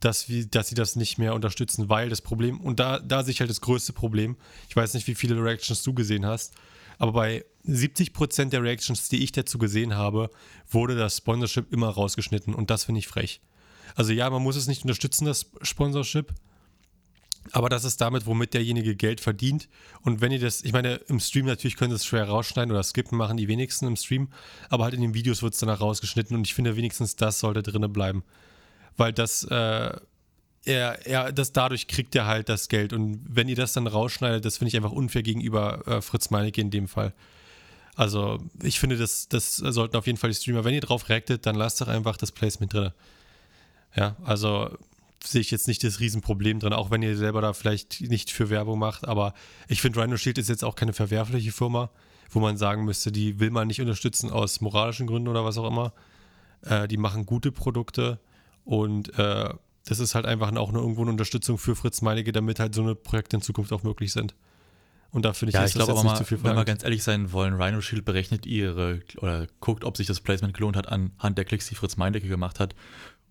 dass, 0.00 0.28
wir, 0.28 0.46
dass 0.46 0.68
sie 0.68 0.74
das 0.74 0.96
nicht 0.96 1.18
mehr 1.18 1.34
unterstützen, 1.34 1.88
weil 1.88 2.08
das 2.08 2.20
Problem, 2.20 2.60
und 2.60 2.78
da, 2.78 2.98
da 3.00 3.24
sehe 3.24 3.32
ich 3.32 3.40
halt 3.40 3.50
das 3.50 3.60
größte 3.60 3.92
Problem, 3.92 4.36
ich 4.68 4.76
weiß 4.76 4.94
nicht, 4.94 5.06
wie 5.06 5.14
viele 5.14 5.42
Reactions 5.42 5.82
du 5.82 5.94
gesehen 5.94 6.26
hast, 6.26 6.54
aber 6.98 7.12
bei 7.12 7.44
70% 7.66 8.50
der 8.50 8.62
Reactions, 8.62 9.08
die 9.08 9.22
ich 9.22 9.32
dazu 9.32 9.58
gesehen 9.58 9.94
habe, 9.94 10.30
wurde 10.70 10.96
das 10.96 11.18
Sponsorship 11.18 11.72
immer 11.72 11.88
rausgeschnitten 11.88 12.54
und 12.54 12.70
das 12.70 12.84
finde 12.84 13.00
ich 13.00 13.08
frech. 13.08 13.40
Also 13.94 14.12
ja, 14.12 14.28
man 14.30 14.42
muss 14.42 14.56
es 14.56 14.66
nicht 14.66 14.82
unterstützen, 14.82 15.24
das 15.24 15.50
Sponsorship, 15.62 16.32
aber 17.52 17.68
das 17.68 17.84
ist 17.84 18.00
damit, 18.00 18.26
womit 18.26 18.54
derjenige 18.54 18.94
Geld 18.96 19.20
verdient. 19.20 19.68
Und 20.02 20.20
wenn 20.20 20.32
ihr 20.32 20.40
das, 20.40 20.62
ich 20.62 20.72
meine, 20.72 20.96
im 21.08 21.20
Stream 21.20 21.46
natürlich 21.46 21.76
können 21.76 21.90
sie 21.90 21.96
es 21.96 22.04
schwer 22.04 22.28
rausschneiden 22.28 22.70
oder 22.70 22.82
skippen, 22.82 23.16
machen 23.16 23.36
die 23.36 23.48
wenigsten 23.48 23.86
im 23.86 23.96
Stream, 23.96 24.28
aber 24.68 24.84
halt 24.84 24.94
in 24.94 25.00
den 25.00 25.14
Videos 25.14 25.42
wird 25.42 25.54
es 25.54 25.60
danach 25.60 25.80
rausgeschnitten 25.80 26.36
und 26.36 26.46
ich 26.46 26.54
finde 26.54 26.76
wenigstens 26.76 27.16
das 27.16 27.40
sollte 27.40 27.62
drinne 27.62 27.88
bleiben. 27.88 28.22
Weil 28.96 29.12
das, 29.12 29.44
äh, 29.44 29.96
er, 30.68 31.06
er, 31.06 31.32
das 31.32 31.52
dadurch 31.52 31.88
kriegt 31.88 32.14
er 32.14 32.26
halt 32.26 32.48
das 32.48 32.68
Geld. 32.68 32.92
Und 32.92 33.20
wenn 33.26 33.48
ihr 33.48 33.56
das 33.56 33.72
dann 33.72 33.86
rausschneidet, 33.86 34.44
das 34.44 34.58
finde 34.58 34.68
ich 34.68 34.76
einfach 34.76 34.92
unfair 34.92 35.22
gegenüber 35.22 35.86
äh, 35.86 36.00
Fritz 36.02 36.30
Meinecke 36.30 36.60
in 36.60 36.70
dem 36.70 36.88
Fall. 36.88 37.14
Also, 37.96 38.38
ich 38.62 38.78
finde, 38.78 38.96
das, 38.96 39.28
das 39.28 39.56
sollten 39.56 39.96
auf 39.96 40.06
jeden 40.06 40.18
Fall 40.18 40.30
die 40.30 40.36
Streamer, 40.36 40.64
wenn 40.64 40.74
ihr 40.74 40.80
drauf 40.80 41.08
reactet, 41.08 41.46
dann 41.46 41.56
lasst 41.56 41.80
doch 41.80 41.88
einfach 41.88 42.16
das 42.16 42.30
Placement 42.30 42.72
drin. 42.72 42.92
Ja, 43.96 44.16
also 44.24 44.70
sehe 45.24 45.40
ich 45.40 45.50
jetzt 45.50 45.66
nicht 45.66 45.82
das 45.82 45.98
Riesenproblem 45.98 46.60
drin, 46.60 46.72
auch 46.72 46.90
wenn 46.90 47.02
ihr 47.02 47.16
selber 47.16 47.40
da 47.40 47.54
vielleicht 47.54 48.02
nicht 48.02 48.30
für 48.30 48.50
Werbung 48.50 48.78
macht. 48.78 49.08
Aber 49.08 49.34
ich 49.66 49.80
finde, 49.80 50.00
Rhino 50.00 50.16
Shield 50.16 50.38
ist 50.38 50.48
jetzt 50.48 50.64
auch 50.64 50.76
keine 50.76 50.92
verwerfliche 50.92 51.50
Firma, 51.50 51.90
wo 52.30 52.38
man 52.38 52.56
sagen 52.56 52.84
müsste, 52.84 53.10
die 53.10 53.40
will 53.40 53.50
man 53.50 53.66
nicht 53.66 53.80
unterstützen 53.80 54.30
aus 54.30 54.60
moralischen 54.60 55.06
Gründen 55.06 55.28
oder 55.28 55.44
was 55.44 55.58
auch 55.58 55.66
immer. 55.66 55.92
Äh, 56.62 56.86
die 56.86 56.98
machen 56.98 57.26
gute 57.26 57.50
Produkte 57.50 58.20
und 58.64 59.18
äh, 59.18 59.48
das 59.84 60.00
ist 60.00 60.14
halt 60.14 60.26
einfach 60.26 60.54
auch 60.56 60.72
nur 60.72 60.82
irgendwo 60.82 61.02
eine 61.02 61.10
Unterstützung 61.10 61.58
für 61.58 61.74
Fritz 61.74 62.02
Meinecke, 62.02 62.32
damit 62.32 62.60
halt 62.60 62.74
so 62.74 62.82
eine 62.82 62.94
Projekte 62.94 63.36
in 63.36 63.42
Zukunft 63.42 63.72
auch 63.72 63.82
möglich 63.82 64.12
sind. 64.12 64.34
Und 65.10 65.24
da 65.24 65.32
finde 65.32 65.50
ich, 65.50 65.54
Ja, 65.54 65.64
ist 65.64 65.70
ich 65.70 65.76
glaube 65.76 65.92
aber 65.92 66.00
jetzt 66.00 66.04
mal, 66.04 66.10
nicht 66.12 66.18
zu 66.18 66.24
viel 66.24 66.44
wenn 66.44 66.56
wir 66.56 66.64
ganz 66.64 66.84
ehrlich 66.84 67.02
sein 67.02 67.32
wollen, 67.32 67.54
Rhino 67.54 67.80
Shield 67.80 68.04
berechnet 68.04 68.44
ihre 68.44 69.00
oder 69.18 69.46
guckt, 69.60 69.84
ob 69.84 69.96
sich 69.96 70.06
das 70.06 70.20
Placement 70.20 70.54
gelohnt 70.54 70.76
hat 70.76 70.88
anhand 70.88 71.38
der 71.38 71.44
Klicks, 71.44 71.66
die 71.66 71.74
Fritz 71.74 71.96
Meindecke 71.96 72.28
gemacht 72.28 72.60
hat 72.60 72.74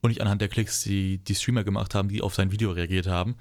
und 0.02 0.10
nicht 0.10 0.22
anhand 0.22 0.42
der 0.42 0.48
Klicks, 0.48 0.82
die 0.82 1.20
die 1.20 1.36
Streamer 1.36 1.64
gemacht 1.64 1.94
haben, 1.94 2.10
die 2.10 2.22
auf 2.22 2.34
sein 2.34 2.52
Video 2.52 2.72
reagiert 2.72 3.08
haben. 3.08 3.36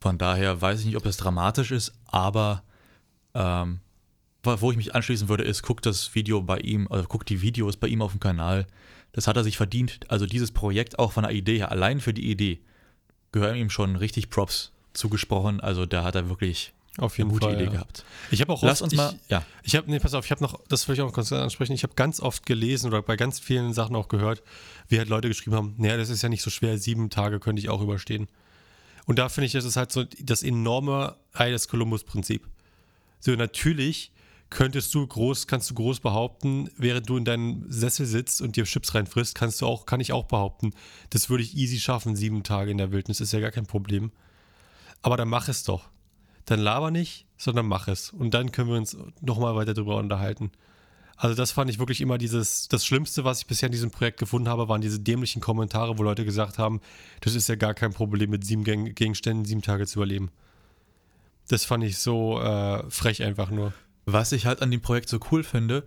Von 0.00 0.18
daher 0.18 0.60
weiß 0.60 0.80
ich 0.80 0.86
nicht, 0.86 0.96
ob 0.96 1.02
das 1.02 1.16
dramatisch 1.16 1.72
ist, 1.72 1.92
aber 2.06 2.62
ähm, 3.34 3.80
wo 4.44 4.60
wo 4.60 4.70
ich 4.70 4.76
mich 4.76 4.94
anschließen 4.94 5.28
würde, 5.28 5.44
ist, 5.44 5.62
guckt 5.62 5.86
das 5.86 6.14
Video 6.14 6.42
bei 6.42 6.58
ihm, 6.58 6.86
also 6.88 7.06
guckt 7.08 7.28
die 7.28 7.42
Videos 7.42 7.76
bei 7.76 7.88
ihm 7.88 8.02
auf 8.02 8.12
dem 8.12 8.20
Kanal. 8.20 8.66
Das 9.12 9.26
hat 9.26 9.36
er 9.36 9.44
sich 9.44 9.56
verdient. 9.56 10.00
Also 10.08 10.26
dieses 10.26 10.52
Projekt 10.52 10.98
auch 10.98 11.12
von 11.12 11.24
der 11.24 11.32
Idee 11.32 11.58
her, 11.58 11.70
allein 11.70 12.00
für 12.00 12.14
die 12.14 12.30
Idee, 12.30 12.60
gehören 13.30 13.56
ihm 13.56 13.70
schon 13.70 13.96
richtig 13.96 14.30
Props 14.30 14.72
zugesprochen. 14.94 15.60
Also 15.60 15.86
da 15.86 16.02
hat 16.04 16.14
er 16.14 16.28
wirklich 16.28 16.72
Auf 16.98 17.12
eine 17.12 17.18
jeden 17.18 17.30
gute 17.30 17.46
Fall. 17.46 17.54
Idee 17.54 17.64
ja. 17.64 17.70
gehabt. 17.72 18.04
Ich 18.30 18.40
habe 18.40 18.52
auch 18.52 18.62
Lass 18.62 18.80
oft- 18.80 18.84
uns 18.84 18.92
ich, 18.92 18.96
mal, 18.98 19.14
ja. 19.28 19.44
Ich 19.62 19.76
habe, 19.76 19.90
nee, 19.90 19.98
pass 19.98 20.14
auf, 20.14 20.24
ich 20.24 20.30
habe 20.30 20.42
noch, 20.42 20.60
das 20.68 20.86
will 20.88 20.94
ich 20.94 21.00
auch 21.02 21.12
kurz 21.12 21.32
ansprechen, 21.32 21.72
ich 21.72 21.82
habe 21.82 21.94
ganz 21.94 22.20
oft 22.20 22.46
gelesen 22.46 22.86
oder 22.88 23.02
bei 23.02 23.16
ganz 23.16 23.38
vielen 23.38 23.72
Sachen 23.74 23.96
auch 23.96 24.08
gehört, 24.08 24.42
wie 24.88 24.98
halt 24.98 25.08
Leute 25.08 25.28
geschrieben 25.28 25.56
haben, 25.56 25.74
naja, 25.78 25.96
das 25.96 26.08
ist 26.10 26.22
ja 26.22 26.28
nicht 26.28 26.42
so 26.42 26.50
schwer, 26.50 26.78
sieben 26.78 27.08
Tage 27.10 27.38
könnte 27.40 27.60
ich 27.60 27.68
auch 27.68 27.80
überstehen. 27.80 28.28
Und 29.06 29.18
da 29.18 29.28
finde 29.28 29.46
ich, 29.46 29.52
das 29.52 29.64
ist 29.64 29.76
halt 29.76 29.90
so 29.92 30.04
das 30.20 30.42
enorme 30.42 31.16
Ei 31.32 31.50
des 31.50 31.68
Kolumbus-Prinzip. 31.68 32.46
So, 33.20 33.32
natürlich 33.32 34.12
könntest 34.52 34.94
du 34.94 35.06
groß, 35.06 35.46
kannst 35.46 35.70
du 35.70 35.74
groß 35.74 36.00
behaupten, 36.00 36.70
während 36.76 37.08
du 37.08 37.16
in 37.16 37.24
deinem 37.24 37.64
Sessel 37.68 38.06
sitzt 38.06 38.40
und 38.40 38.56
dir 38.56 38.64
Chips 38.64 38.94
reinfrisst, 38.94 39.34
kannst 39.34 39.60
du 39.60 39.66
auch, 39.66 39.86
kann 39.86 40.00
ich 40.00 40.12
auch 40.12 40.24
behaupten, 40.24 40.72
das 41.10 41.28
würde 41.30 41.42
ich 41.42 41.56
easy 41.56 41.80
schaffen, 41.80 42.16
sieben 42.16 42.42
Tage 42.42 42.70
in 42.70 42.78
der 42.78 42.92
Wildnis, 42.92 43.20
ist 43.20 43.32
ja 43.32 43.40
gar 43.40 43.50
kein 43.50 43.66
Problem. 43.66 44.12
Aber 45.02 45.16
dann 45.16 45.28
mach 45.28 45.48
es 45.48 45.64
doch. 45.64 45.88
Dann 46.44 46.60
laber 46.60 46.90
nicht, 46.90 47.26
sondern 47.36 47.66
mach 47.66 47.88
es. 47.88 48.10
Und 48.10 48.34
dann 48.34 48.52
können 48.52 48.68
wir 48.68 48.76
uns 48.76 48.96
nochmal 49.20 49.54
weiter 49.54 49.74
drüber 49.74 49.96
unterhalten. 49.96 50.50
Also 51.16 51.36
das 51.36 51.52
fand 51.52 51.70
ich 51.70 51.78
wirklich 51.78 52.00
immer 52.00 52.18
dieses, 52.18 52.66
das 52.68 52.84
Schlimmste, 52.84 53.24
was 53.24 53.40
ich 53.40 53.46
bisher 53.46 53.68
in 53.68 53.72
diesem 53.72 53.90
Projekt 53.90 54.18
gefunden 54.18 54.48
habe, 54.48 54.68
waren 54.68 54.80
diese 54.80 54.98
dämlichen 54.98 55.40
Kommentare, 55.40 55.98
wo 55.98 56.02
Leute 56.02 56.24
gesagt 56.24 56.58
haben, 56.58 56.80
das 57.20 57.34
ist 57.34 57.48
ja 57.48 57.54
gar 57.54 57.74
kein 57.74 57.92
Problem, 57.92 58.30
mit 58.30 58.44
sieben 58.44 58.64
Geg- 58.64 58.94
Gegenständen 58.94 59.44
sieben 59.44 59.62
Tage 59.62 59.86
zu 59.86 60.00
überleben. 60.00 60.30
Das 61.48 61.64
fand 61.64 61.84
ich 61.84 61.98
so 61.98 62.40
äh, 62.40 62.90
frech 62.90 63.22
einfach 63.22 63.50
nur. 63.50 63.72
Was 64.04 64.32
ich 64.32 64.46
halt 64.46 64.62
an 64.62 64.70
dem 64.70 64.80
Projekt 64.80 65.08
so 65.08 65.20
cool 65.30 65.44
finde, 65.44 65.84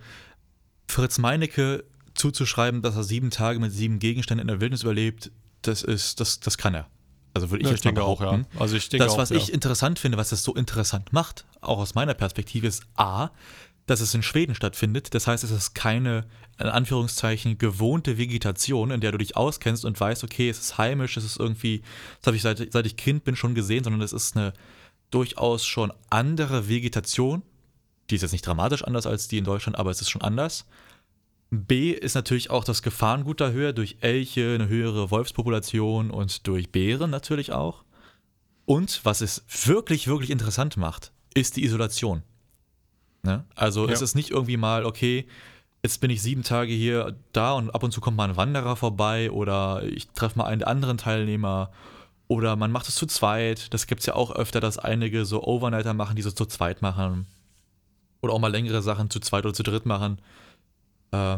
Fritz 0.87 1.17
Meinecke 1.17 1.83
zuzuschreiben, 2.13 2.81
dass 2.81 2.95
er 2.95 3.03
sieben 3.03 3.29
Tage 3.29 3.59
mit 3.59 3.71
sieben 3.71 3.99
Gegenständen 3.99 4.41
in 4.41 4.47
der 4.47 4.61
Wildnis 4.61 4.83
überlebt, 4.83 5.31
das 5.61 5.83
ist, 5.83 6.19
das, 6.19 6.39
das 6.39 6.57
kann 6.57 6.73
er. 6.73 6.87
Also 7.33 7.51
würde 7.51 7.63
ich 7.63 7.67
Ja, 7.67 7.73
jetzt 7.73 7.83
mal 7.83 7.91
behaupten. 7.91 8.45
Also 8.57 8.77
ich 8.77 8.87
denke 8.87 9.05
das, 9.05 9.13
auch, 9.13 9.17
was 9.17 9.29
ja. 9.29 9.35
ich 9.35 9.51
interessant 9.51 9.99
finde, 9.99 10.17
was 10.17 10.29
das 10.29 10.43
so 10.43 10.55
interessant 10.55 11.11
macht, 11.11 11.45
auch 11.59 11.79
aus 11.79 11.93
meiner 11.93 12.13
Perspektive, 12.13 12.67
ist 12.67 12.85
A, 12.95 13.29
dass 13.87 13.99
es 13.99 14.13
in 14.13 14.23
Schweden 14.23 14.55
stattfindet. 14.55 15.13
Das 15.13 15.27
heißt, 15.27 15.43
es 15.43 15.51
ist 15.51 15.75
keine, 15.75 16.25
in 16.59 16.67
Anführungszeichen, 16.67 17.57
gewohnte 17.57 18.17
Vegetation, 18.17 18.89
in 18.89 19.01
der 19.01 19.11
du 19.11 19.17
dich 19.17 19.35
auskennst 19.35 19.83
und 19.83 19.99
weißt, 19.99 20.23
okay, 20.23 20.49
es 20.49 20.59
ist 20.59 20.77
heimisch, 20.77 21.17
es 21.17 21.25
ist 21.25 21.37
irgendwie, 21.37 21.81
das 22.21 22.27
habe 22.27 22.37
ich 22.37 22.41
seit, 22.41 22.71
seit 22.71 22.85
ich 22.85 22.95
Kind 22.95 23.25
bin 23.25 23.35
schon 23.35 23.53
gesehen, 23.53 23.83
sondern 23.83 24.01
es 24.01 24.13
ist 24.13 24.37
eine 24.37 24.53
durchaus 25.11 25.65
schon 25.65 25.91
andere 26.09 26.69
Vegetation. 26.69 27.43
Die 28.09 28.15
ist 28.15 28.21
jetzt 28.21 28.31
nicht 28.31 28.45
dramatisch 28.45 28.83
anders 28.83 29.07
als 29.07 29.27
die 29.27 29.37
in 29.37 29.45
Deutschland, 29.45 29.77
aber 29.77 29.91
es 29.91 30.01
ist 30.01 30.09
schon 30.09 30.21
anders. 30.21 30.65
B 31.51 31.91
ist 31.91 32.15
natürlich 32.15 32.49
auch 32.49 32.63
das 32.63 32.81
Gefahrengut 32.81 33.39
da 33.41 33.49
höher 33.49 33.73
durch 33.73 33.97
Elche, 34.01 34.55
eine 34.55 34.67
höhere 34.67 35.11
Wolfspopulation 35.11 36.11
und 36.11 36.47
durch 36.47 36.71
Bären 36.71 37.09
natürlich 37.09 37.51
auch. 37.51 37.83
Und 38.65 39.01
was 39.03 39.21
es 39.21 39.43
wirklich, 39.65 40.07
wirklich 40.07 40.31
interessant 40.31 40.75
macht, 40.77 41.11
ist 41.33 41.55
die 41.55 41.63
Isolation. 41.63 42.23
Ne? 43.23 43.45
Also 43.55 43.87
Ja. 43.87 43.93
es 43.93 44.01
ist 44.01 44.15
nicht 44.15 44.31
irgendwie 44.31 44.57
mal, 44.57 44.85
okay, 44.85 45.27
jetzt 45.83 46.01
bin 46.01 46.09
ich 46.09 46.21
sieben 46.21 46.43
Tage 46.43 46.73
hier 46.73 47.15
da 47.31 47.53
und 47.53 47.69
ab 47.69 47.83
und 47.83 47.91
zu 47.91 48.01
kommt 48.01 48.17
mal 48.17 48.27
ein 48.29 48.37
Wanderer 48.37 48.75
vorbei 48.75 49.29
oder 49.31 49.83
ich 49.83 50.07
treffe 50.09 50.39
mal 50.39 50.45
einen 50.45 50.59
der 50.59 50.67
anderen 50.67 50.97
Teilnehmer 50.97 51.71
oder 52.27 52.55
man 52.55 52.71
macht 52.71 52.89
es 52.89 52.95
zu 52.95 53.05
zweit. 53.05 53.71
Das 53.73 53.85
gibt 53.85 53.99
es 53.99 54.07
ja 54.07 54.15
auch 54.15 54.31
öfter, 54.31 54.59
dass 54.59 54.79
einige 54.79 55.25
so 55.25 55.43
Overnighter 55.43 55.93
machen, 55.93 56.15
die 56.15 56.23
so 56.23 56.31
zu 56.31 56.45
zweit 56.47 56.81
machen. 56.81 57.27
Oder 58.25 58.33
auch 58.33 58.39
mal 58.39 58.51
längere 58.51 58.81
Sachen 58.81 59.09
zu 59.09 59.19
zweit 59.19 59.45
oder 59.45 59.53
zu 59.53 59.63
dritt 59.63 59.85
machen. 59.85 60.19
Äh, 61.11 61.37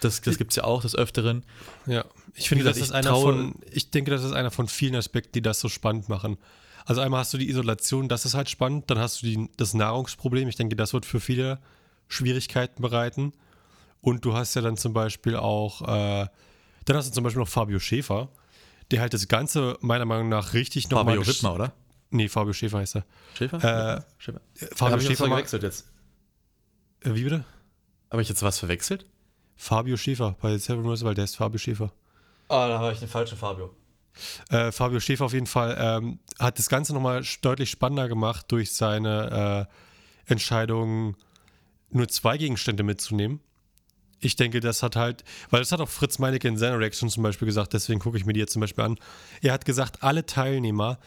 das 0.00 0.20
das 0.20 0.38
gibt 0.38 0.52
es 0.52 0.56
ja 0.56 0.64
auch 0.64 0.82
des 0.82 0.94
Öfteren. 0.96 1.44
Ja, 1.86 2.04
ich 2.34 2.48
finde, 2.48 2.64
gesagt, 2.64 2.76
das 2.80 2.88
ist 2.88 2.92
einer 2.92 3.10
traue- 3.10 3.22
von, 3.22 3.54
ich 3.70 3.90
denke, 3.90 4.10
das 4.10 4.22
ist 4.24 4.32
einer 4.32 4.50
von 4.50 4.68
vielen 4.68 4.94
Aspekten, 4.96 5.32
die 5.32 5.42
das 5.42 5.60
so 5.60 5.68
spannend 5.68 6.08
machen. 6.08 6.38
Also 6.84 7.00
einmal 7.00 7.20
hast 7.20 7.32
du 7.32 7.38
die 7.38 7.48
Isolation, 7.48 8.08
das 8.08 8.24
ist 8.24 8.34
halt 8.34 8.48
spannend, 8.50 8.90
dann 8.90 8.98
hast 8.98 9.22
du 9.22 9.26
die, 9.26 9.48
das 9.56 9.74
Nahrungsproblem, 9.74 10.48
ich 10.48 10.56
denke, 10.56 10.74
das 10.76 10.92
wird 10.92 11.06
für 11.06 11.20
viele 11.20 11.58
Schwierigkeiten 12.08 12.82
bereiten. 12.82 13.32
Und 14.00 14.24
du 14.24 14.34
hast 14.34 14.54
ja 14.54 14.62
dann 14.62 14.76
zum 14.76 14.92
Beispiel 14.92 15.36
auch, 15.36 15.82
äh, 15.82 16.26
dann 16.84 16.96
hast 16.96 17.08
du 17.08 17.12
zum 17.12 17.22
Beispiel 17.22 17.40
noch 17.40 17.48
Fabio 17.48 17.78
Schäfer, 17.78 18.28
der 18.90 19.00
halt 19.00 19.14
das 19.14 19.28
Ganze 19.28 19.78
meiner 19.80 20.04
Meinung 20.04 20.28
nach 20.28 20.54
richtig 20.54 20.90
nochmal. 20.90 21.14
Fabio 21.16 21.26
Wittmer, 21.28 21.54
oder? 21.54 21.72
Nee, 22.10 22.28
Fabio 22.28 22.52
Schäfer 22.52 22.78
heißt 22.78 22.96
er. 22.96 23.04
Schäfer? 23.38 23.96
Äh, 23.98 24.02
Schäfer. 24.18 24.40
Fabio 24.74 24.98
Schäfer. 24.98 25.28
mal- 25.28 25.36
verwechselt 25.36 25.62
jetzt? 25.62 25.86
Äh, 27.04 27.14
wie 27.14 27.24
bitte? 27.24 27.44
Habe 28.10 28.22
ich 28.22 28.28
jetzt 28.28 28.42
was 28.42 28.58
verwechselt? 28.58 29.06
Fabio 29.56 29.96
Schäfer 29.96 30.36
bei 30.40 30.56
Seven 30.58 30.84
Rose, 30.84 31.04
weil 31.04 31.14
der 31.14 31.24
ist 31.24 31.36
Fabio 31.36 31.58
Schäfer. 31.58 31.92
Ah, 32.48 32.68
da 32.68 32.78
habe 32.78 32.92
ich 32.92 32.98
den 32.98 33.08
falschen 33.08 33.38
Fabio. 33.38 33.74
Äh, 34.50 34.72
Fabio 34.72 35.00
Schäfer 35.00 35.24
auf 35.24 35.32
jeden 35.32 35.46
Fall 35.46 35.76
ähm, 35.78 36.18
hat 36.38 36.58
das 36.58 36.68
Ganze 36.68 36.92
nochmal 36.92 37.22
deutlich 37.40 37.70
spannender 37.70 38.08
gemacht 38.08 38.46
durch 38.48 38.72
seine 38.72 39.68
äh, 40.26 40.30
Entscheidung, 40.30 41.16
nur 41.90 42.08
zwei 42.08 42.36
Gegenstände 42.36 42.82
mitzunehmen. 42.82 43.40
Ich 44.20 44.36
denke, 44.36 44.60
das 44.60 44.82
hat 44.82 44.96
halt, 44.96 45.24
weil 45.50 45.60
das 45.60 45.72
hat 45.72 45.80
auch 45.80 45.88
Fritz 45.88 46.18
Meinecke 46.18 46.46
in 46.46 46.56
seiner 46.56 46.78
Reaction 46.78 47.08
zum 47.08 47.22
Beispiel 47.22 47.46
gesagt, 47.46 47.72
deswegen 47.72 48.00
gucke 48.00 48.16
ich 48.16 48.24
mir 48.24 48.32
die 48.32 48.40
jetzt 48.40 48.52
zum 48.52 48.60
Beispiel 48.60 48.84
an. 48.84 48.98
Er 49.40 49.52
hat 49.52 49.64
gesagt, 49.64 50.02
alle 50.02 50.26
Teilnehmer 50.26 50.98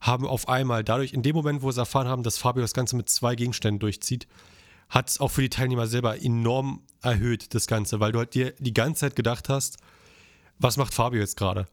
haben 0.00 0.26
auf 0.26 0.48
einmal 0.48 0.82
dadurch, 0.82 1.12
in 1.12 1.22
dem 1.22 1.36
Moment, 1.36 1.62
wo 1.62 1.70
sie 1.70 1.80
erfahren 1.80 2.08
haben, 2.08 2.22
dass 2.22 2.38
Fabio 2.38 2.62
das 2.62 2.72
Ganze 2.72 2.96
mit 2.96 3.08
zwei 3.10 3.34
Gegenständen 3.34 3.78
durchzieht, 3.78 4.26
hat 4.92 5.08
es 5.08 5.20
auch 5.20 5.28
für 5.28 5.40
die 5.40 5.48
Teilnehmer 5.48 5.86
selber 5.86 6.22
enorm 6.22 6.82
erhöht, 7.00 7.54
das 7.54 7.66
Ganze, 7.66 7.98
weil 7.98 8.12
du 8.12 8.18
halt 8.18 8.34
dir 8.34 8.52
die 8.58 8.74
ganze 8.74 9.00
Zeit 9.00 9.16
gedacht 9.16 9.48
hast, 9.48 9.78
was 10.58 10.76
macht 10.76 10.92
Fabio 10.92 11.18
jetzt 11.18 11.38
gerade? 11.38 11.66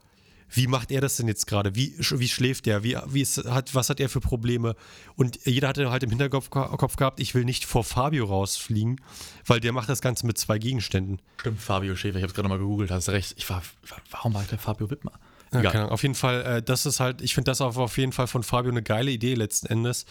Wie 0.51 0.65
macht 0.65 0.89
er 0.89 1.01
das 1.01 1.17
denn 1.17 1.27
jetzt 1.27 1.45
gerade? 1.45 1.75
Wie, 1.75 1.93
wie 1.99 2.27
schläft 2.27 2.65
er? 2.65 2.81
Wie, 2.81 2.97
wie 3.07 3.21
ist, 3.21 3.37
hat, 3.45 3.75
was 3.75 3.89
hat 3.89 3.99
er 3.99 4.09
für 4.09 4.21
Probleme? 4.21 4.75
Und 5.15 5.45
jeder 5.45 5.67
hatte 5.67 5.91
halt 5.91 6.01
im 6.01 6.09
Hinterkopf 6.09 6.49
Kopf 6.49 6.95
gehabt, 6.95 7.19
ich 7.19 7.35
will 7.35 7.43
nicht 7.43 7.65
vor 7.65 7.83
Fabio 7.83 8.25
rausfliegen, 8.25 9.01
weil 9.45 9.59
der 9.59 9.73
macht 9.73 9.89
das 9.89 10.01
Ganze 10.01 10.25
mit 10.25 10.39
zwei 10.39 10.57
Gegenständen. 10.57 11.21
Stimmt, 11.41 11.61
Fabio 11.61 11.95
Schäfer. 11.95 12.17
Ich 12.17 12.23
habe 12.23 12.33
gerade 12.33 12.47
mal 12.47 12.57
gegoogelt, 12.57 12.89
hast 12.89 13.09
recht. 13.09 13.35
Ich 13.37 13.47
war, 13.49 13.61
warum 14.09 14.33
war 14.33 14.43
der 14.43 14.57
Fabio 14.57 14.89
Wittmer? 14.89 15.11
Ja. 15.51 15.89
Auf 15.89 16.03
jeden 16.03 16.15
Fall, 16.15 16.41
äh, 16.43 16.63
das 16.63 16.85
ist 16.85 16.99
halt, 16.99 17.21
ich 17.21 17.33
finde 17.35 17.51
das 17.51 17.59
auch 17.59 17.75
auf 17.75 17.97
jeden 17.97 18.13
Fall 18.13 18.27
von 18.27 18.43
Fabio 18.43 18.71
eine 18.71 18.81
geile 18.81 19.11
Idee 19.11 19.33
letzten 19.33 19.67
Endes. 19.67 20.05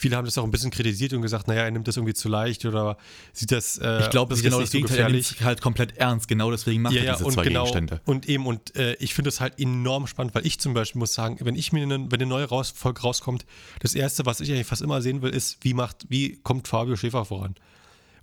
Viele 0.00 0.16
haben 0.16 0.24
das 0.24 0.38
auch 0.38 0.44
ein 0.44 0.50
bisschen 0.50 0.70
kritisiert 0.70 1.12
und 1.12 1.20
gesagt, 1.20 1.46
naja, 1.46 1.62
er 1.62 1.70
nimmt 1.70 1.86
das 1.86 1.96
irgendwie 1.98 2.14
zu 2.14 2.28
leicht 2.30 2.64
oder 2.64 2.96
sieht 3.34 3.52
das. 3.52 3.76
Äh, 3.76 4.00
Ich 4.00 4.10
glaube, 4.10 4.30
das 4.30 4.38
ist 4.38 4.44
genau 4.44 4.60
das 4.60 4.72
nicht 4.72 4.88
so 4.88 4.88
Gegenteil. 4.88 4.98
Er 4.98 5.10
nimmt 5.10 5.40
halt 5.42 5.60
komplett 5.60 5.96
ernst. 5.98 6.26
Genau 6.26 6.50
deswegen 6.50 6.80
macht 6.82 6.94
Ja, 6.94 7.02
er 7.02 7.12
diese 7.12 7.26
und 7.26 7.32
zwei 7.34 7.44
genau. 7.44 7.64
Gegenstände. 7.64 8.00
Und 8.06 8.28
eben, 8.28 8.46
und 8.46 8.74
äh, 8.76 8.94
ich 8.94 9.12
finde 9.12 9.28
es 9.28 9.40
halt 9.40 9.60
enorm 9.60 10.06
spannend, 10.06 10.34
weil 10.34 10.46
ich 10.46 10.58
zum 10.58 10.72
Beispiel 10.72 10.98
muss 10.98 11.12
sagen, 11.12 11.36
wenn 11.40 11.54
ich 11.54 11.72
mir 11.72 11.82
eine, 11.82 12.10
wenn 12.10 12.20
eine 12.20 12.26
neue 12.26 12.46
raus, 12.46 12.72
Folge 12.74 13.02
rauskommt, 13.02 13.44
das 13.80 13.94
erste, 13.94 14.24
was 14.24 14.40
ich 14.40 14.50
eigentlich 14.50 14.66
fast 14.66 14.80
immer 14.80 15.02
sehen 15.02 15.20
will, 15.20 15.30
ist, 15.30 15.58
wie 15.60 15.74
macht, 15.74 16.06
wie 16.08 16.38
kommt 16.42 16.66
Fabio 16.66 16.96
Schäfer 16.96 17.26
voran? 17.26 17.54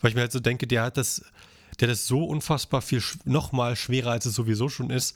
Weil 0.02 0.10
ich 0.10 0.16
mir 0.16 0.22
halt 0.22 0.32
so 0.32 0.40
denke, 0.40 0.66
der 0.66 0.84
hat 0.84 0.98
das, 0.98 1.22
der 1.80 1.88
hat 1.88 1.94
das 1.94 2.08
so 2.08 2.24
unfassbar 2.24 2.82
viel 2.82 3.02
sch 3.02 3.18
noch 3.26 3.52
mal 3.52 3.76
schwerer, 3.76 4.12
als 4.12 4.26
es 4.26 4.34
sowieso 4.34 4.68
schon 4.70 4.90
ist. 4.90 5.16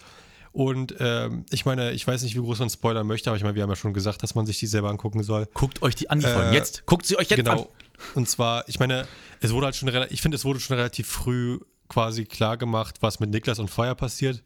Und 0.53 0.95
ähm, 0.99 1.45
ich 1.49 1.65
meine, 1.65 1.91
ich 1.91 2.05
weiß 2.05 2.23
nicht, 2.23 2.35
wie 2.35 2.39
groß 2.41 2.59
man 2.59 2.69
spoilern 2.69 3.07
möchte, 3.07 3.29
aber 3.29 3.37
ich 3.37 3.43
meine, 3.43 3.55
wir 3.55 3.63
haben 3.63 3.69
ja 3.69 3.75
schon 3.77 3.93
gesagt, 3.93 4.21
dass 4.21 4.35
man 4.35 4.45
sich 4.45 4.59
die 4.59 4.67
selber 4.67 4.89
angucken 4.89 5.23
soll. 5.23 5.47
Guckt 5.53 5.81
euch 5.81 5.95
die 5.95 6.09
an, 6.09 6.19
die 6.19 6.25
Folgen. 6.25 6.51
Äh, 6.51 6.55
Jetzt. 6.55 6.85
Guckt 6.85 7.05
sie 7.05 7.17
euch 7.17 7.29
jetzt 7.29 7.37
genau. 7.37 7.61
an. 7.63 7.67
Und 8.15 8.27
zwar, 8.29 8.67
ich 8.67 8.79
meine, 8.79 9.07
es 9.39 9.53
wurde 9.53 9.67
halt 9.67 9.75
schon, 9.75 9.89
ich 10.09 10.21
finde, 10.21 10.35
es 10.35 10.43
wurde 10.43 10.59
schon 10.59 10.75
relativ 10.75 11.07
früh 11.07 11.59
quasi 11.87 12.25
klar 12.25 12.57
gemacht, 12.57 12.97
was 13.01 13.19
mit 13.19 13.29
Niklas 13.29 13.59
und 13.59 13.69
Feuer 13.69 13.95
passiert. 13.95 14.43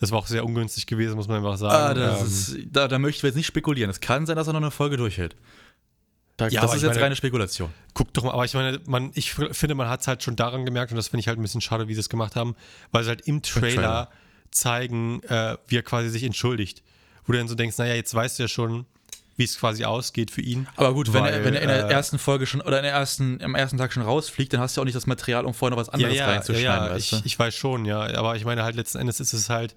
Das 0.00 0.10
war 0.12 0.18
auch 0.18 0.26
sehr 0.26 0.44
ungünstig 0.44 0.86
gewesen, 0.86 1.14
muss 1.16 1.28
man 1.28 1.38
einfach 1.38 1.54
Ah, 1.54 1.56
sagen. 1.56 2.00
das 2.00 2.20
Ähm, 2.20 2.26
ist, 2.26 2.56
da, 2.72 2.88
da 2.88 2.98
möchten 2.98 3.22
wir 3.22 3.28
jetzt 3.28 3.36
nicht 3.36 3.46
spekulieren. 3.46 3.90
Es 3.90 4.00
kann 4.00 4.26
sein, 4.26 4.36
dass 4.36 4.46
er 4.46 4.52
noch 4.54 4.60
eine 4.60 4.70
Folge 4.70 4.96
durchhält. 4.96 5.36
Da, 6.36 6.46
Ja, 6.48 6.60
das 6.62 6.74
ist 6.76 6.82
jetzt 6.82 6.90
meine- 6.92 7.02
reine 7.02 7.16
Spekulation. 7.16 7.70
Guck 7.94 8.12
doch 8.14 8.22
mal, 8.22 8.30
aber 8.32 8.44
ich 8.44 8.54
meine, 8.54 8.80
man, 8.86 9.10
ich 9.14 9.34
finde, 9.34 9.74
man 9.74 9.88
hat 9.88 10.00
es 10.02 10.06
halt 10.08 10.22
schon 10.22 10.36
daran 10.36 10.64
gemerkt, 10.64 10.92
und 10.92 10.96
das 10.96 11.08
finde 11.08 11.20
ich 11.22 11.28
halt 11.28 11.38
ein 11.38 11.42
bisschen 11.42 11.60
schade, 11.60 11.88
wie 11.88 11.94
sie 11.94 12.00
es 12.00 12.08
gemacht 12.08 12.36
haben, 12.36 12.54
weil 12.92 13.02
sie 13.02 13.08
halt 13.10 13.22
im 13.22 13.42
Trailer, 13.42 13.74
Trailer. 13.74 14.10
Zeigen, 14.50 15.22
äh, 15.24 15.56
wie 15.66 15.76
er 15.76 15.82
quasi 15.82 16.08
sich 16.08 16.24
entschuldigt. 16.24 16.82
Wo 17.26 17.32
du 17.32 17.38
dann 17.38 17.48
so 17.48 17.54
denkst, 17.54 17.76
naja, 17.78 17.94
jetzt 17.94 18.14
weißt 18.14 18.38
du 18.38 18.44
ja 18.44 18.48
schon, 18.48 18.86
wie 19.36 19.44
es 19.44 19.58
quasi 19.58 19.84
ausgeht 19.84 20.30
für 20.30 20.40
ihn. 20.40 20.66
Aber 20.76 20.92
gut, 20.94 21.12
wenn, 21.12 21.24
er, 21.24 21.32
Weil, 21.32 21.44
wenn 21.44 21.54
er 21.54 21.62
in 21.62 21.68
der 21.68 21.88
äh, 21.88 21.92
ersten 21.92 22.18
Folge 22.18 22.46
schon 22.46 22.60
oder 22.60 22.78
in 22.78 22.82
der 22.82 22.92
ersten, 22.92 23.38
im 23.38 23.54
ersten 23.54 23.76
Tag 23.78 23.92
schon 23.92 24.02
rausfliegt, 24.02 24.52
dann 24.52 24.60
hast 24.60 24.76
du 24.76 24.80
ja 24.80 24.82
auch 24.82 24.86
nicht 24.86 24.96
das 24.96 25.06
Material, 25.06 25.44
um 25.44 25.54
vorher 25.54 25.76
noch 25.76 25.80
was 25.80 25.88
Ja, 25.88 25.92
anderes 25.92 26.16
ja, 26.16 26.26
ja, 26.26 26.32
reinzuschneiden. 26.32 26.86
ja 26.86 26.90
weißt 26.90 27.12
ich, 27.12 27.20
du? 27.20 27.26
ich 27.26 27.38
weiß 27.38 27.54
schon, 27.54 27.84
ja. 27.84 28.00
Aber 28.16 28.34
ich 28.36 28.44
meine 28.44 28.64
halt 28.64 28.74
letzten 28.74 28.98
Endes 28.98 29.20
ist 29.20 29.32
es 29.32 29.48
halt, 29.48 29.76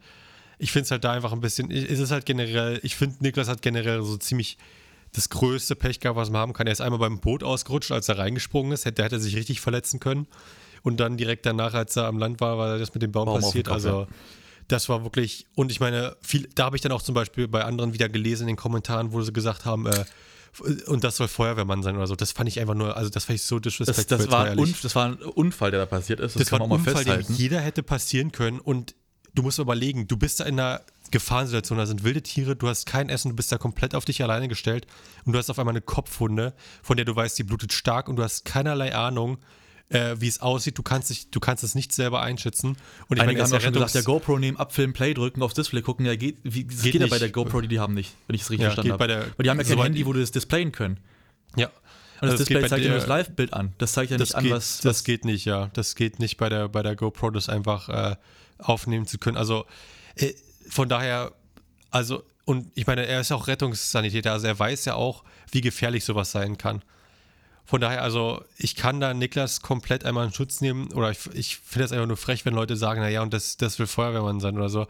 ich 0.58 0.72
finde 0.72 0.86
es 0.86 0.92
halt 0.92 1.04
da 1.04 1.12
einfach 1.12 1.32
ein 1.32 1.42
bisschen, 1.42 1.70
ist 1.70 2.00
es 2.00 2.12
halt 2.12 2.26
generell, 2.26 2.80
ich 2.84 2.96
finde 2.96 3.18
Niklas 3.20 3.48
hat 3.48 3.62
generell 3.62 4.02
so 4.04 4.18
ziemlich 4.18 4.58
das 5.14 5.30
größte 5.30 5.76
Pech 5.76 6.00
gehabt, 6.00 6.18
was 6.18 6.30
man 6.30 6.42
haben 6.42 6.54
kann. 6.54 6.68
Er 6.68 6.74
ist 6.74 6.82
einmal 6.82 7.00
beim 7.00 7.20
Boot 7.20 7.44
ausgerutscht, 7.44 7.92
als 7.92 8.08
er 8.10 8.18
reingesprungen 8.18 8.72
ist, 8.72 8.86
hätte, 8.86 9.04
hätte 9.04 9.18
er 9.18 9.20
sich 9.20 9.36
richtig 9.36 9.60
verletzen 9.62 10.00
können. 10.00 10.26
Und 10.84 11.00
dann 11.00 11.18
direkt 11.18 11.46
danach, 11.46 11.74
als 11.74 11.96
er 11.98 12.06
am 12.06 12.18
Land 12.18 12.40
war, 12.42 12.58
war 12.58 12.80
das 12.80 12.94
mit 12.94 13.04
dem 13.04 13.12
Baum, 13.12 13.26
Baum 13.26 13.42
passiert. 13.42 13.68
Kopf, 13.68 13.76
also 13.76 14.08
das 14.68 14.90
war 14.90 15.04
wirklich, 15.04 15.48
und 15.56 15.72
ich 15.72 15.80
meine, 15.80 16.16
viel, 16.22 16.50
da 16.56 16.66
habe 16.66 16.76
ich 16.76 16.82
dann 16.82 16.92
auch 16.92 17.02
zum 17.02 17.16
Beispiel 17.16 17.48
bei 17.48 17.64
anderen 17.64 17.94
wieder 17.94 18.10
gelesen 18.10 18.44
in 18.44 18.48
den 18.48 18.56
Kommentaren, 18.58 19.12
wo 19.12 19.22
sie 19.22 19.34
gesagt 19.34 19.66
haben, 19.66 19.86
äh, 19.88 20.06
und 20.88 21.04
das 21.06 21.16
soll 21.16 21.28
Feuerwehrmann 21.30 21.82
sein 21.82 21.96
oder 21.96 22.08
so. 22.08 22.16
Das 22.16 22.34
fand 22.34 22.50
ich 22.50 22.60
einfach 22.60 22.74
nur, 22.74 22.98
also 22.98 23.10
das 23.10 23.24
fand 23.26 23.36
ich 23.36 23.44
so 23.44 23.60
das, 23.60 23.74
disrespectful. 23.78 24.18
das, 24.18 24.26
jetzt 24.26 24.32
war 24.32 24.42
ein 24.42 24.48
ehrlich. 24.48 24.64
Unf 24.66 24.82
das 24.82 24.96
war 24.96 25.06
ein 25.06 25.14
Unfall, 25.16 25.72
der 25.72 25.80
da 25.80 25.86
passiert 25.86 26.20
ist. 26.20 26.36
Das, 26.36 26.42
Das 26.42 26.50
kann 26.50 26.60
war 26.60 26.68
man 26.68 26.78
ein 26.78 26.82
auch 26.82 26.86
mal 26.86 26.92
Unfall, 26.92 27.06
festhalten. 27.06 27.34
jeder 27.36 27.62
hätte 27.62 27.84
passieren 27.84 28.32
können 28.34 28.60
und 28.60 28.94
du 29.34 29.44
musst 29.44 29.60
überlegen, 29.60 30.08
du 30.10 30.18
bist 30.18 30.42
da 30.42 30.44
in 30.46 30.60
einer 30.60 30.82
Gefahrensituation, 31.10 31.78
da 31.78 31.86
sind 31.86 32.04
wilde 32.04 32.22
Tiere, 32.22 32.56
du 32.56 32.68
hast 32.68 32.86
kein 32.86 33.10
Essen, 33.10 33.30
du 33.30 33.36
bist 33.36 33.52
da 33.52 33.58
komplett 33.58 33.96
auf 33.96 34.04
dich 34.06 34.22
alleine 34.24 34.48
gestellt 34.50 34.88
und 35.26 35.34
du 35.34 35.40
hast 35.40 35.50
auf 35.50 35.58
einmal 35.60 35.74
eine 35.74 35.82
Kopfwunde, 35.82 36.54
von 36.84 36.98
der 36.98 37.06
du 37.06 37.16
weißt, 37.16 37.38
die 37.38 37.44
blutet 37.44 37.72
stark 37.74 38.10
und 38.10 38.18
du 38.18 38.24
hast 38.24 38.44
keinerlei 38.46 38.94
Ahnung, 38.96 39.38
äh, 39.92 40.16
wie 40.20 40.28
es 40.28 40.42
aussieht, 40.42 40.78
du 40.78 40.84
kannst, 40.84 41.10
dich, 41.10 41.30
du 41.30 41.40
kannst 41.40 41.64
es 41.64 41.76
nicht 41.76 41.92
selber 41.92 42.22
einschätzen. 42.22 42.78
Und 43.08 43.18
ich 43.18 43.24
Einige 43.24 43.40
er 43.40 43.46
haben 43.46 43.54
auch 43.54 43.60
schon 43.60 43.74
ja 43.74 43.80
gesagt, 43.80 43.96
der 43.96 44.04
GoPro 44.04 44.40
nehmen, 44.40 44.58
abfilmen, 44.58 44.94
Play 44.94 45.14
drücken, 45.14 45.42
aufs 45.42 45.54
Display 45.54 45.82
gucken. 45.82 46.06
Ja, 46.06 46.16
geht, 46.16 46.38
wie, 46.44 46.64
das 46.64 46.82
geht, 46.82 46.94
Geht 46.94 47.02
ja 47.02 47.08
bei 47.08 47.20
der 47.20 47.30
GoPro, 47.30 47.62
die 47.62 47.68
die 47.68 47.80
haben 47.80 47.94
nicht, 47.94 48.16
wenn 48.28 48.36
ich 48.36 48.44
es 48.44 48.50
richtig 48.50 48.64
Ja, 48.64 48.70
verstanden 48.72 48.94
habe. 48.94 49.32
Weil 49.38 49.44
die 49.44 49.50
haben 49.50 49.58
ja 49.58 49.64
kein 49.64 49.74
soweit 49.74 49.86
Handy, 49.88 50.06
wo 50.06 50.14
du 50.14 50.20
das 50.20 50.32
displayen 50.32 50.72
können. 50.72 51.00
Ja, 51.58 51.68
Und 51.68 51.74
das 52.22 52.22
Also 52.22 52.34
es 52.36 52.40
Display 52.48 52.68
zeigt 52.70 52.84
ja 52.84 52.90
nur 52.90 53.00
das 53.00 53.08
Live-Bild 53.08 53.54
an. 53.54 53.74
Das 53.78 53.92
zeigt 53.92 54.12
ja 54.12 54.18
das 54.18 54.30
nicht 54.30 54.36
an, 54.36 54.44
geht, 54.44 54.54
was, 54.54 54.78
das 54.78 54.86
was 54.86 55.04
geht 55.04 55.26
nicht, 55.26 55.46
ja. 55.46 55.70
Das 55.74 55.96
geht 55.96 56.20
nicht 56.20 56.38
bei 56.38 56.50
der, 56.50 56.70
bei 56.70 56.84
der 56.84 56.96
GoPro, 56.96 57.30
das 57.30 57.50
einfach 57.50 57.90
äh, 57.90 58.16
aufnehmen 58.60 59.06
zu 59.08 59.18
können. 59.18 59.38
Also 59.38 59.66
äh, 60.16 60.34
von 60.70 60.88
daher, 60.88 61.34
also, 61.90 62.24
und 62.46 62.72
ich 62.76 62.88
meine, 62.88 63.06
er 63.06 63.22
ist 63.22 63.32
auch 63.32 63.48
Rettungssanitäter, 63.48 64.32
also 64.32 64.48
er 64.48 64.58
weiß 64.58 64.86
ja 64.86 64.96
auch, 64.96 65.24
wie 65.52 65.62
gefährlich 65.62 66.06
sowas 66.06 66.32
sein 66.32 66.58
kann. 66.58 66.82
Von 67.66 67.82
daher, 67.82 68.04
also, 68.04 68.44
ich 68.58 68.76
kann 68.76 69.00
da 69.00 69.14
Niklas 69.14 69.62
komplett 69.62 70.06
einmal 70.06 70.26
in 70.26 70.34
Schutz 70.34 70.62
nehmen, 70.62 70.92
oder 70.94 71.12
ich, 71.12 71.20
ich 71.34 71.58
finde 71.58 71.86
das 71.86 71.92
einfach 71.92 72.08
nur 72.08 72.18
frech, 72.18 72.46
wenn 72.46 72.54
Leute 72.54 72.76
sagen, 72.76 73.02
naja, 73.02 73.22
und 73.22 73.34
das, 73.34 73.58
das 73.58 73.80
will 73.80 73.88
Feuerwehrmann 73.88 74.40
sein 74.40 74.58
oder 74.58 74.70
so. 74.70 74.88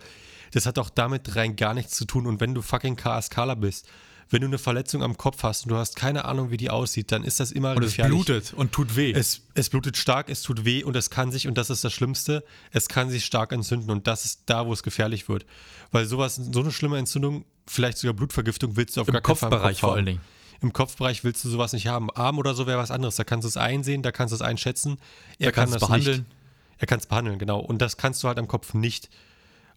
Das 0.52 0.66
hat 0.66 0.78
doch 0.78 0.90
damit 0.90 1.36
rein 1.36 1.56
gar 1.56 1.74
nichts 1.74 1.96
zu 1.96 2.06
tun. 2.06 2.28
Und 2.28 2.42
wenn 2.42 2.54
du 2.54 2.62
fucking 2.62 2.96
KSKler 2.96 3.56
bist, 3.56 3.88
wenn 4.32 4.42
du 4.42 4.48
eine 4.48 4.58
Verletzung 4.58 5.04
am 5.04 5.18
Kopf 5.18 5.44
hast 5.44 5.66
und 5.66 5.70
du 5.70 5.76
hast 5.76 5.96
keine 5.96 6.26
Ahnung, 6.26 6.52
wie 6.52 6.58
die 6.58 6.70
aussieht, 6.70 7.12
dann 7.12 7.24
ist 7.24 7.40
das 7.40 7.52
immer 7.52 7.76
und 7.76 7.84
es 7.84 7.92
gefährlich. 7.92 8.26
blutet 8.26 8.54
und 8.54 8.72
tut 8.72 8.96
weh. 8.96 9.12
Es, 9.12 9.42
es 9.56 9.70
blutet 9.70 9.98
stark, 9.98 10.30
es 10.30 10.42
tut 10.42 10.64
weh 10.64 10.84
und 10.84 10.96
es 10.96 11.10
kann 11.10 11.32
sich, 11.32 11.48
und 11.48 11.58
das 11.58 11.70
ist 11.70 11.84
das 11.84 11.94
Schlimmste, 11.94 12.44
es 12.72 12.88
kann 12.88 13.10
sich 13.10 13.26
stark 13.26 13.52
entzünden 13.52 13.92
und 13.92 14.08
das 14.08 14.24
ist 14.26 14.44
da, 14.46 14.66
wo 14.66 14.74
es 14.74 14.84
gefährlich 14.84 15.28
wird. 15.28 15.46
Weil 15.92 16.06
sowas, 16.06 16.36
so 16.36 16.62
eine 16.62 16.72
schlimme 16.72 16.98
Entzündung, 16.98 17.44
vielleicht 17.68 17.98
sogar 17.98 18.14
Blutvergiftung, 18.14 18.78
willst 18.78 18.96
du 18.96 19.02
auf 19.02 19.08
Im 19.08 19.14
gar 19.14 19.22
keinen 19.22 19.36
Fall 19.36 19.48
im 19.48 19.52
Kopfbereich 19.52 19.76
Kopf 19.76 19.82
vor 19.82 19.96
allen 19.96 20.06
Dingen. 20.06 20.22
Im 20.62 20.74
Kopfbereich 20.74 21.24
willst 21.24 21.44
du 21.44 21.50
sowas 21.50 21.74
nicht 21.74 21.88
haben. 21.88 22.12
Arm 22.12 22.38
oder 22.38 22.54
so 22.54 22.68
wäre 22.68 22.78
was 22.78 22.92
anderes. 22.92 23.16
Da 23.16 23.24
kannst 23.24 23.46
du 23.46 23.48
es 23.50 23.58
einsehen, 23.58 24.04
da 24.04 24.12
kannst 24.12 24.32
du 24.32 24.36
es 24.36 24.42
einschätzen. 24.42 24.98
Er 25.40 25.52
Da 25.52 25.66
das 25.66 25.76
es 25.76 25.80
behandeln. 25.80 26.20
Nicht. 26.20 26.36
Er 26.78 26.88
kann 26.88 27.00
es 27.00 27.08
behandeln, 27.08 27.40
genau. 27.40 27.60
Und 27.60 27.82
das 27.82 27.98
kannst 27.98 28.24
du 28.24 28.28
halt 28.28 28.38
am 28.38 28.48
Kopf 28.48 28.74
nicht. 28.74 29.10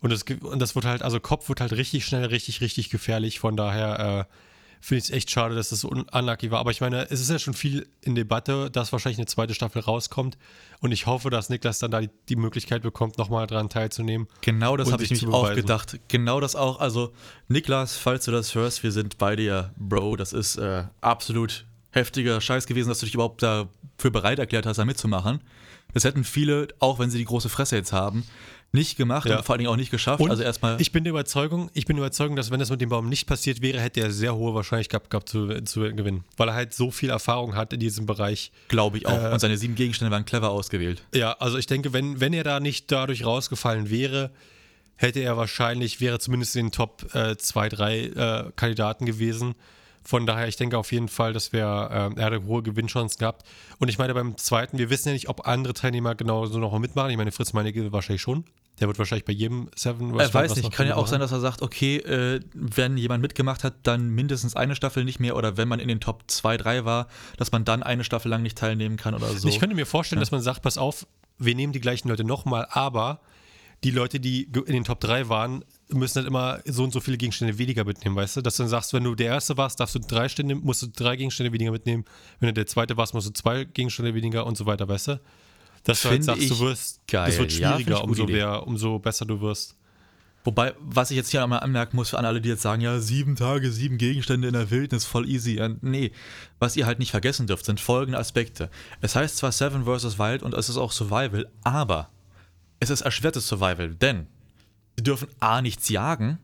Und 0.01 0.11
das, 0.11 0.23
und 0.23 0.61
das 0.61 0.75
wird 0.75 0.85
halt, 0.85 1.03
also 1.03 1.21
Kopf 1.21 1.49
wird 1.49 1.61
halt 1.61 1.73
richtig 1.73 2.05
schnell, 2.05 2.27
richtig, 2.27 2.61
richtig 2.61 2.91
gefährlich. 2.91 3.41
Von 3.41 3.57
daher 3.57 4.29
äh, 4.29 4.35
finde 4.85 4.99
ich 4.99 5.05
es 5.05 5.11
echt 5.11 5.31
schade, 5.31 5.55
dass 5.55 5.71
das 5.71 5.81
so 5.81 5.89
un- 5.89 6.05
unlucky 6.13 6.51
war. 6.51 6.61
Aber 6.61 6.71
ich 6.71 6.83
meine, 6.83 7.11
es 7.11 7.19
ist 7.19 7.31
ja 7.31 7.39
schon 7.39 7.55
viel 7.55 7.87
in 8.03 8.15
Debatte, 8.15 8.71
dass 8.71 8.93
wahrscheinlich 8.93 9.19
eine 9.19 9.25
zweite 9.27 9.55
Staffel 9.55 9.81
rauskommt. 9.81 10.37
Und 10.81 10.93
ich 10.93 11.07
hoffe, 11.07 11.31
dass 11.31 11.49
Niklas 11.49 11.79
dann 11.79 11.91
da 11.91 12.03
die, 12.03 12.11
die 12.29 12.37
Möglichkeit 12.37 12.83
bekommt, 12.83 13.17
nochmal 13.17 13.47
dran 13.47 13.71
teilzunehmen. 13.71 14.29
Genau 14.43 14.77
das 14.77 14.93
habe 14.93 15.03
ich 15.03 15.11
nämlich 15.11 15.27
auch 15.35 15.55
gedacht. 15.55 15.99
Genau 16.09 16.39
das 16.39 16.55
auch. 16.55 16.81
Also, 16.81 17.13
Niklas, 17.49 17.97
falls 17.97 18.27
du 18.27 18.31
das 18.31 18.55
hörst, 18.55 18.83
wir 18.83 18.93
sind 18.93 19.17
bei 19.17 19.37
dir, 19.37 19.73
Bro. 19.79 20.17
Das 20.17 20.35
ist 20.35 20.57
äh, 20.57 20.85
absolut 21.01 21.65
heftiger 21.91 22.41
Scheiß 22.43 22.67
gewesen, 22.67 22.91
dass 22.91 22.99
du 22.99 23.07
dich 23.07 23.15
überhaupt 23.15 23.43
dafür 23.43 24.11
bereit 24.11 24.39
erklärt 24.39 24.67
hast, 24.67 24.77
da 24.77 24.85
mitzumachen. 24.85 25.41
Das 25.95 26.05
hätten 26.05 26.25
viele, 26.25 26.69
auch 26.81 26.99
wenn 26.99 27.09
sie 27.09 27.19
die 27.19 27.25
große 27.25 27.49
Fresse 27.49 27.77
jetzt 27.77 27.93
haben, 27.93 28.25
nicht 28.75 28.97
gemacht 28.97 29.29
Ja. 29.29 29.39
und 29.39 29.45
vor 29.45 29.55
allen 29.55 29.61
Dingen 29.61 29.71
auch 29.71 29.77
nicht 29.77 29.91
geschafft. 29.91 30.21
Und 30.21 30.31
also 30.31 30.43
erstmal. 30.43 30.81
ich 30.81 30.93
bin 30.93 31.05
der 31.05 31.13
Überzeugung, 31.13 31.71
ich 31.73 31.87
bin 31.87 31.97
der 31.97 32.05
Überzeugung, 32.05 32.37
dass 32.37 32.51
wenn 32.51 32.61
das 32.61 32.71
mit 32.71 32.81
dem 32.81 32.91
Baum 32.91 33.09
nicht 33.09 33.27
passiert 33.27 33.63
wäre, 33.63 33.81
hätte 33.81 34.01
er 34.01 34.11
sehr 34.11 34.35
hohe 34.35 34.55
Wahrscheinlichkeit 34.55 35.09
gehabt 35.11 35.29
zu, 35.29 35.63
zu 35.63 35.81
gewinnen. 35.81 36.25
Weil 36.37 36.49
er 36.49 36.55
halt 36.55 36.75
so 36.75 36.91
viel 36.91 37.11
Erfahrung 37.11 37.55
hat 37.55 37.73
in 37.73 37.81
diesem 37.81 38.05
Bereich. 38.07 38.53
Glaube 38.69 38.99
ich 38.99 39.07
auch. 39.07 39.23
Äh, 39.23 39.33
und 39.33 39.39
seine 39.41 39.57
sieben 39.57 39.75
Gegenstände 39.77 40.11
waren 40.11 40.25
clever 40.25 40.51
ausgewählt. 40.51 41.03
Ja, 41.15 41.33
also 41.39 41.57
ich 41.57 41.67
denke, 41.67 41.93
wenn, 41.93 42.21
wenn 42.21 42.33
er 42.33 42.45
da 42.45 42.61
nicht 42.61 42.91
dadurch 42.93 43.25
rausgefallen 43.25 43.89
wäre, 43.91 44.31
hätte 44.97 45.21
er 45.21 45.37
wahrscheinlich, 45.37 46.01
wäre 46.01 46.19
zumindest 46.19 46.55
in 46.57 46.67
den 46.67 46.73
Top 46.73 47.07
2, 47.11 47.69
3 47.69 48.53
Kandidaten 48.57 49.07
gewesen. 49.07 49.55
Von 50.07 50.27
daher, 50.27 50.49
ich 50.49 50.57
denke 50.57 50.77
auf 50.77 50.93
jeden 50.93 51.09
Fall, 51.09 51.33
dass 51.33 51.53
wir, 51.53 51.61
äh, 51.63 52.21
er 52.21 52.25
hatte 52.27 52.45
hohe 52.45 52.63
Gewinnchancen 52.63 53.19
gehabt. 53.19 53.47
Und 53.79 53.89
ich 53.89 53.97
meine, 53.97 54.13
beim 54.13 54.37
zweiten, 54.37 54.77
wir 54.77 54.91
wissen 54.91 55.09
ja 55.09 55.15
nicht, 55.15 55.31
ob 55.31 55.49
andere 55.49 55.73
Teilnehmer 55.73 56.15
genauso 56.15 56.59
noch 56.59 56.79
mitmachen. 56.79 57.11
Ich 57.11 57.17
meine, 57.17 57.33
Fritz 57.33 57.55
Meinecke 57.55 57.91
wahrscheinlich 57.91 58.21
schon. 58.21 58.45
Der 58.81 58.89
wird 58.89 58.99
wahrscheinlich 58.99 59.25
bei 59.25 59.33
jedem 59.33 59.69
Seven 59.77 60.19
Er 60.19 60.35
weiß 60.35 60.57
nicht, 60.57 60.73
kann 60.73 60.89
ja 60.89 60.97
auch 60.97 61.07
sein, 61.07 61.21
dass 61.21 61.31
er 61.31 61.41
sagt, 61.41 61.63
okay, 61.63 61.99
äh, 61.99 62.41
wenn 62.55 62.97
jemand 62.97 63.23
mitgemacht 63.23 63.63
hat, 63.63 63.75
dann 63.85 64.11
mindestens 64.11 64.57
eine 64.57 64.75
Staffel 64.75 65.05
nicht 65.05 65.21
mehr 65.21 65.37
oder 65.37 65.57
wenn 65.57 65.69
man 65.69 65.79
in 65.79 65.87
den 65.89 66.01
Top 66.01 66.25
2, 66.27 66.57
3 66.57 66.85
war, 66.85 67.07
dass 67.37 67.53
man 67.53 67.65
dann 67.65 67.83
eine 67.85 68.03
Staffel 68.03 68.31
lang 68.31 68.43
nicht 68.43 68.59
teilnehmen 68.59 68.97
kann 68.97 69.15
oder 69.15 69.29
so. 69.29 69.49
Ich 69.49 69.61
könnte 69.61 69.77
mir 69.77 69.87
vorstellen, 69.87 70.19
dass 70.21 70.33
man 70.33 70.41
sagt, 70.41 70.63
pass 70.63 70.77
auf, 70.77 71.07
wir 71.39 71.55
nehmen 71.55 71.73
die 71.73 71.81
gleichen 71.81 72.09
Leute 72.09 72.25
nochmal, 72.25 72.67
aber 72.71 73.21
die 73.85 73.91
Leute, 73.91 74.19
die 74.19 74.45
in 74.45 74.73
den 74.73 74.85
Top 74.85 74.99
3 75.01 75.29
waren, 75.29 75.65
müssen 75.91 76.17
halt 76.17 76.27
immer 76.27 76.61
so 76.65 76.85
und 76.85 76.93
so 76.93 77.01
viele 77.01 77.19
Gegenstände 77.19 77.59
weniger 77.59 77.85
mitnehmen, 77.85 78.17
weißt 78.17 78.37
du? 78.37 78.41
Dass 78.41 78.57
du 78.57 78.63
dann 78.63 78.71
sagst, 78.71 78.93
wenn 78.95 79.05
du 79.05 79.15
der 79.15 79.27
Erste 79.27 79.57
warst, 79.57 79.79
darfst 79.79 79.95
du 79.95 79.99
drei 80.01 80.29
Stände, 80.29 80.55
musst 80.55 80.83
du 80.83 80.87
drei 80.87 81.17
Gegenstände 81.17 81.53
weniger 81.53 81.71
mitnehmen. 81.71 82.05
Wenn 82.41 82.49
du 82.49 82.55
der 82.55 82.67
Zweite 82.67 82.97
warst, 82.97 83.15
musst 83.15 83.29
du 83.29 83.33
zwei 83.33 83.65
Gegenstände 83.65 84.15
weniger 84.15 84.47
und 84.47 84.57
so 84.57 84.67
weiter, 84.67 84.89
weißt 84.89 85.09
du? 85.09 85.21
Dass 85.85 86.03
du 86.03 86.09
halt 86.09 86.25
sagst, 86.25 86.51
du 86.51 86.59
wirst, 86.61 87.07
geil. 87.07 87.27
das 87.27 87.39
wird 87.39 87.53
Ja, 87.53 87.77
schwieriger, 87.77 88.01
gute 88.01 88.23
umso, 88.23 88.27
mehr, 88.27 88.67
umso 88.67 88.99
besser 88.99 89.27
du 89.27 89.41
wirst. 89.41 89.77
Wobei, 90.45 90.75
was 90.79 91.11
ich 91.11 91.17
jetzt 91.17 91.31
hier 91.31 91.43
einmal 91.43 91.61
anmerken 91.61 91.97
muss 91.97 92.11
für 92.11 92.19
an 92.19 92.27
alle, 92.27 92.41
die 92.41 92.51
jetzt 92.51 92.61
sagen, 92.61 92.83
ja, 92.83 93.01
sieben 93.01 93.35
Tage, 93.35 93.71
sieben 93.71 93.97
Gegenstände 93.97 94.47
in 94.49 94.53
der 94.53 94.71
Wildnis, 94.71 95.07
voll 95.07 95.29
easy. 95.29 95.57
Ja, 95.57 95.71
nee, 95.81 96.13
was 96.59 96.77
ihr 96.77 96.85
halt 96.85 96.99
nicht 96.99 97.13
vergessen 97.13 97.47
dürft, 97.47 97.65
sind 97.65 97.81
folgende 97.81 98.19
Aspekte. 98.19 98.71
Es 99.01 99.17
heißt 99.17 99.39
zwar 99.39 99.53
Seven 99.53 99.85
vs. 99.85 100.19
Wild 100.19 100.43
und 100.43 100.53
es 100.53 100.69
ist 100.69 100.77
auch 100.77 100.93
Survival, 100.93 101.49
aber 101.63 102.11
es 102.79 102.91
ist 102.91 103.01
erschwertes 103.01 103.49
Survival, 103.49 103.95
denn 103.95 104.27
sie 104.97 105.05
dürfen 105.05 105.29
A, 105.41 105.63
nichts 105.63 105.89
jagen, 105.89 106.39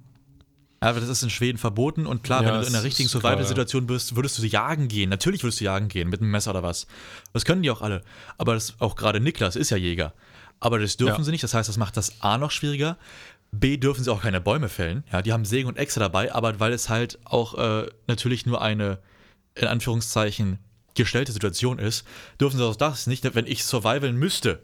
aber 0.81 1.01
das 1.01 1.09
ist 1.09 1.23
in 1.23 1.31
Schweden 1.31 1.59
verboten 1.59 2.07
und 2.07 2.23
klar, 2.25 2.43
Ja, 2.43 2.53
wenn 2.55 2.61
du 2.63 2.67
in 2.67 2.75
einer 2.75 2.83
richtigen 2.85 3.09
Survival-Situation 3.09 3.87
bist, 3.87 4.17
würdest 4.17 4.39
du 4.39 4.47
jagen 4.47 4.89
gehen. 4.89 5.11
Natürlich 5.11 5.43
würdest 5.43 5.61
du 5.61 5.65
jagen 5.65 5.89
gehen, 5.89 6.09
mit 6.09 6.21
einem 6.21 6.31
Messer 6.31 6.51
oder 6.53 6.63
was. 6.63 6.87
Das 7.33 7.45
können 7.45 7.63
die 7.63 7.71
auch 7.71 7.83
alle. 7.83 8.03
Aber 8.39 8.55
das, 8.55 8.75
auch 8.79 8.97
gerade 8.97 9.21
Niklas 9.21 9.57
ist 9.57 9.71
ja 9.71 9.77
Jäger. 9.77 10.15
Aber 10.59 10.79
das 10.79 10.97
dürfen 10.97 11.19
Ja. 11.19 11.25
sie 11.25 11.31
nicht, 11.31 11.45
das 11.45 11.55
heißt, 11.55 11.69
das 11.69 11.77
macht 11.77 11.97
das 11.97 12.21
A 12.23 12.39
noch 12.39 12.51
schwieriger. 12.51 12.97
B 13.53 13.77
dürfen 13.77 14.05
sie 14.05 14.11
auch 14.13 14.23
keine 14.23 14.41
Bäume 14.41 14.69
fällen. 14.69 15.05
Ja, 15.13 15.23
die 15.23 15.33
haben 15.33 15.45
Sägen 15.45 15.69
und 15.69 15.77
Äxte 15.77 16.01
dabei, 16.01 16.33
aber 16.35 16.61
weil 16.61 16.73
es 16.73 16.89
halt 16.89 17.19
auch 17.25 17.59
äh, 17.59 17.87
natürlich 18.07 18.47
nur 18.47 18.63
eine, 18.63 18.99
in 19.55 19.67
Anführungszeichen, 19.67 20.59
gestellte 20.95 21.33
Situation 21.33 21.79
ist, 21.79 22.07
dürfen 22.41 22.59
sie 22.59 22.65
auch 22.65 22.77
das 22.77 23.07
nicht. 23.07 23.35
Wenn 23.35 23.47
ich 23.47 23.65
survivalen 23.65 24.17
müsste, 24.17 24.61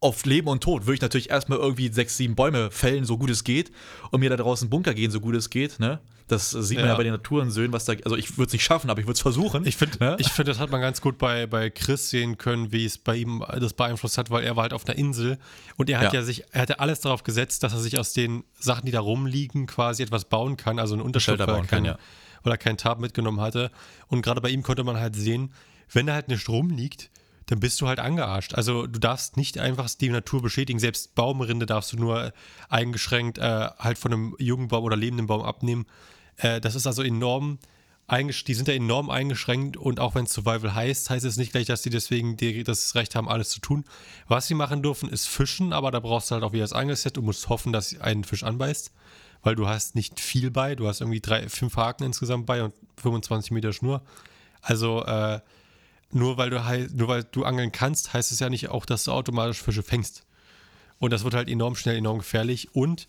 auf 0.00 0.24
Leben 0.24 0.48
und 0.48 0.62
Tod, 0.62 0.86
würde 0.86 0.94
ich 0.94 1.00
natürlich 1.02 1.30
erstmal 1.30 1.58
irgendwie 1.58 1.92
sechs, 1.92 2.16
sieben 2.16 2.34
Bäume 2.34 2.70
fällen, 2.70 3.04
so 3.04 3.18
gut 3.18 3.28
es 3.30 3.44
geht, 3.44 3.70
und 4.10 4.20
mir 4.20 4.30
da 4.30 4.36
draußen 4.36 4.64
einen 4.66 4.70
Bunker 4.70 4.94
gehen, 4.94 5.10
so 5.10 5.20
gut 5.20 5.34
es 5.36 5.50
geht. 5.50 5.78
Ne? 5.78 6.00
Das 6.26 6.50
sieht 6.52 6.78
man 6.78 6.86
ja, 6.86 6.92
Ja. 6.92 6.96
bei 6.96 7.02
den 7.02 7.12
Naturensöhnen, 7.12 7.72
was 7.72 7.84
da. 7.84 7.92
Also 8.04 8.16
ich 8.16 8.38
würde 8.38 8.46
es 8.46 8.52
nicht 8.52 8.62
schaffen, 8.62 8.88
aber 8.88 9.00
ich 9.00 9.06
würde 9.06 9.16
es 9.16 9.20
versuchen. 9.20 9.66
Ich 9.66 9.76
finde, 9.76 9.98
ne? 9.98 10.16
ich 10.18 10.28
find, 10.28 10.48
das 10.48 10.58
hat 10.58 10.70
man 10.70 10.80
ganz 10.80 11.00
gut 11.00 11.18
bei, 11.18 11.46
bei 11.46 11.68
Chris 11.70 12.08
sehen 12.08 12.38
können, 12.38 12.72
wie 12.72 12.84
es 12.86 12.98
bei 12.98 13.16
ihm 13.16 13.44
das 13.58 13.74
beeinflusst 13.74 14.16
hat, 14.16 14.30
weil 14.30 14.44
er 14.44 14.56
war 14.56 14.62
halt 14.62 14.72
auf 14.72 14.86
einer 14.88 14.96
Insel 14.96 15.38
und 15.76 15.90
er 15.90 15.98
hat 15.98 16.12
ja, 16.14 16.20
Ja. 16.20 16.24
sich, 16.24 16.44
er 16.52 16.62
hatte 16.62 16.80
alles 16.80 17.00
darauf 17.00 17.22
gesetzt, 17.24 17.62
dass 17.62 17.72
er 17.72 17.80
sich 17.80 17.98
aus 17.98 18.12
den 18.12 18.44
Sachen, 18.58 18.86
die 18.86 18.92
da 18.92 19.00
rumliegen, 19.00 19.66
quasi 19.66 20.02
etwas 20.02 20.24
bauen 20.24 20.56
kann, 20.56 20.78
also 20.78 20.94
einen 20.94 21.02
Unterschlupf, 21.02 21.40
er 21.40 21.46
bauen 21.46 21.66
kann, 21.66 21.84
ja. 21.84 21.98
weil 22.42 22.52
er 22.54 22.58
keinen 22.58 22.78
Tab 22.78 23.00
mitgenommen 23.00 23.40
hatte. 23.40 23.70
Und 24.06 24.22
gerade 24.22 24.40
bei 24.40 24.48
ihm 24.50 24.62
konnte 24.62 24.84
man 24.84 24.96
halt 24.98 25.16
sehen, 25.16 25.52
wenn 25.92 26.06
da 26.06 26.14
halt 26.14 26.28
nicht 26.28 26.48
rumliegt, 26.48 27.10
dann 27.50 27.58
bist 27.58 27.80
du 27.80 27.88
halt 27.88 27.98
angearscht. 27.98 28.54
Also 28.54 28.86
du 28.86 29.00
darfst 29.00 29.36
nicht 29.36 29.58
einfach 29.58 29.90
die 29.90 30.08
Natur 30.08 30.40
beschädigen. 30.40 30.78
Selbst 30.78 31.16
Baumrinde 31.16 31.66
darfst 31.66 31.92
du 31.92 31.96
nur 31.96 32.32
eingeschränkt 32.68 33.38
äh, 33.38 33.70
halt 33.76 33.98
von 33.98 34.12
einem 34.12 34.36
jungen 34.38 34.68
Baum 34.68 34.84
oder 34.84 34.96
lebenden 34.96 35.26
Baum 35.26 35.42
abnehmen. 35.42 35.86
Äh, 36.36 36.60
das 36.60 36.76
ist 36.76 36.86
also 36.86 37.02
enorm 37.02 37.58
die 38.12 38.54
sind 38.54 38.66
ja 38.66 38.74
enorm 38.74 39.08
eingeschränkt 39.08 39.76
und 39.76 40.00
auch 40.00 40.16
wenn 40.16 40.26
Survival 40.26 40.74
heißt, 40.74 41.10
heißt 41.10 41.24
es 41.24 41.36
nicht 41.36 41.52
gleich, 41.52 41.66
dass 41.66 41.82
die 41.82 41.90
deswegen 41.90 42.36
das 42.64 42.96
Recht 42.96 43.14
haben, 43.14 43.28
alles 43.28 43.50
zu 43.50 43.60
tun. 43.60 43.84
Was 44.26 44.48
sie 44.48 44.54
machen 44.54 44.82
dürfen, 44.82 45.08
ist 45.08 45.28
fischen, 45.28 45.72
aber 45.72 45.92
da 45.92 46.00
brauchst 46.00 46.28
du 46.28 46.34
halt 46.34 46.42
auch 46.42 46.52
wieder 46.52 46.64
das 46.64 46.72
Angelset 46.72 47.18
und 47.18 47.24
musst 47.24 47.48
hoffen, 47.48 47.72
dass 47.72 48.00
einen 48.00 48.24
Fisch 48.24 48.42
anbeißt, 48.42 48.90
weil 49.44 49.54
du 49.54 49.68
hast 49.68 49.94
nicht 49.94 50.18
viel 50.18 50.50
bei, 50.50 50.74
du 50.74 50.88
hast 50.88 51.00
irgendwie 51.00 51.20
drei, 51.20 51.48
fünf 51.48 51.76
Haken 51.76 52.02
insgesamt 52.02 52.46
bei 52.46 52.64
und 52.64 52.74
25 52.96 53.52
Meter 53.52 53.72
Schnur. 53.72 54.02
Also 54.60 55.04
äh, 55.04 55.38
nur 56.12 56.36
weil 56.36 56.50
du 56.50 56.60
nur 56.94 57.08
weil 57.08 57.24
du 57.24 57.44
angeln 57.44 57.72
kannst, 57.72 58.12
heißt 58.12 58.32
es 58.32 58.40
ja 58.40 58.48
nicht 58.50 58.68
auch, 58.68 58.84
dass 58.86 59.04
du 59.04 59.12
automatisch 59.12 59.62
Fische 59.62 59.82
fängst. 59.82 60.24
Und 60.98 61.12
das 61.12 61.24
wird 61.24 61.34
halt 61.34 61.48
enorm 61.48 61.76
schnell, 61.76 61.96
enorm 61.96 62.18
gefährlich. 62.18 62.74
Und 62.74 63.08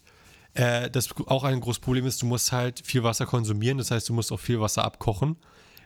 äh, 0.53 0.89
das 0.89 1.09
auch 1.27 1.43
ein 1.43 1.59
großes 1.59 1.79
Problem 1.81 2.05
ist, 2.05 2.21
du 2.21 2.25
musst 2.25 2.51
halt 2.51 2.81
viel 2.85 3.03
Wasser 3.03 3.25
konsumieren. 3.25 3.77
Das 3.77 3.91
heißt, 3.91 4.07
du 4.07 4.13
musst 4.13 4.31
auch 4.31 4.39
viel 4.39 4.59
Wasser 4.61 4.83
abkochen. 4.85 5.35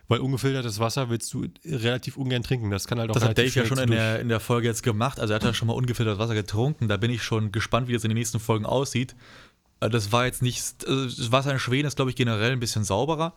Weil 0.07 0.19
ungefiltertes 0.19 0.79
Wasser 0.79 1.09
willst 1.09 1.33
du 1.33 1.47
relativ 1.65 2.15
ungern 2.15 2.43
trinken. 2.43 2.69
Das 2.69 2.85
kann 2.85 2.99
halt 2.99 3.09
auch 3.09 3.15
Das 3.15 3.23
hat 3.23 3.39
Dave 3.39 3.49
ja 3.49 3.65
schon 3.65 3.79
in 3.79 3.89
der, 3.89 4.19
in 4.19 4.29
der 4.29 4.39
Folge 4.39 4.67
jetzt 4.67 4.83
gemacht. 4.83 5.19
Also 5.19 5.33
er 5.33 5.37
hat 5.37 5.43
ja 5.43 5.51
schon 5.55 5.67
mal 5.67 5.73
ungefiltertes 5.73 6.19
Wasser 6.19 6.35
getrunken. 6.35 6.87
Da 6.87 6.97
bin 6.97 7.09
ich 7.09 7.23
schon 7.23 7.51
gespannt, 7.51 7.87
wie 7.87 7.93
das 7.93 8.03
in 8.03 8.11
den 8.11 8.17
nächsten 8.17 8.39
Folgen 8.39 8.67
aussieht. 8.67 9.15
Äh, 9.79 9.89
Das 9.89 10.11
war 10.11 10.25
jetzt 10.27 10.43
nicht. 10.43 10.83
äh, 10.83 11.05
Das 11.05 11.31
Wasser 11.31 11.51
in 11.53 11.57
Schweden 11.57 11.87
ist, 11.87 11.95
glaube 11.95 12.11
ich, 12.11 12.15
generell 12.15 12.51
ein 12.51 12.59
bisschen 12.59 12.83
sauberer, 12.83 13.33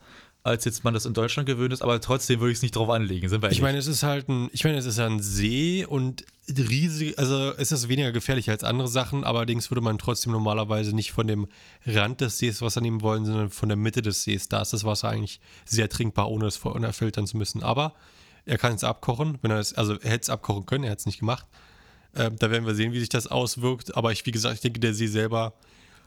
als 0.49 0.65
jetzt 0.65 0.85
man 0.85 0.95
das 0.95 1.07
in 1.07 1.15
Deutschland 1.15 1.47
gewöhnt 1.47 1.73
ist. 1.73 1.83
Aber 1.83 2.01
trotzdem 2.01 2.41
würde 2.41 2.53
ich 2.53 2.59
es 2.59 2.63
nicht 2.63 2.75
drauf 2.75 2.89
anlegen. 2.91 3.29
Sind 3.29 3.43
wir 3.43 3.51
Ich 3.51 3.63
meine, 3.63 3.79
es 3.79 3.87
ist 3.87 4.03
halt 4.03 4.29
ein, 4.29 4.49
ich 4.53 4.65
meine, 4.65 4.79
es 4.79 4.87
ist 4.87 4.99
ja 4.99 5.07
ein 5.07 5.21
See 5.21 5.85
und 5.87 6.25
riesig, 6.49 7.19
also 7.19 7.53
es 7.57 7.73
ist 7.73 7.89
weniger 7.89 8.13
gefährlich 8.13 8.49
als 8.51 8.65
andere 8.65 8.89
Sachen, 8.89 9.25
allerdings 9.25 9.71
würde 9.71 9.83
man 9.83 9.99
trotzdem 9.99 10.33
normalerweise 10.33 10.95
nicht 10.95 11.13
von 11.13 11.27
dem 11.27 11.47
Rand 11.87 12.21
des 12.21 12.39
Sees 12.39 12.63
Wasser 12.63 12.81
nehmen 12.81 13.03
wollen, 13.03 13.27
sondern 13.27 13.51
von 13.51 13.69
der 13.69 13.77
Mitte 13.77 14.03
des 14.03 14.25
Sees. 14.25 14.49
Da 14.49 14.63
ist 14.63 14.73
das 14.73 14.85
Wasser 14.85 15.09
eigentlich 15.09 15.41
sehr 15.65 15.89
trinkbar, 15.89 16.31
ohne 16.31 16.47
es 16.47 16.57
vorher 16.57 16.93
filtern 16.93 17.27
zu 17.27 17.37
müssen. 17.37 17.63
Aber 17.63 17.95
er 18.47 18.57
kann 18.57 18.73
es 18.73 18.85
abkochen, 18.85 19.39
wenn 19.43 19.51
er 19.51 19.59
es, 19.59 19.75
also 19.75 19.95
er 19.95 20.11
hätte 20.11 20.23
es 20.23 20.31
abkochen 20.31 20.65
können, 20.65 20.85
er 20.85 20.93
hat 20.93 21.01
es 21.01 21.07
nicht 21.07 21.19
gemacht. 21.19 21.47
Ähm, 22.17 22.37
da 22.39 22.51
werden 22.51 22.67
wir 22.67 22.75
sehen, 22.75 22.93
wie 22.93 23.01
sich 23.01 23.11
das 23.11 23.27
auswirkt. 23.27 23.97
Aber 23.97 24.13
ich, 24.13 24.25
wie 24.25 24.31
gesagt, 24.31 24.55
ich 24.55 24.61
denke, 24.63 24.81
der 24.81 24.95
See 24.95 25.07
selber, 25.07 25.53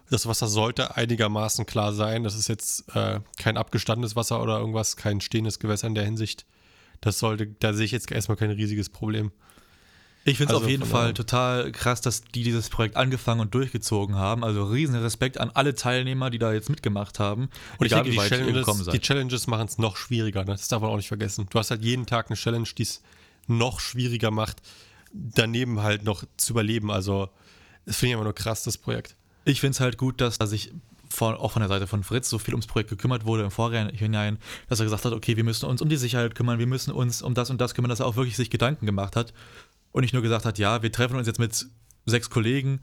das 0.09 0.25
Wasser 0.25 0.47
sollte 0.47 0.95
einigermaßen 0.95 1.65
klar 1.65 1.93
sein. 1.93 2.23
Das 2.23 2.35
ist 2.35 2.47
jetzt 2.47 2.95
äh, 2.95 3.19
kein 3.37 3.57
abgestandenes 3.57 4.15
Wasser 4.15 4.41
oder 4.41 4.59
irgendwas, 4.59 4.97
kein 4.97 5.21
stehendes 5.21 5.59
Gewässer 5.59 5.87
in 5.87 5.95
der 5.95 6.05
Hinsicht. 6.05 6.45
Das 6.99 7.19
sollte, 7.19 7.47
da 7.47 7.73
sehe 7.73 7.85
ich 7.85 7.91
jetzt 7.91 8.11
erstmal 8.11 8.37
kein 8.37 8.51
riesiges 8.51 8.89
Problem. 8.89 9.31
Ich 10.23 10.37
finde 10.37 10.53
es 10.53 10.55
Also 10.55 10.65
auf 10.65 10.69
jeden 10.69 10.85
Fall 10.85 11.13
total 11.15 11.71
krass, 11.71 12.01
dass 12.01 12.23
die 12.23 12.43
dieses 12.43 12.69
Projekt 12.69 12.95
angefangen 12.95 13.41
und 13.41 13.55
durchgezogen 13.55 14.15
haben. 14.15 14.43
Also 14.43 14.65
riesen 14.65 14.95
Respekt 14.95 15.39
an 15.39 15.49
alle 15.51 15.73
Teilnehmer, 15.73 16.29
die 16.29 16.37
da 16.37 16.53
jetzt 16.53 16.69
mitgemacht 16.69 17.17
haben. 17.17 17.49
Und 17.79 17.87
ich 17.87 17.91
Egal, 17.91 18.03
denke, 18.03 18.17
wie 18.17 18.21
die 18.21 18.29
Challenges, 18.29 18.87
die 18.91 18.99
Challenges 18.99 19.47
machen 19.47 19.67
es 19.67 19.79
noch 19.79 19.97
schwieriger. 19.97 20.41
Ne? 20.41 20.51
Das 20.51 20.67
darf 20.67 20.81
man 20.81 20.91
auch 20.91 20.97
nicht 20.97 21.07
vergessen. 21.07 21.47
Du 21.49 21.57
hast 21.57 21.71
halt 21.71 21.81
jeden 21.81 22.05
Tag 22.05 22.29
eine 22.29 22.37
Challenge, 22.37 22.67
die 22.77 22.83
es 22.83 23.01
noch 23.47 23.79
schwieriger 23.79 24.29
macht, 24.29 24.61
daneben 25.11 25.81
halt 25.81 26.03
noch 26.03 26.23
zu 26.37 26.53
überleben. 26.53 26.91
Also, 26.91 27.29
das 27.85 27.97
finde 27.97 28.09
ich 28.09 28.13
immer 28.13 28.23
nur 28.25 28.35
krass, 28.35 28.61
das 28.63 28.77
Projekt. 28.77 29.15
Ich 29.45 29.59
finde 29.59 29.71
es 29.71 29.79
halt 29.79 29.97
gut, 29.97 30.21
dass 30.21 30.37
da 30.37 30.45
sich 30.45 30.71
von, 31.09 31.35
auch 31.35 31.51
von 31.51 31.61
der 31.61 31.69
Seite 31.69 31.87
von 31.87 32.03
Fritz 32.03 32.29
so 32.29 32.39
viel 32.39 32.53
ums 32.53 32.67
Projekt 32.67 32.89
gekümmert 32.89 33.25
wurde 33.25 33.43
im 33.43 33.51
Vorhinein, 33.51 34.37
dass 34.69 34.79
er 34.79 34.85
gesagt 34.85 35.05
hat, 35.05 35.13
okay, 35.13 35.35
wir 35.35 35.43
müssen 35.43 35.65
uns 35.65 35.81
um 35.81 35.89
die 35.89 35.97
Sicherheit 35.97 36.35
kümmern, 36.35 36.59
wir 36.59 36.67
müssen 36.67 36.91
uns 36.91 37.21
um 37.21 37.33
das 37.33 37.49
und 37.49 37.59
das 37.59 37.73
kümmern, 37.73 37.89
dass 37.89 37.99
er 37.99 38.07
auch 38.07 38.15
wirklich 38.15 38.37
sich 38.37 38.49
Gedanken 38.49 38.85
gemacht 38.85 39.15
hat 39.15 39.33
und 39.91 40.01
nicht 40.01 40.13
nur 40.13 40.21
gesagt 40.21 40.45
hat, 40.45 40.57
ja, 40.57 40.81
wir 40.81 40.91
treffen 40.91 41.17
uns 41.17 41.27
jetzt 41.27 41.39
mit 41.39 41.67
sechs 42.05 42.29
Kollegen 42.29 42.79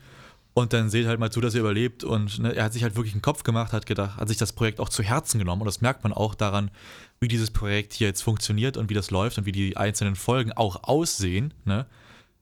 und 0.55 0.73
dann 0.73 0.91
seht 0.91 1.07
halt 1.07 1.21
mal 1.21 1.31
zu, 1.31 1.41
dass 1.41 1.55
ihr 1.55 1.61
überlebt 1.61 2.05
und 2.05 2.39
ne, 2.39 2.55
er 2.55 2.65
hat 2.65 2.73
sich 2.73 2.83
halt 2.83 2.97
wirklich 2.97 3.15
einen 3.15 3.23
Kopf 3.23 3.45
gemacht, 3.45 3.73
hat 3.73 3.87
gedacht, 3.87 4.17
hat 4.19 4.29
sich 4.29 4.37
das 4.37 4.53
Projekt 4.53 4.81
auch 4.81 4.89
zu 4.89 5.03
Herzen 5.03 5.39
genommen 5.39 5.63
und 5.63 5.67
das 5.67 5.81
merkt 5.81 6.03
man 6.05 6.13
auch 6.13 6.35
daran, 6.35 6.71
wie 7.21 7.29
dieses 7.29 7.51
Projekt 7.51 7.93
hier 7.95 8.09
jetzt 8.09 8.23
funktioniert 8.23 8.77
und 8.77 8.91
wie 8.91 8.95
das 8.95 9.11
läuft 9.11 9.39
und 9.39 9.47
wie 9.47 9.53
die 9.53 9.77
einzelnen 9.77 10.17
Folgen 10.17 10.53
auch 10.53 10.85
aussehen, 10.85 11.55
ne? 11.65 11.87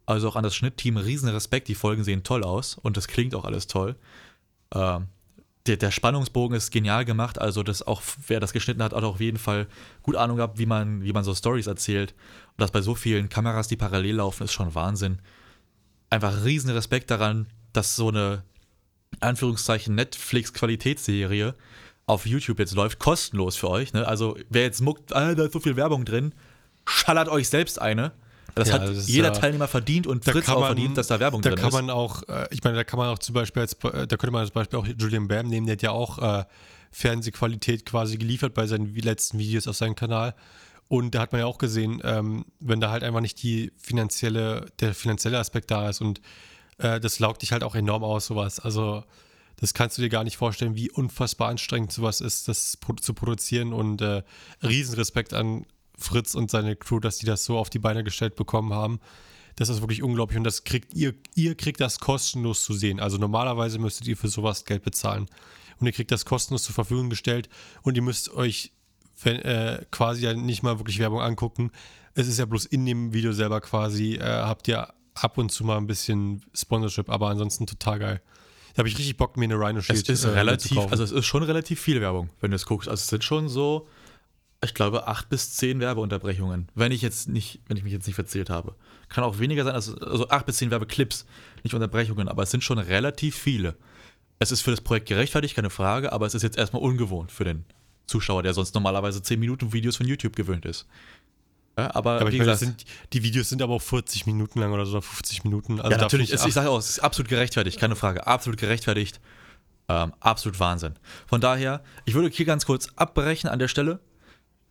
Also 0.06 0.28
auch 0.28 0.36
an 0.36 0.44
das 0.44 0.54
Schnittteam 0.54 0.96
riesen 0.96 1.28
Respekt, 1.28 1.68
die 1.68 1.74
Folgen 1.74 2.04
sehen 2.04 2.22
toll 2.22 2.44
aus 2.44 2.76
und 2.80 2.96
das 2.96 3.08
klingt 3.08 3.34
auch 3.34 3.44
alles 3.44 3.66
toll. 3.66 3.96
Ähm, 4.72 5.08
der, 5.66 5.76
der 5.76 5.90
Spannungsbogen 5.90 6.56
ist 6.56 6.70
genial 6.70 7.04
gemacht, 7.04 7.40
also 7.40 7.64
das 7.64 7.82
auch, 7.82 8.00
wer 8.28 8.38
das 8.38 8.52
geschnitten 8.52 8.82
hat, 8.82 8.92
hat 8.92 9.02
auch 9.02 9.14
auf 9.14 9.20
jeden 9.20 9.38
Fall 9.38 9.66
gut 10.02 10.16
Ahnung 10.16 10.36
gehabt, 10.36 10.58
wie 10.58 10.66
man, 10.66 11.02
wie 11.02 11.12
man 11.12 11.24
so 11.24 11.34
Stories 11.34 11.66
erzählt. 11.66 12.12
Und 12.50 12.60
das 12.60 12.70
bei 12.70 12.82
so 12.82 12.94
vielen 12.94 13.28
Kameras, 13.28 13.66
die 13.68 13.76
parallel 13.76 14.16
laufen, 14.16 14.44
ist 14.44 14.52
schon 14.52 14.74
Wahnsinn. 14.74 15.18
Einfach 16.08 16.44
riesen 16.44 16.70
Respekt 16.70 17.10
daran, 17.10 17.48
dass 17.72 17.96
so 17.96 18.08
eine 18.08 18.44
Anführungszeichen 19.20 19.94
Netflix-Qualitätsserie 19.94 21.54
auf 22.06 22.26
YouTube 22.26 22.60
jetzt 22.60 22.74
läuft, 22.74 22.98
kostenlos 22.98 23.56
für 23.56 23.68
euch. 23.68 23.92
Ne? 23.92 24.06
Also 24.06 24.36
wer 24.48 24.62
jetzt 24.62 24.80
muckt, 24.80 25.14
ah, 25.14 25.34
da 25.34 25.44
ist 25.44 25.52
so 25.52 25.60
viel 25.60 25.76
Werbung 25.76 26.04
drin, 26.04 26.32
schallert 26.86 27.28
euch 27.28 27.48
selbst 27.48 27.80
eine. 27.80 28.12
Das 28.56 28.68
Ja, 28.68 28.74
hat 28.74 28.88
das 28.88 29.06
jeder 29.06 29.28
äh, 29.28 29.38
Teilnehmer 29.38 29.68
verdient 29.68 30.06
und 30.06 30.24
Fritz 30.24 30.48
auch 30.48 30.64
verdient, 30.64 30.96
dass 30.96 31.08
da 31.08 31.20
Werbung 31.20 31.42
da 31.42 31.50
drin 31.50 31.58
kann 31.58 31.68
ist. 31.68 31.74
man 31.74 31.90
auch, 31.90 32.22
äh, 32.26 32.48
ich 32.50 32.64
meine, 32.64 32.74
da 32.76 32.84
kann 32.84 32.98
man 32.98 33.10
auch 33.10 33.18
zum 33.18 33.34
Beispiel, 33.34 33.60
als, 33.60 33.74
äh, 33.74 34.06
da 34.06 34.16
könnte 34.16 34.30
man 34.30 34.40
als 34.40 34.50
Beispiel 34.50 34.78
auch 34.78 34.86
Julian 34.86 35.28
Bam 35.28 35.46
nehmen, 35.46 35.66
der 35.66 35.74
hat 35.74 35.82
ja 35.82 35.90
auch 35.90 36.18
äh, 36.18 36.44
Fernsehqualität 36.90 37.84
quasi 37.84 38.16
geliefert 38.16 38.54
bei 38.54 38.66
seinen 38.66 38.94
letzten 38.94 39.38
Videos 39.38 39.68
auf 39.68 39.76
seinem 39.76 39.94
Kanal. 39.94 40.34
Und 40.88 41.14
da 41.14 41.20
hat 41.20 41.32
man 41.32 41.40
ja 41.40 41.46
auch 41.46 41.58
gesehen, 41.58 42.00
ähm, 42.02 42.46
wenn 42.58 42.80
da 42.80 42.90
halt 42.90 43.04
einfach 43.04 43.20
nicht 43.20 43.42
die 43.42 43.72
finanzielle, 43.76 44.66
der 44.80 44.94
finanzielle 44.94 45.38
Aspekt 45.38 45.70
da 45.70 45.90
ist 45.90 46.00
und 46.00 46.22
äh, 46.78 46.98
das 46.98 47.18
laugt 47.18 47.42
dich 47.42 47.52
halt 47.52 47.62
auch 47.62 47.74
enorm 47.74 48.04
aus, 48.04 48.24
sowas. 48.26 48.58
Also 48.58 49.04
das 49.56 49.74
kannst 49.74 49.98
du 49.98 50.02
dir 50.02 50.08
gar 50.08 50.24
nicht 50.24 50.38
vorstellen, 50.38 50.76
wie 50.76 50.90
unfassbar 50.90 51.48
anstrengend 51.48 51.92
sowas 51.92 52.22
ist, 52.22 52.48
das 52.48 52.78
zu 53.02 53.12
produzieren 53.14 53.74
und 53.74 54.00
äh, 54.00 54.22
Riesenrespekt 54.62 55.34
an 55.34 55.66
Fritz 55.96 56.34
und 56.34 56.50
seine 56.50 56.76
Crew, 56.76 57.00
dass 57.00 57.18
die 57.18 57.26
das 57.26 57.44
so 57.44 57.58
auf 57.58 57.70
die 57.70 57.78
Beine 57.78 58.04
gestellt 58.04 58.36
bekommen 58.36 58.72
haben. 58.72 59.00
Das 59.56 59.68
ist 59.70 59.80
wirklich 59.80 60.02
unglaublich 60.02 60.36
und 60.36 60.44
das 60.44 60.64
kriegt 60.64 60.94
ihr, 60.94 61.14
ihr 61.34 61.54
kriegt 61.54 61.80
das 61.80 61.98
kostenlos 61.98 62.62
zu 62.62 62.74
sehen. 62.74 63.00
Also 63.00 63.16
normalerweise 63.16 63.78
müsstet 63.78 64.06
ihr 64.06 64.16
für 64.16 64.28
sowas 64.28 64.64
Geld 64.64 64.82
bezahlen. 64.82 65.26
Und 65.78 65.86
ihr 65.86 65.92
kriegt 65.92 66.10
das 66.10 66.24
kostenlos 66.24 66.64
zur 66.64 66.74
Verfügung 66.74 67.10
gestellt 67.10 67.48
und 67.82 67.96
ihr 67.96 68.02
müsst 68.02 68.30
euch 68.30 68.72
wenn, 69.22 69.36
äh, 69.36 69.84
quasi 69.90 70.24
ja 70.24 70.34
nicht 70.34 70.62
mal 70.62 70.78
wirklich 70.78 70.98
Werbung 70.98 71.20
angucken. 71.20 71.70
Es 72.14 72.28
ist 72.28 72.38
ja 72.38 72.44
bloß 72.44 72.66
in 72.66 72.86
dem 72.86 73.12
Video 73.12 73.32
selber 73.32 73.60
quasi, 73.60 74.14
äh, 74.14 74.22
habt 74.22 74.68
ihr 74.68 74.88
ab 75.14 75.38
und 75.38 75.50
zu 75.50 75.64
mal 75.64 75.78
ein 75.78 75.86
bisschen 75.86 76.42
Sponsorship, 76.54 77.08
aber 77.08 77.28
ansonsten 77.28 77.66
total 77.66 77.98
geil. 77.98 78.22
Da 78.74 78.80
habe 78.80 78.88
ich 78.88 78.98
richtig 78.98 79.16
Bock, 79.16 79.36
mir 79.38 79.44
eine 79.44 79.54
Rhino 79.54 79.78
Es 79.78 79.86
Shield 79.86 80.08
ist 80.10 80.24
äh, 80.24 80.28
relativ, 80.28 80.72
mitzukaufen. 80.72 80.90
also 80.90 81.04
es 81.04 81.12
ist 81.12 81.26
schon 81.26 81.42
relativ 81.42 81.80
viel 81.80 82.00
Werbung, 82.00 82.28
wenn 82.40 82.50
du 82.50 82.56
es 82.56 82.66
guckst. 82.66 82.88
Also 82.88 83.00
es 83.00 83.06
sind 83.06 83.24
schon 83.24 83.48
so, 83.48 83.88
ich 84.66 84.74
glaube, 84.74 85.06
acht 85.06 85.28
bis 85.28 85.54
zehn 85.54 85.80
Werbeunterbrechungen, 85.80 86.68
wenn 86.74 86.92
ich 86.92 87.02
jetzt 87.02 87.28
nicht, 87.28 87.60
wenn 87.66 87.76
ich 87.76 87.84
mich 87.84 87.92
jetzt 87.92 88.06
nicht 88.06 88.16
verzählt 88.16 88.50
habe. 88.50 88.74
Kann 89.08 89.24
auch 89.24 89.38
weniger 89.38 89.64
sein, 89.64 89.74
also, 89.74 89.96
also 89.98 90.28
acht 90.28 90.46
bis 90.46 90.58
zehn 90.58 90.70
Werbeclips, 90.70 91.26
nicht 91.64 91.74
Unterbrechungen, 91.74 92.28
aber 92.28 92.42
es 92.42 92.50
sind 92.50 92.62
schon 92.62 92.78
relativ 92.78 93.36
viele. 93.36 93.76
Es 94.38 94.52
ist 94.52 94.60
für 94.60 94.70
das 94.70 94.82
Projekt 94.82 95.08
gerechtfertigt, 95.08 95.56
keine 95.56 95.70
Frage, 95.70 96.12
aber 96.12 96.26
es 96.26 96.34
ist 96.34 96.42
jetzt 96.42 96.58
erstmal 96.58 96.82
ungewohnt 96.82 97.32
für 97.32 97.44
den 97.44 97.64
Zuschauer, 98.06 98.42
der 98.42 98.54
sonst 98.54 98.74
normalerweise 98.74 99.22
10 99.22 99.40
Minuten 99.40 99.72
Videos 99.72 99.96
von 99.96 100.06
YouTube 100.06 100.36
gewöhnt 100.36 100.66
ist. 100.66 100.86
Ja, 101.78 101.94
aber, 101.94 102.20
aber 102.20 102.32
wie 102.32 102.36
ich 102.36 102.38
meine, 102.38 102.52
gesagt, 102.52 102.78
sind, 102.78 102.84
die 103.12 103.22
Videos 103.22 103.48
sind 103.48 103.60
aber 103.60 103.74
auch 103.74 103.82
40 103.82 104.26
Minuten 104.26 104.60
lang 104.60 104.72
oder 104.72 104.86
so, 104.86 104.92
oder 104.92 105.02
50 105.02 105.44
Minuten. 105.44 105.80
Also 105.80 105.90
ja, 105.90 105.98
natürlich, 105.98 106.30
ist, 106.30 106.46
ich 106.46 106.54
sage 106.54 106.70
auch, 106.70 106.78
es 106.78 106.90
ist 106.90 107.00
absolut 107.00 107.28
gerechtfertigt, 107.28 107.78
keine 107.78 107.96
Frage. 107.96 108.26
Absolut 108.26 108.58
gerechtfertigt. 108.58 109.20
Ähm, 109.88 110.12
absolut 110.20 110.58
Wahnsinn. 110.58 110.94
Von 111.26 111.40
daher, 111.40 111.82
ich 112.06 112.14
würde 112.14 112.28
hier 112.28 112.46
ganz 112.46 112.66
kurz 112.66 112.88
abbrechen 112.96 113.48
an 113.48 113.58
der 113.58 113.68
Stelle 113.68 114.00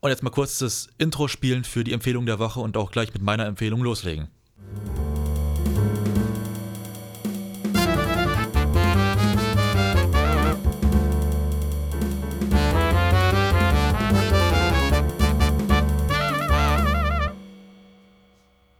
und 0.06 0.12
jetzt 0.12 0.22
mal 0.22 0.30
kurz 0.30 0.60
das 0.60 0.88
Intro 1.00 1.28
spielen 1.28 1.63
für 1.63 1.84
die 1.84 1.91
Empfehlung 1.91 2.28
der 2.28 2.38
Woche 2.38 2.60
und 2.60 2.78
auch 2.78 2.91
gleich 2.91 3.12
mit 3.15 3.24
meiner 3.24 3.48
Empfehlung 3.48 3.82
loslegen. 3.82 4.28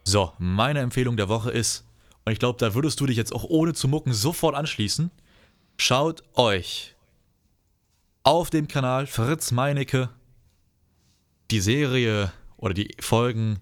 So, 0.03 0.31
meine 0.38 0.81
Empfehlung 0.81 1.17
der 1.17 1.27
Woche 1.27 1.49
ist, 1.49 1.85
und 2.23 2.33
ich 2.33 2.38
glaube, 2.38 2.59
da 2.59 2.75
würdest 2.75 2.99
du 2.99 3.07
dich 3.07 3.17
jetzt 3.17 3.33
auch 3.33 3.45
ohne 3.45 3.73
zu 3.73 3.88
mucken 3.88 4.13
sofort 4.13 4.53
anschließen, 4.53 5.09
schaut 5.77 6.23
euch 6.35 6.95
auf 8.21 8.51
dem 8.51 8.67
Kanal 8.67 9.07
Fritz 9.07 9.51
Meinecke 9.51 10.09
die 11.51 11.60
Serie 11.62 12.31
oder 12.58 12.73
die 12.73 12.95
Folgen 12.99 13.60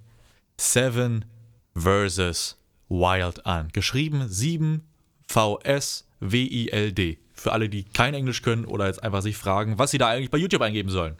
Seven 0.57 1.25
vs. 1.75 2.57
Wild 2.89 3.45
an. 3.45 3.69
Geschrieben 3.73 4.27
7 4.27 4.83
VS 5.27 6.07
W-I-L-D. 6.19 7.17
Für 7.33 7.51
alle, 7.51 7.67
die 7.69 7.83
kein 7.83 8.13
Englisch 8.13 8.41
können 8.41 8.65
oder 8.65 8.85
jetzt 8.87 9.01
einfach 9.03 9.21
sich 9.21 9.35
fragen, 9.35 9.79
was 9.79 9.91
sie 9.91 9.97
da 9.97 10.09
eigentlich 10.09 10.29
bei 10.31 10.37
YouTube 10.37 10.61
eingeben 10.61 10.89
sollen. 10.89 11.17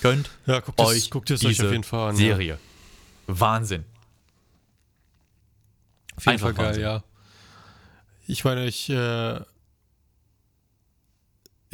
Könnt 0.00 0.30
Ja, 0.46 0.60
guckt 0.60 0.80
euch 0.80 1.10
guckt 1.10 1.30
es 1.30 1.44
euch 1.44 1.56
diese 1.56 1.66
auf 1.66 1.72
jeden 1.72 1.84
Fall 1.84 2.10
an, 2.10 2.16
ja. 2.16 2.20
Serie. 2.36 2.58
Wahnsinn. 3.26 3.84
Auf 6.16 6.24
jeden 6.26 6.32
Einfach 6.34 6.46
Fall 6.46 6.54
geil, 6.54 6.66
Wahnsinn. 6.66 6.82
ja. 6.82 7.04
Ich 8.26 8.44
meine, 8.44 8.66
ich, 8.66 8.88
äh, 8.88 9.40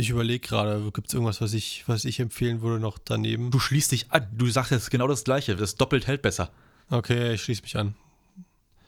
ich 0.01 0.11
überlege 0.11 0.47
gerade, 0.47 0.91
gibt 0.93 1.09
es 1.09 1.15
irgendwas, 1.15 1.41
was 1.41 1.53
ich, 1.53 1.85
was 1.87 2.05
ich 2.05 2.19
empfehlen 2.21 2.61
würde 2.63 2.81
noch 2.81 2.99
daneben? 2.99 3.51
Du 3.51 3.59
schließt 3.59 3.93
dich 3.93 4.11
an. 4.11 4.27
Du 4.33 4.49
sagst 4.49 4.73
jetzt 4.73 4.91
genau 4.91 5.07
das 5.07 5.25
Gleiche. 5.25 5.57
Das 5.57 5.77
doppelt 5.77 6.07
hält 6.07 6.23
besser. 6.23 6.51
Okay, 6.91 7.35
ich 7.35 7.43
schließe 7.43 7.63
mich 7.63 7.77
an. 7.77 7.95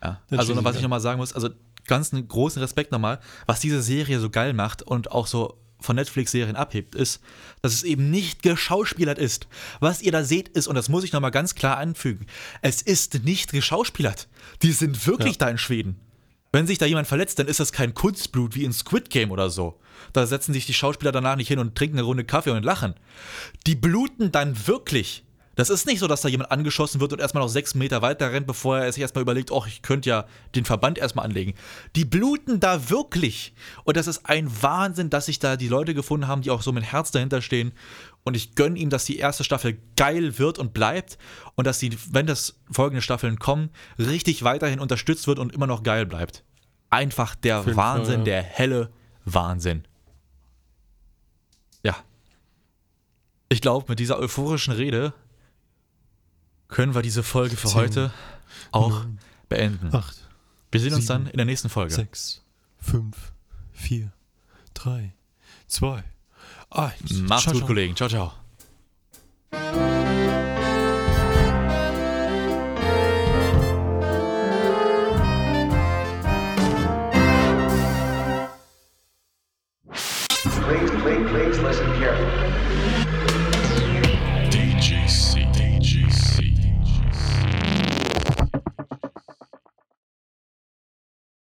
Ja. 0.02 0.20
Dann 0.30 0.38
Also, 0.38 0.56
was 0.64 0.72
ich 0.74 0.78
ich 0.78 0.82
nochmal 0.82 1.00
sagen 1.00 1.18
muss, 1.18 1.32
also 1.32 1.50
ganz 1.86 2.12
einen 2.12 2.26
großen 2.26 2.60
Respekt 2.60 2.90
nochmal, 2.92 3.20
was 3.46 3.60
diese 3.60 3.82
Serie 3.82 4.18
so 4.20 4.30
geil 4.30 4.52
macht 4.52 4.82
und 4.82 5.12
auch 5.12 5.26
so 5.26 5.58
von 5.80 5.96
Netflix-Serien 5.96 6.54
abhebt, 6.56 6.94
ist, 6.94 7.20
dass 7.60 7.72
es 7.72 7.82
eben 7.82 8.10
nicht 8.10 8.42
geschauspielert 8.42 9.18
ist. 9.18 9.48
Was 9.80 10.00
ihr 10.00 10.12
da 10.12 10.22
seht, 10.24 10.48
ist, 10.48 10.68
und 10.68 10.76
das 10.76 10.88
muss 10.88 11.02
ich 11.04 11.12
nochmal 11.12 11.32
ganz 11.32 11.54
klar 11.56 11.76
anfügen, 11.78 12.26
es 12.60 12.82
ist 12.82 13.24
nicht 13.24 13.52
geschauspielert. 13.52 14.28
Die 14.62 14.72
sind 14.72 15.06
wirklich 15.06 15.34
Ja. 15.34 15.38
da 15.46 15.48
in 15.50 15.58
Schweden. 15.58 15.98
Wenn 16.52 16.66
sich 16.66 16.76
da 16.76 16.84
jemand 16.84 17.06
verletzt, 17.06 17.38
dann 17.38 17.48
ist 17.48 17.60
das 17.60 17.72
kein 17.72 17.94
Kunstblut 17.94 18.54
wie 18.54 18.64
in 18.64 18.74
Squid 18.74 19.08
Game 19.08 19.30
oder 19.30 19.48
so. 19.48 19.80
Da 20.12 20.26
setzen 20.26 20.52
sich 20.52 20.66
die 20.66 20.74
Schauspieler 20.74 21.10
danach 21.10 21.36
nicht 21.36 21.48
hin 21.48 21.58
und 21.58 21.74
trinken 21.74 21.96
eine 21.96 22.06
Runde 22.06 22.24
Kaffee 22.24 22.50
und 22.50 22.64
lachen. 22.64 22.94
Die 23.66 23.74
bluten 23.74 24.32
dann 24.32 24.66
wirklich. 24.66 25.24
Das 25.54 25.68
ist 25.68 25.86
nicht 25.86 25.98
so, 25.98 26.06
dass 26.06 26.22
da 26.22 26.28
jemand 26.28 26.50
angeschossen 26.50 27.00
wird 27.00 27.12
und 27.12 27.20
erstmal 27.20 27.42
noch 27.42 27.50
sechs 27.50 27.74
Meter 27.74 28.00
weiter 28.00 28.32
rennt, 28.32 28.46
bevor 28.46 28.78
er 28.78 28.90
sich 28.90 29.02
erstmal 29.02 29.22
überlegt, 29.22 29.50
oh, 29.50 29.64
ich 29.66 29.82
könnte 29.82 30.08
ja 30.08 30.24
den 30.54 30.64
Verband 30.64 30.98
erstmal 30.98 31.26
anlegen. 31.26 31.54
Die 31.94 32.06
bluten 32.06 32.58
da 32.58 32.88
wirklich. 32.88 33.52
Und 33.84 33.98
das 33.98 34.06
ist 34.06 34.24
ein 34.26 34.50
Wahnsinn, 34.62 35.10
dass 35.10 35.26
sich 35.26 35.38
da 35.38 35.56
die 35.56 35.68
Leute 35.68 35.92
gefunden 35.92 36.26
haben, 36.26 36.40
die 36.40 36.50
auch 36.50 36.62
so 36.62 36.72
mit 36.72 36.84
Herz 36.84 37.10
dahinter 37.10 37.42
stehen. 37.42 37.72
Und 38.24 38.34
ich 38.34 38.54
gönne 38.54 38.78
ihm, 38.78 38.88
dass 38.88 39.04
die 39.04 39.18
erste 39.18 39.44
Staffel 39.44 39.78
geil 39.96 40.38
wird 40.38 40.58
und 40.58 40.72
bleibt. 40.72 41.18
Und 41.54 41.66
dass 41.66 41.78
sie, 41.78 41.96
wenn 42.10 42.26
das 42.26 42.58
folgende 42.70 43.02
Staffeln 43.02 43.38
kommen, 43.38 43.70
richtig 43.98 44.44
weiterhin 44.44 44.80
unterstützt 44.80 45.26
wird 45.26 45.38
und 45.38 45.52
immer 45.54 45.66
noch 45.66 45.82
geil 45.82 46.06
bleibt. 46.06 46.44
Einfach 46.88 47.34
der 47.34 47.60
jeden 47.60 47.76
Wahnsinn, 47.76 48.20
ja. 48.20 48.24
der 48.24 48.42
helle 48.42 48.90
Wahnsinn. 49.26 49.84
Ja. 51.82 51.96
Ich 53.50 53.60
glaube, 53.60 53.86
mit 53.88 53.98
dieser 53.98 54.18
euphorischen 54.18 54.72
Rede 54.72 55.12
können 56.72 56.94
wir 56.94 57.02
diese 57.02 57.22
Folge 57.22 57.56
für 57.56 57.68
Zehn, 57.68 57.80
heute 57.80 58.10
auch 58.72 58.90
neun, 58.90 59.18
beenden. 59.48 59.94
8, 59.94 60.16
Wir 60.72 60.80
sehen 60.80 60.94
uns 60.94 61.06
sieben, 61.06 61.24
dann 61.24 61.26
in 61.30 61.36
der 61.36 61.46
nächsten 61.46 61.68
Folge. 61.68 61.94
6, 61.94 62.42
5, 62.80 63.32
4, 63.72 64.12
3, 64.74 65.12
2, 65.68 66.04
1. 66.70 67.12
Macht's 67.28 67.52
gut, 67.52 67.66
Kollegen. 67.66 67.94
Ciao, 67.94 68.08
ciao. 68.08 68.32